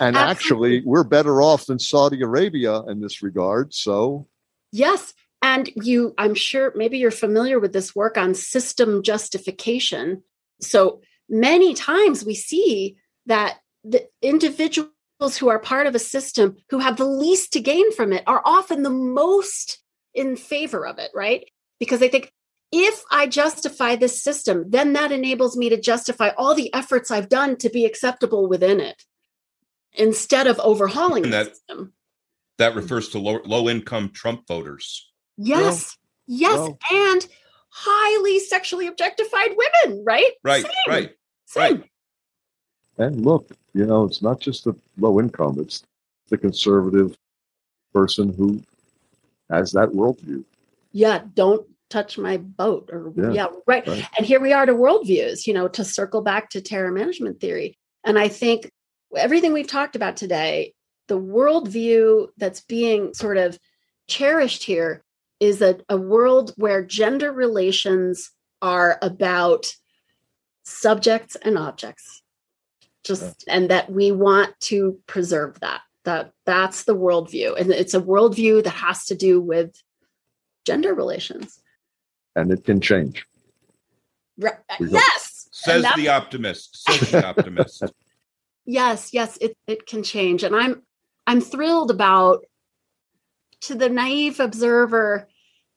And 0.00 0.16
actually, 0.16 0.82
we're 0.84 1.04
better 1.04 1.40
off 1.42 1.66
than 1.66 1.78
Saudi 1.78 2.22
Arabia 2.22 2.82
in 2.82 3.00
this 3.00 3.22
regard. 3.22 3.72
So, 3.74 4.26
Yes. 4.72 5.14
And 5.50 5.70
you, 5.76 6.12
I'm 6.18 6.34
sure 6.34 6.72
maybe 6.76 6.98
you're 6.98 7.10
familiar 7.10 7.58
with 7.58 7.72
this 7.72 7.94
work 7.96 8.18
on 8.18 8.34
system 8.34 9.02
justification. 9.02 10.22
So 10.60 11.00
many 11.28 11.72
times 11.72 12.22
we 12.22 12.34
see 12.34 12.96
that 13.24 13.58
the 13.82 14.06
individuals 14.20 14.90
who 15.38 15.48
are 15.48 15.58
part 15.58 15.86
of 15.86 15.94
a 15.94 15.98
system 15.98 16.56
who 16.68 16.80
have 16.80 16.98
the 16.98 17.06
least 17.06 17.54
to 17.54 17.60
gain 17.60 17.92
from 17.92 18.12
it 18.12 18.24
are 18.26 18.42
often 18.44 18.82
the 18.82 18.90
most 18.90 19.78
in 20.12 20.36
favor 20.36 20.86
of 20.86 20.98
it, 20.98 21.10
right? 21.14 21.48
Because 21.80 22.00
they 22.00 22.08
think, 22.08 22.30
if 22.70 23.02
I 23.10 23.26
justify 23.26 23.96
this 23.96 24.22
system, 24.22 24.66
then 24.68 24.92
that 24.92 25.12
enables 25.12 25.56
me 25.56 25.70
to 25.70 25.80
justify 25.80 26.28
all 26.36 26.54
the 26.54 26.72
efforts 26.74 27.10
I've 27.10 27.30
done 27.30 27.56
to 27.58 27.70
be 27.70 27.86
acceptable 27.86 28.46
within 28.46 28.80
it 28.80 29.02
instead 29.94 30.46
of 30.46 30.58
overhauling 30.60 31.24
And 31.24 31.32
the 31.32 31.36
that- 31.38 31.56
system. 31.56 31.94
That 32.58 32.74
refers 32.74 33.08
to 33.10 33.18
low, 33.18 33.40
low 33.46 33.68
income 33.70 34.10
Trump 34.10 34.46
voters. 34.46 35.07
Yes. 35.38 35.96
yes. 36.26 36.58
well. 36.58 36.78
and 36.90 37.26
highly 37.70 38.38
sexually 38.40 38.86
objectified 38.86 39.56
women, 39.56 40.04
right? 40.04 40.32
Right, 40.42 40.64
Same, 40.64 40.72
right. 40.88 41.14
Same. 41.46 41.84
and 42.98 43.24
look, 43.24 43.50
you 43.72 43.86
know, 43.86 44.04
it's 44.04 44.20
not 44.20 44.40
just 44.40 44.64
the 44.64 44.74
low 44.98 45.20
income, 45.20 45.58
it's 45.60 45.84
the 46.28 46.36
conservative 46.36 47.16
person 47.92 48.32
who 48.32 48.62
has 49.50 49.72
that 49.72 49.90
worldview. 49.90 50.44
Yeah. 50.92 51.22
Don't 51.34 51.66
touch 51.88 52.18
my 52.18 52.36
boat 52.36 52.90
or 52.92 53.12
Yeah, 53.16 53.30
yeah, 53.30 53.46
right. 53.66 53.86
right. 53.86 54.04
And 54.16 54.26
here 54.26 54.40
we 54.40 54.52
are 54.52 54.66
to 54.66 54.74
worldviews, 54.74 55.46
you 55.46 55.54
know, 55.54 55.68
to 55.68 55.84
circle 55.84 56.20
back 56.20 56.50
to 56.50 56.60
terror 56.60 56.90
management 56.90 57.40
theory. 57.40 57.78
And 58.04 58.18
I 58.18 58.28
think 58.28 58.70
everything 59.16 59.52
we've 59.52 59.66
talked 59.66 59.96
about 59.96 60.16
today, 60.16 60.74
the 61.06 61.18
worldview 61.18 62.28
that's 62.36 62.60
being 62.60 63.14
sort 63.14 63.38
of 63.38 63.58
cherished 64.06 64.64
here 64.64 65.02
is 65.40 65.62
a, 65.62 65.78
a 65.88 65.96
world 65.96 66.52
where 66.56 66.82
gender 66.84 67.32
relations 67.32 68.30
are 68.60 68.98
about 69.02 69.72
subjects 70.64 71.36
and 71.36 71.56
objects. 71.58 72.22
Just 73.04 73.44
and 73.48 73.70
that 73.70 73.90
we 73.90 74.12
want 74.12 74.58
to 74.62 74.98
preserve 75.06 75.58
that. 75.60 75.80
That 76.04 76.32
that's 76.44 76.84
the 76.84 76.96
worldview. 76.96 77.58
And 77.58 77.70
it's 77.70 77.94
a 77.94 78.00
worldview 78.00 78.64
that 78.64 78.70
has 78.70 79.06
to 79.06 79.14
do 79.14 79.40
with 79.40 79.74
gender 80.66 80.94
relations. 80.94 81.62
And 82.36 82.50
it 82.52 82.64
can 82.64 82.80
change. 82.80 83.24
Right. 84.36 84.54
Uh, 84.68 84.76
yes. 84.80 85.48
Says 85.52 85.82
that- 85.82 85.96
the 85.96 86.08
optimist. 86.08 86.84
Says 86.86 87.10
the 87.10 87.26
optimist. 87.28 87.84
yes, 88.66 89.14
yes, 89.14 89.38
it, 89.40 89.56
it 89.66 89.86
can 89.86 90.02
change. 90.02 90.42
And 90.42 90.54
I'm 90.54 90.82
I'm 91.26 91.40
thrilled 91.40 91.90
about 91.90 92.44
to 93.62 93.74
the 93.74 93.88
naive 93.88 94.40
observer, 94.40 95.28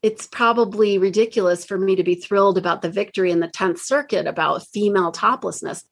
it's 0.02 0.28
probably 0.28 0.98
ridiculous 0.98 1.66
for 1.66 1.78
me 1.78 1.96
to 1.96 2.04
be 2.04 2.16
thrilled 2.16 2.58
about 2.58 2.82
the 2.82 2.90
victory 2.90 3.32
in 3.32 3.40
the 3.40 3.48
10th 3.48 3.80
circuit 3.80 4.28
about 4.28 4.66
female 4.68 5.12
toplessness. 5.12 5.84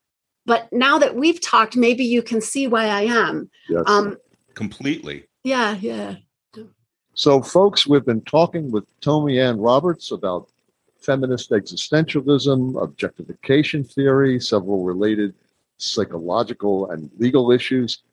But 0.45 0.67
now 0.71 0.97
that 0.97 1.15
we've 1.15 1.41
talked, 1.41 1.75
maybe 1.75 2.03
you 2.03 2.23
can 2.23 2.41
see 2.41 2.67
why 2.67 2.85
I 2.85 3.01
am. 3.01 3.49
Yes. 3.69 3.83
Um, 3.85 4.17
Completely. 4.55 5.25
yeah, 5.43 5.77
yeah. 5.79 6.15
So, 7.13 7.41
folks, 7.41 7.85
we've 7.85 8.05
been 8.05 8.21
talking 8.21 8.71
with 8.71 8.85
Tomi-Ann 9.01 9.59
Roberts 9.59 10.11
about 10.11 10.49
feminist 11.01 11.51
existentialism, 11.51 12.81
objectification 12.81 13.83
theory, 13.83 14.39
several 14.39 14.83
related 14.83 15.33
psychological 15.77 16.89
and 16.91 17.09
legal 17.17 17.51
issues. 17.51 18.03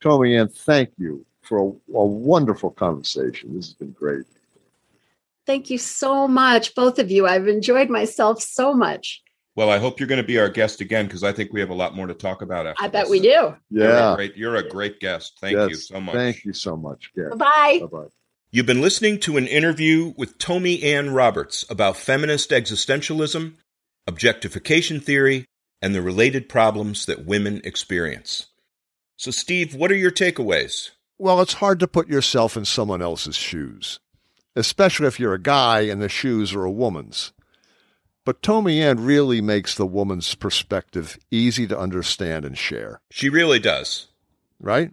Tommy 0.00 0.36
Ann, 0.36 0.48
thank 0.48 0.90
you 0.96 1.26
for 1.46 1.58
a, 1.58 1.62
a 1.96 2.04
wonderful 2.06 2.70
conversation. 2.70 3.54
This 3.54 3.66
has 3.66 3.74
been 3.74 3.92
great. 3.92 4.24
Thank 5.46 5.70
you 5.70 5.78
so 5.78 6.26
much, 6.26 6.74
both 6.74 6.98
of 6.98 7.10
you. 7.10 7.26
I've 7.26 7.46
enjoyed 7.46 7.88
myself 7.88 8.42
so 8.42 8.74
much. 8.74 9.22
Well, 9.54 9.70
I 9.70 9.78
hope 9.78 10.00
you're 10.00 10.08
going 10.08 10.20
to 10.20 10.26
be 10.26 10.38
our 10.38 10.48
guest 10.50 10.80
again 10.80 11.06
because 11.06 11.22
I 11.24 11.32
think 11.32 11.52
we 11.52 11.60
have 11.60 11.70
a 11.70 11.74
lot 11.74 11.94
more 11.94 12.06
to 12.06 12.14
talk 12.14 12.42
about 12.42 12.66
after 12.66 12.84
I 12.84 12.88
bet 12.88 13.04
this. 13.04 13.10
we 13.10 13.20
do. 13.20 13.54
You're 13.70 13.88
a 13.90 13.94
Yeah. 14.10 14.14
great, 14.16 14.36
you're 14.36 14.56
a 14.56 14.68
great 14.68 15.00
guest. 15.00 15.38
Thank 15.40 15.56
Yes. 15.56 15.70
you 15.70 15.76
so 15.76 16.00
much. 16.00 16.14
Thank 16.14 16.44
you 16.44 16.52
so 16.52 16.76
much. 16.76 17.10
Yeah. 17.16 17.28
Bye. 17.36 17.78
Bye 17.80 17.86
bye. 17.86 18.06
You've 18.50 18.66
been 18.66 18.80
listening 18.82 19.18
to 19.20 19.36
an 19.36 19.46
interview 19.46 20.12
with 20.16 20.38
Tomi 20.38 20.82
Ann 20.82 21.10
Roberts 21.10 21.64
about 21.70 21.96
feminist 21.96 22.50
existentialism, 22.50 23.54
objectification 24.06 25.00
theory, 25.00 25.46
and 25.80 25.94
the 25.94 26.02
related 26.02 26.48
problems 26.48 27.06
that 27.06 27.24
women 27.24 27.60
experience. 27.64 28.46
So, 29.16 29.30
Steve, 29.30 29.74
what 29.74 29.90
are 29.90 29.96
your 29.96 30.10
takeaways? 30.10 30.90
Well, 31.18 31.40
it's 31.40 31.54
hard 31.54 31.80
to 31.80 31.88
put 31.88 32.08
yourself 32.08 32.56
in 32.56 32.66
someone 32.66 33.00
else's 33.00 33.36
shoes, 33.36 34.00
especially 34.54 35.06
if 35.06 35.18
you're 35.18 35.34
a 35.34 35.40
guy 35.40 35.80
and 35.80 36.00
the 36.02 36.10
shoes 36.10 36.54
are 36.54 36.64
a 36.64 36.70
woman's. 36.70 37.32
But 38.26 38.42
Tomi 38.42 38.82
Ann 38.82 39.04
really 39.04 39.40
makes 39.40 39.74
the 39.74 39.86
woman's 39.86 40.34
perspective 40.34 41.16
easy 41.30 41.66
to 41.68 41.78
understand 41.78 42.44
and 42.44 42.58
share. 42.58 43.00
She 43.10 43.28
really 43.28 43.58
does. 43.58 44.08
Right? 44.60 44.90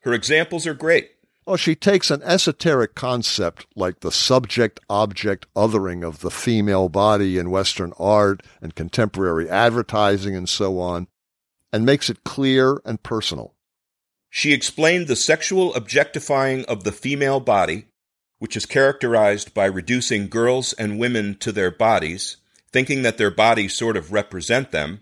Her 0.00 0.12
examples 0.12 0.66
are 0.66 0.74
great. 0.74 1.10
Well, 1.46 1.56
she 1.56 1.74
takes 1.74 2.10
an 2.10 2.22
esoteric 2.22 2.94
concept 2.94 3.66
like 3.76 4.00
the 4.00 4.10
subject 4.10 4.80
object 4.88 5.46
othering 5.54 6.02
of 6.02 6.20
the 6.20 6.30
female 6.30 6.88
body 6.88 7.38
in 7.38 7.50
Western 7.50 7.92
art 7.98 8.42
and 8.62 8.74
contemporary 8.74 9.48
advertising 9.48 10.34
and 10.34 10.48
so 10.48 10.80
on, 10.80 11.06
and 11.70 11.84
makes 11.84 12.08
it 12.08 12.24
clear 12.24 12.80
and 12.84 13.02
personal. 13.02 13.53
She 14.36 14.52
explained 14.52 15.06
the 15.06 15.14
sexual 15.14 15.72
objectifying 15.74 16.64
of 16.64 16.82
the 16.82 16.90
female 16.92 17.38
body, 17.38 17.86
which 18.40 18.56
is 18.56 18.66
characterized 18.66 19.54
by 19.54 19.66
reducing 19.66 20.28
girls 20.28 20.72
and 20.72 20.98
women 20.98 21.36
to 21.36 21.52
their 21.52 21.70
bodies 21.70 22.38
thinking 22.74 23.02
that 23.02 23.18
their 23.18 23.30
bodies 23.30 23.72
sort 23.72 23.96
of 23.96 24.12
represent 24.12 24.72
them, 24.72 25.00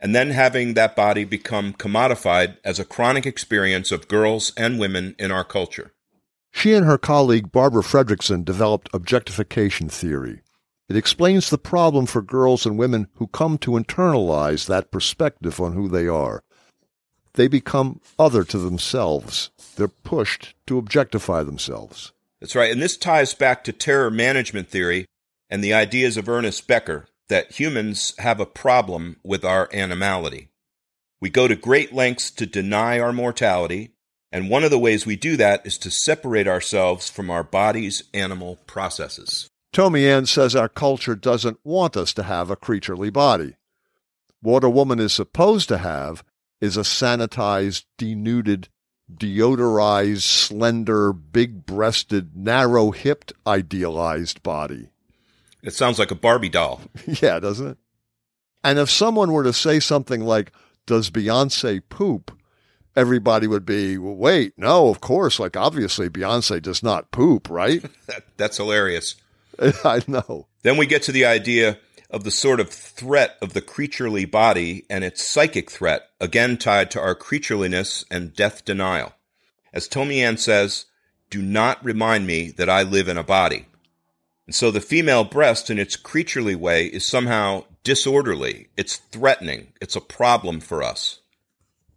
and 0.00 0.12
then 0.12 0.30
having 0.30 0.74
that 0.74 0.96
body 0.96 1.24
become 1.24 1.72
commodified 1.72 2.56
as 2.64 2.80
a 2.80 2.84
chronic 2.84 3.24
experience 3.24 3.92
of 3.92 4.08
girls 4.08 4.52
and 4.56 4.80
women 4.80 5.14
in 5.16 5.30
our 5.30 5.44
culture. 5.44 5.92
She 6.50 6.74
and 6.74 6.84
her 6.84 6.98
colleague 6.98 7.52
Barbara 7.52 7.84
Fredrickson 7.84 8.44
developed 8.44 8.90
objectification 8.92 9.88
theory. 9.88 10.40
It 10.88 10.96
explains 10.96 11.48
the 11.48 11.58
problem 11.58 12.06
for 12.06 12.22
girls 12.22 12.66
and 12.66 12.76
women 12.76 13.06
who 13.14 13.28
come 13.28 13.56
to 13.58 13.78
internalize 13.78 14.66
that 14.66 14.90
perspective 14.90 15.60
on 15.60 15.74
who 15.74 15.86
they 15.86 16.08
are. 16.08 16.42
They 17.36 17.48
become 17.48 18.00
other 18.18 18.44
to 18.44 18.58
themselves. 18.58 19.50
They're 19.76 19.88
pushed 19.88 20.54
to 20.66 20.78
objectify 20.78 21.42
themselves. 21.42 22.12
That's 22.40 22.54
right. 22.54 22.72
And 22.72 22.82
this 22.82 22.96
ties 22.96 23.34
back 23.34 23.62
to 23.64 23.72
terror 23.72 24.10
management 24.10 24.68
theory 24.68 25.06
and 25.48 25.62
the 25.62 25.74
ideas 25.74 26.16
of 26.16 26.28
Ernest 26.28 26.66
Becker 26.66 27.06
that 27.28 27.52
humans 27.52 28.14
have 28.18 28.40
a 28.40 28.46
problem 28.46 29.16
with 29.22 29.44
our 29.44 29.68
animality. 29.72 30.48
We 31.20 31.30
go 31.30 31.46
to 31.48 31.56
great 31.56 31.92
lengths 31.92 32.30
to 32.32 32.46
deny 32.46 32.98
our 33.00 33.12
mortality, 33.12 33.90
and 34.32 34.50
one 34.50 34.64
of 34.64 34.70
the 34.70 34.78
ways 34.78 35.06
we 35.06 35.16
do 35.16 35.36
that 35.36 35.66
is 35.66 35.78
to 35.78 35.90
separate 35.90 36.46
ourselves 36.46 37.08
from 37.08 37.30
our 37.30 37.42
body's 37.42 38.04
animal 38.14 38.56
processes. 38.66 39.48
Tomi 39.72 40.06
Ann 40.06 40.26
says 40.26 40.54
our 40.54 40.68
culture 40.68 41.14
doesn't 41.14 41.58
want 41.64 41.96
us 41.96 42.14
to 42.14 42.22
have 42.22 42.50
a 42.50 42.56
creaturely 42.56 43.10
body. 43.10 43.56
What 44.40 44.64
a 44.64 44.70
woman 44.70 45.00
is 45.00 45.12
supposed 45.12 45.68
to 45.68 45.78
have 45.78 46.22
is 46.66 46.76
a 46.76 46.80
sanitized, 46.80 47.84
denuded, 47.96 48.68
deodorized, 49.12 50.22
slender, 50.22 51.12
big 51.12 51.64
breasted, 51.64 52.36
narrow 52.36 52.90
hipped, 52.90 53.32
idealized 53.46 54.42
body. 54.42 54.90
It 55.62 55.74
sounds 55.74 55.98
like 55.98 56.10
a 56.10 56.16
Barbie 56.16 56.48
doll. 56.48 56.82
yeah, 57.06 57.38
doesn't 57.38 57.68
it? 57.68 57.78
And 58.62 58.78
if 58.78 58.90
someone 58.90 59.32
were 59.32 59.44
to 59.44 59.52
say 59.52 59.80
something 59.80 60.20
like, 60.20 60.52
Does 60.86 61.10
Beyonce 61.10 61.80
poop? 61.88 62.36
Everybody 62.94 63.46
would 63.46 63.64
be, 63.64 63.96
well, 63.96 64.14
Wait, 64.14 64.54
no, 64.56 64.88
of 64.88 65.00
course. 65.00 65.38
Like, 65.38 65.56
obviously, 65.56 66.08
Beyonce 66.08 66.60
does 66.60 66.82
not 66.82 67.10
poop, 67.10 67.48
right? 67.48 67.82
that, 68.06 68.24
that's 68.36 68.56
hilarious. 68.56 69.14
I 69.84 70.02
know. 70.06 70.48
Then 70.62 70.76
we 70.76 70.86
get 70.86 71.02
to 71.04 71.12
the 71.12 71.26
idea 71.26 71.78
of 72.16 72.24
the 72.24 72.30
sort 72.30 72.60
of 72.60 72.70
threat 72.70 73.36
of 73.42 73.52
the 73.52 73.60
creaturely 73.60 74.24
body 74.24 74.86
and 74.88 75.04
its 75.04 75.22
psychic 75.22 75.70
threat, 75.70 76.08
again 76.18 76.56
tied 76.56 76.90
to 76.90 76.98
our 76.98 77.14
creatureliness 77.14 78.06
and 78.10 78.34
death 78.34 78.64
denial. 78.64 79.12
As 79.70 79.86
Tomi 79.86 80.22
Ann 80.22 80.38
says, 80.38 80.86
do 81.28 81.42
not 81.42 81.84
remind 81.84 82.26
me 82.26 82.50
that 82.52 82.70
I 82.70 82.84
live 82.84 83.08
in 83.08 83.18
a 83.18 83.22
body. 83.22 83.66
And 84.46 84.54
so 84.54 84.70
the 84.70 84.80
female 84.80 85.24
breast, 85.24 85.68
in 85.68 85.78
its 85.78 85.94
creaturely 85.94 86.54
way, 86.54 86.86
is 86.86 87.04
somehow 87.04 87.64
disorderly. 87.84 88.68
It's 88.78 88.96
threatening. 88.96 89.74
It's 89.82 89.94
a 89.94 90.00
problem 90.00 90.60
for 90.60 90.82
us. 90.82 91.20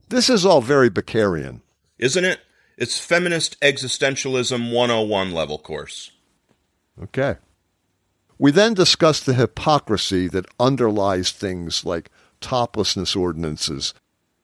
This 0.10 0.30
is 0.30 0.46
all 0.46 0.62
very 0.62 0.90
Beckerian. 0.90 1.62
Isn't 1.98 2.26
it? 2.26 2.42
It's 2.78 3.00
feminist 3.00 3.58
existentialism 3.62 4.74
101 4.74 5.32
level 5.32 5.58
course. 5.58 6.12
Okay. 7.02 7.38
We 8.42 8.52
then 8.52 8.74
discussed 8.74 9.26
the 9.26 9.34
hypocrisy 9.34 10.30
that 10.30 10.46
underlies 10.58 11.32
things 11.32 11.84
like 11.84 12.10
toplessness 12.40 13.14
ordinances. 13.14 13.94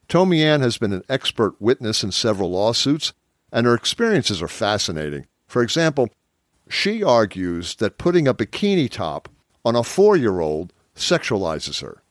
Tomi 0.06 0.44
Ann 0.44 0.60
has 0.60 0.76
been 0.76 0.92
an 0.92 1.02
expert 1.08 1.58
witness 1.62 2.04
in 2.04 2.12
several 2.12 2.50
lawsuits, 2.50 3.14
and 3.50 3.66
her 3.66 3.74
experiences 3.74 4.42
are 4.42 4.48
fascinating. 4.48 5.26
For 5.48 5.62
example, 5.62 6.10
she 6.68 7.02
argues 7.02 7.76
that 7.76 7.96
putting 7.96 8.28
a 8.28 8.34
bikini 8.34 8.90
top 8.90 9.30
on 9.64 9.74
a 9.74 9.82
four 9.82 10.14
year 10.14 10.40
old 10.40 10.74
sexualizes 10.94 11.80
her, 11.80 12.02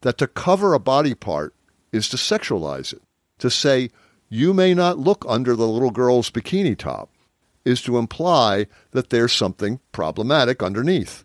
that 0.00 0.18
to 0.18 0.26
cover 0.26 0.74
a 0.74 0.80
body 0.80 1.14
part 1.14 1.54
is 1.92 2.08
to 2.08 2.16
sexualize 2.16 2.92
it. 2.92 3.02
To 3.38 3.48
say, 3.48 3.90
you 4.28 4.52
may 4.52 4.74
not 4.74 4.98
look 4.98 5.24
under 5.28 5.54
the 5.54 5.68
little 5.68 5.92
girl's 5.92 6.32
bikini 6.32 6.76
top 6.76 7.10
is 7.64 7.80
to 7.82 7.96
imply 7.96 8.66
that 8.90 9.10
there's 9.10 9.32
something 9.32 9.78
problematic 9.92 10.64
underneath. 10.64 11.24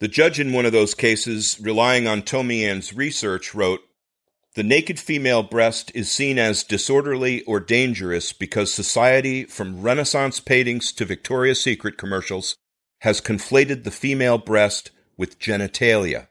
The 0.00 0.08
judge 0.08 0.40
in 0.40 0.54
one 0.54 0.64
of 0.64 0.72
those 0.72 0.94
cases, 0.94 1.58
relying 1.60 2.08
on 2.08 2.22
Tomi 2.22 2.64
Ann's 2.64 2.94
research, 2.94 3.54
wrote 3.54 3.80
the 4.54 4.62
naked 4.62 4.98
female 4.98 5.42
breast 5.42 5.92
is 5.94 6.10
seen 6.10 6.38
as 6.38 6.64
disorderly 6.64 7.42
or 7.44 7.60
dangerous 7.60 8.32
because 8.32 8.72
society, 8.72 9.44
from 9.44 9.82
Renaissance 9.82 10.40
paintings 10.40 10.90
to 10.92 11.04
Victoria's 11.04 11.60
Secret 11.60 11.96
commercials, 11.96 12.56
has 13.00 13.20
conflated 13.20 13.84
the 13.84 13.90
female 13.90 14.38
breast 14.38 14.90
with 15.16 15.38
genitalia. 15.38 16.28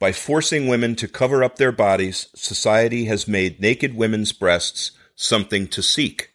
By 0.00 0.10
forcing 0.10 0.66
women 0.66 0.96
to 0.96 1.06
cover 1.06 1.44
up 1.44 1.56
their 1.56 1.72
bodies, 1.72 2.28
society 2.34 3.04
has 3.04 3.28
made 3.28 3.60
naked 3.60 3.94
women's 3.94 4.32
breasts 4.32 4.90
something 5.14 5.68
to 5.68 5.82
seek. 5.82 6.34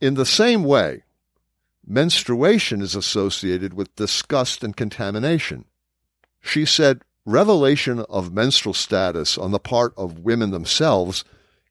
In 0.00 0.14
the 0.14 0.26
same 0.26 0.64
way, 0.64 1.02
menstruation 1.86 2.80
is 2.80 2.94
associated 2.94 3.74
with 3.74 3.94
disgust 3.96 4.62
and 4.64 4.76
contamination. 4.76 5.64
She 6.40 6.64
said, 6.64 7.02
revelation 7.24 8.00
of 8.00 8.32
menstrual 8.32 8.74
status 8.74 9.38
on 9.38 9.50
the 9.50 9.58
part 9.58 9.94
of 9.96 10.20
women 10.20 10.50
themselves 10.50 11.24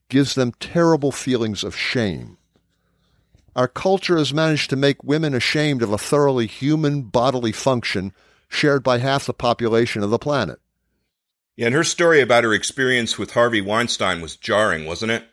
gives 0.08 0.34
them 0.34 0.52
terrible 0.60 1.12
feelings 1.12 1.64
of 1.64 1.76
shame. 1.76 2.36
Our 3.56 3.68
culture 3.68 4.18
has 4.18 4.34
managed 4.34 4.70
to 4.70 4.76
make 4.76 5.04
women 5.04 5.34
ashamed 5.34 5.82
of 5.82 5.92
a 5.92 5.98
thoroughly 5.98 6.46
human 6.46 7.02
bodily 7.02 7.52
function 7.52 8.12
shared 8.48 8.82
by 8.82 8.98
half 8.98 9.26
the 9.26 9.34
population 9.34 10.02
of 10.02 10.10
the 10.10 10.18
planet. 10.18 10.58
Yeah, 11.56 11.66
and 11.66 11.74
her 11.74 11.84
story 11.84 12.20
about 12.20 12.42
her 12.42 12.52
experience 12.52 13.16
with 13.16 13.32
Harvey 13.32 13.60
Weinstein 13.60 14.20
was 14.20 14.36
jarring, 14.36 14.86
wasn't 14.86 15.12
it? 15.12 15.24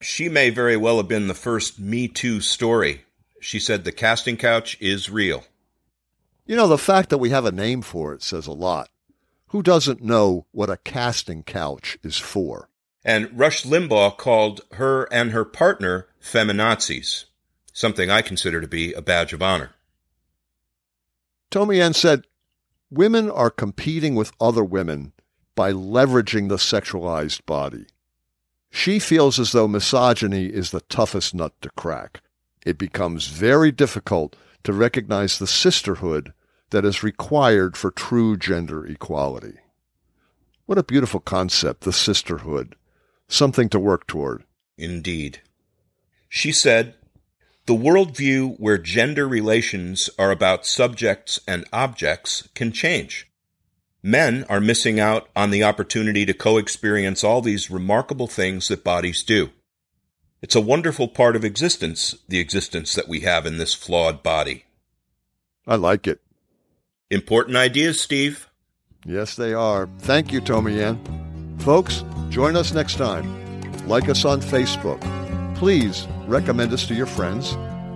She 0.00 0.28
may 0.28 0.50
very 0.50 0.76
well 0.76 0.98
have 0.98 1.08
been 1.08 1.26
the 1.26 1.34
first 1.34 1.80
Me 1.80 2.06
Too 2.06 2.40
story. 2.40 3.04
She 3.40 3.58
said 3.58 3.84
the 3.84 3.92
casting 3.92 4.36
couch 4.36 4.76
is 4.80 5.10
real. 5.10 5.44
You 6.46 6.56
know, 6.56 6.68
the 6.68 6.78
fact 6.78 7.10
that 7.10 7.18
we 7.18 7.30
have 7.30 7.44
a 7.44 7.52
name 7.52 7.82
for 7.82 8.12
it 8.12 8.22
says 8.22 8.46
a 8.46 8.52
lot. 8.52 8.90
Who 9.48 9.62
doesn't 9.62 10.02
know 10.02 10.46
what 10.52 10.70
a 10.70 10.76
casting 10.76 11.42
couch 11.42 11.98
is 12.02 12.18
for? 12.18 12.68
And 13.04 13.36
Rush 13.36 13.64
Limbaugh 13.64 14.16
called 14.16 14.60
her 14.72 15.04
and 15.12 15.32
her 15.32 15.44
partner 15.44 16.08
feminazis, 16.22 17.24
something 17.72 18.10
I 18.10 18.22
consider 18.22 18.60
to 18.60 18.68
be 18.68 18.92
a 18.92 19.02
badge 19.02 19.32
of 19.32 19.42
honor. 19.42 19.70
Tomi 21.50 21.80
Ann 21.80 21.94
said, 21.94 22.26
Women 22.90 23.30
are 23.30 23.50
competing 23.50 24.14
with 24.14 24.32
other 24.40 24.62
women 24.62 25.12
by 25.54 25.72
leveraging 25.72 26.48
the 26.48 26.56
sexualized 26.56 27.46
body. 27.46 27.86
She 28.70 28.98
feels 28.98 29.38
as 29.38 29.52
though 29.52 29.66
misogyny 29.66 30.46
is 30.46 30.70
the 30.70 30.80
toughest 30.82 31.34
nut 31.34 31.54
to 31.62 31.70
crack. 31.70 32.20
It 32.64 32.78
becomes 32.78 33.28
very 33.28 33.72
difficult 33.72 34.36
to 34.64 34.72
recognize 34.72 35.38
the 35.38 35.46
sisterhood 35.46 36.32
that 36.70 36.84
is 36.84 37.02
required 37.02 37.76
for 37.76 37.90
true 37.90 38.36
gender 38.36 38.86
equality. 38.86 39.54
What 40.66 40.78
a 40.78 40.84
beautiful 40.84 41.20
concept, 41.20 41.82
the 41.82 41.92
sisterhood. 41.92 42.76
Something 43.28 43.68
to 43.70 43.80
work 43.80 44.06
toward. 44.06 44.44
Indeed. 44.78 45.40
She 46.28 46.52
said, 46.52 46.94
The 47.66 47.74
worldview 47.74 48.58
where 48.58 48.78
gender 48.78 49.26
relations 49.26 50.10
are 50.18 50.30
about 50.30 50.66
subjects 50.66 51.40
and 51.48 51.64
objects 51.72 52.48
can 52.54 52.72
change. 52.72 53.28
Men 54.02 54.44
are 54.48 54.60
missing 54.60 54.98
out 54.98 55.28
on 55.36 55.50
the 55.50 55.64
opportunity 55.64 56.24
to 56.24 56.32
co 56.32 56.56
experience 56.56 57.22
all 57.24 57.42
these 57.42 57.70
remarkable 57.70 58.28
things 58.28 58.68
that 58.68 58.84
bodies 58.84 59.22
do. 59.22 59.50
It's 60.42 60.54
a 60.54 60.60
wonderful 60.60 61.08
part 61.08 61.34
of 61.36 61.44
existence, 61.44 62.16
the 62.28 62.38
existence 62.38 62.94
that 62.94 63.08
we 63.08 63.20
have 63.20 63.44
in 63.44 63.58
this 63.58 63.74
flawed 63.74 64.22
body. 64.22 64.64
I 65.66 65.74
like 65.76 66.06
it. 66.06 66.22
Important 67.10 67.56
ideas, 67.56 68.00
Steve. 68.00 68.48
Yes, 69.04 69.36
they 69.36 69.52
are. 69.52 69.86
Thank 69.98 70.32
you, 70.32 70.40
Tomi-Ann. 70.40 70.98
Folks, 71.58 72.02
join 72.30 72.56
us 72.56 72.72
next 72.72 72.96
time. 72.96 73.86
Like 73.86 74.08
us 74.08 74.24
on 74.24 74.40
Facebook. 74.40 74.98
Please 75.56 76.08
recommend 76.26 76.72
us 76.72 76.86
to 76.86 76.94
your 76.94 77.04
friends. 77.06 77.52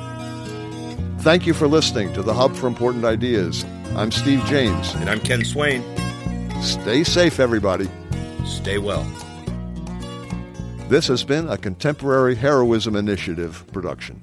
Thank 1.21 1.45
you 1.45 1.53
for 1.53 1.67
listening 1.67 2.13
to 2.13 2.23
the 2.23 2.33
Hub 2.33 2.55
for 2.55 2.67
Important 2.67 3.05
Ideas. 3.05 3.65
I'm 3.95 4.11
Steve 4.11 4.43
James. 4.45 4.93
And 4.95 5.09
I'm 5.09 5.19
Ken 5.19 5.43
Swain. 5.43 5.83
Stay 6.61 7.03
safe, 7.03 7.39
everybody. 7.39 7.89
Stay 8.45 8.77
well. 8.77 9.03
This 10.89 11.07
has 11.07 11.23
been 11.23 11.49
a 11.49 11.57
Contemporary 11.57 12.35
Heroism 12.35 12.95
Initiative 12.95 13.65
production. 13.73 14.21